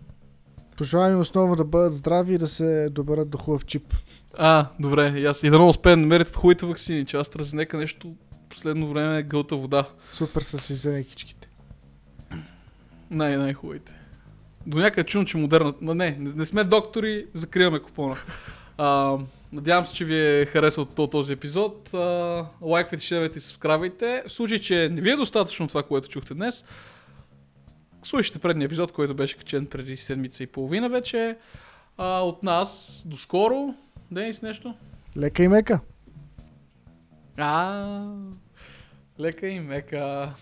Пожелавам 0.76 1.20
основно 1.20 1.56
да 1.56 1.64
бъдат 1.64 1.92
здрави 1.92 2.34
и 2.34 2.38
да 2.38 2.46
се 2.46 2.90
доберат 2.90 3.30
до 3.30 3.38
хубав 3.38 3.64
чип. 3.64 3.94
А, 4.38 4.66
добре, 4.80 5.14
и 5.16 5.26
аз 5.26 5.42
и 5.42 5.50
да 5.50 5.58
не 5.58 5.64
успея 5.64 5.96
да 5.96 6.00
намерят 6.00 6.36
хубавите 6.36 6.66
вакцини, 6.66 7.06
че 7.06 7.16
аз 7.16 7.52
нека 7.52 7.76
нещо 7.76 8.14
последно 8.48 8.88
време 8.92 9.18
е 9.18 9.22
гълта 9.22 9.56
вода. 9.56 9.88
Супер 10.06 10.40
са 10.40 10.58
си 10.58 10.74
зеленкичките. 10.74 11.48
Най- 13.10 13.36
най-хубавите. 13.36 13.94
До 14.66 14.78
някъде 14.78 15.06
чувам, 15.06 15.26
че 15.26 15.36
модерна... 15.36 15.72
Ма 15.80 15.94
не, 15.94 16.16
не, 16.18 16.32
не 16.36 16.44
сме 16.44 16.64
доктори, 16.64 17.26
закриваме 17.34 17.78
купона. 17.82 18.16
А, 18.78 19.18
надявам 19.52 19.84
се, 19.84 19.94
че 19.94 20.04
ви 20.04 20.40
е 20.40 20.46
харесал 20.46 20.84
то- 20.84 21.06
този 21.06 21.32
епизод. 21.32 21.94
А, 21.94 22.46
лайквайте, 22.62 23.04
шервайте 23.04 23.38
и 23.38 23.42
сабскрайбвайте. 23.42 24.22
В 24.26 24.32
случай, 24.32 24.58
че 24.58 24.88
не 24.92 25.00
ви 25.00 25.10
е 25.10 25.16
достатъчно 25.16 25.68
това, 25.68 25.82
което 25.82 26.08
чухте 26.08 26.34
днес, 26.34 26.64
слушайте 28.02 28.38
предния 28.38 28.66
епизод, 28.66 28.92
който 28.92 29.14
беше 29.14 29.36
качен 29.36 29.66
преди 29.66 29.96
седмица 29.96 30.42
и 30.42 30.46
половина 30.46 30.88
вече. 30.88 31.36
А, 31.96 32.20
от 32.20 32.42
нас, 32.42 33.02
до 33.08 33.16
скоро. 33.16 33.74
Денис, 34.12 34.42
нещо? 34.42 34.74
Лека 35.16 35.42
и 35.42 35.48
мека. 35.48 35.80
А, 37.38 38.14
лека 39.18 39.46
и 39.46 39.60
мека. 39.60 40.34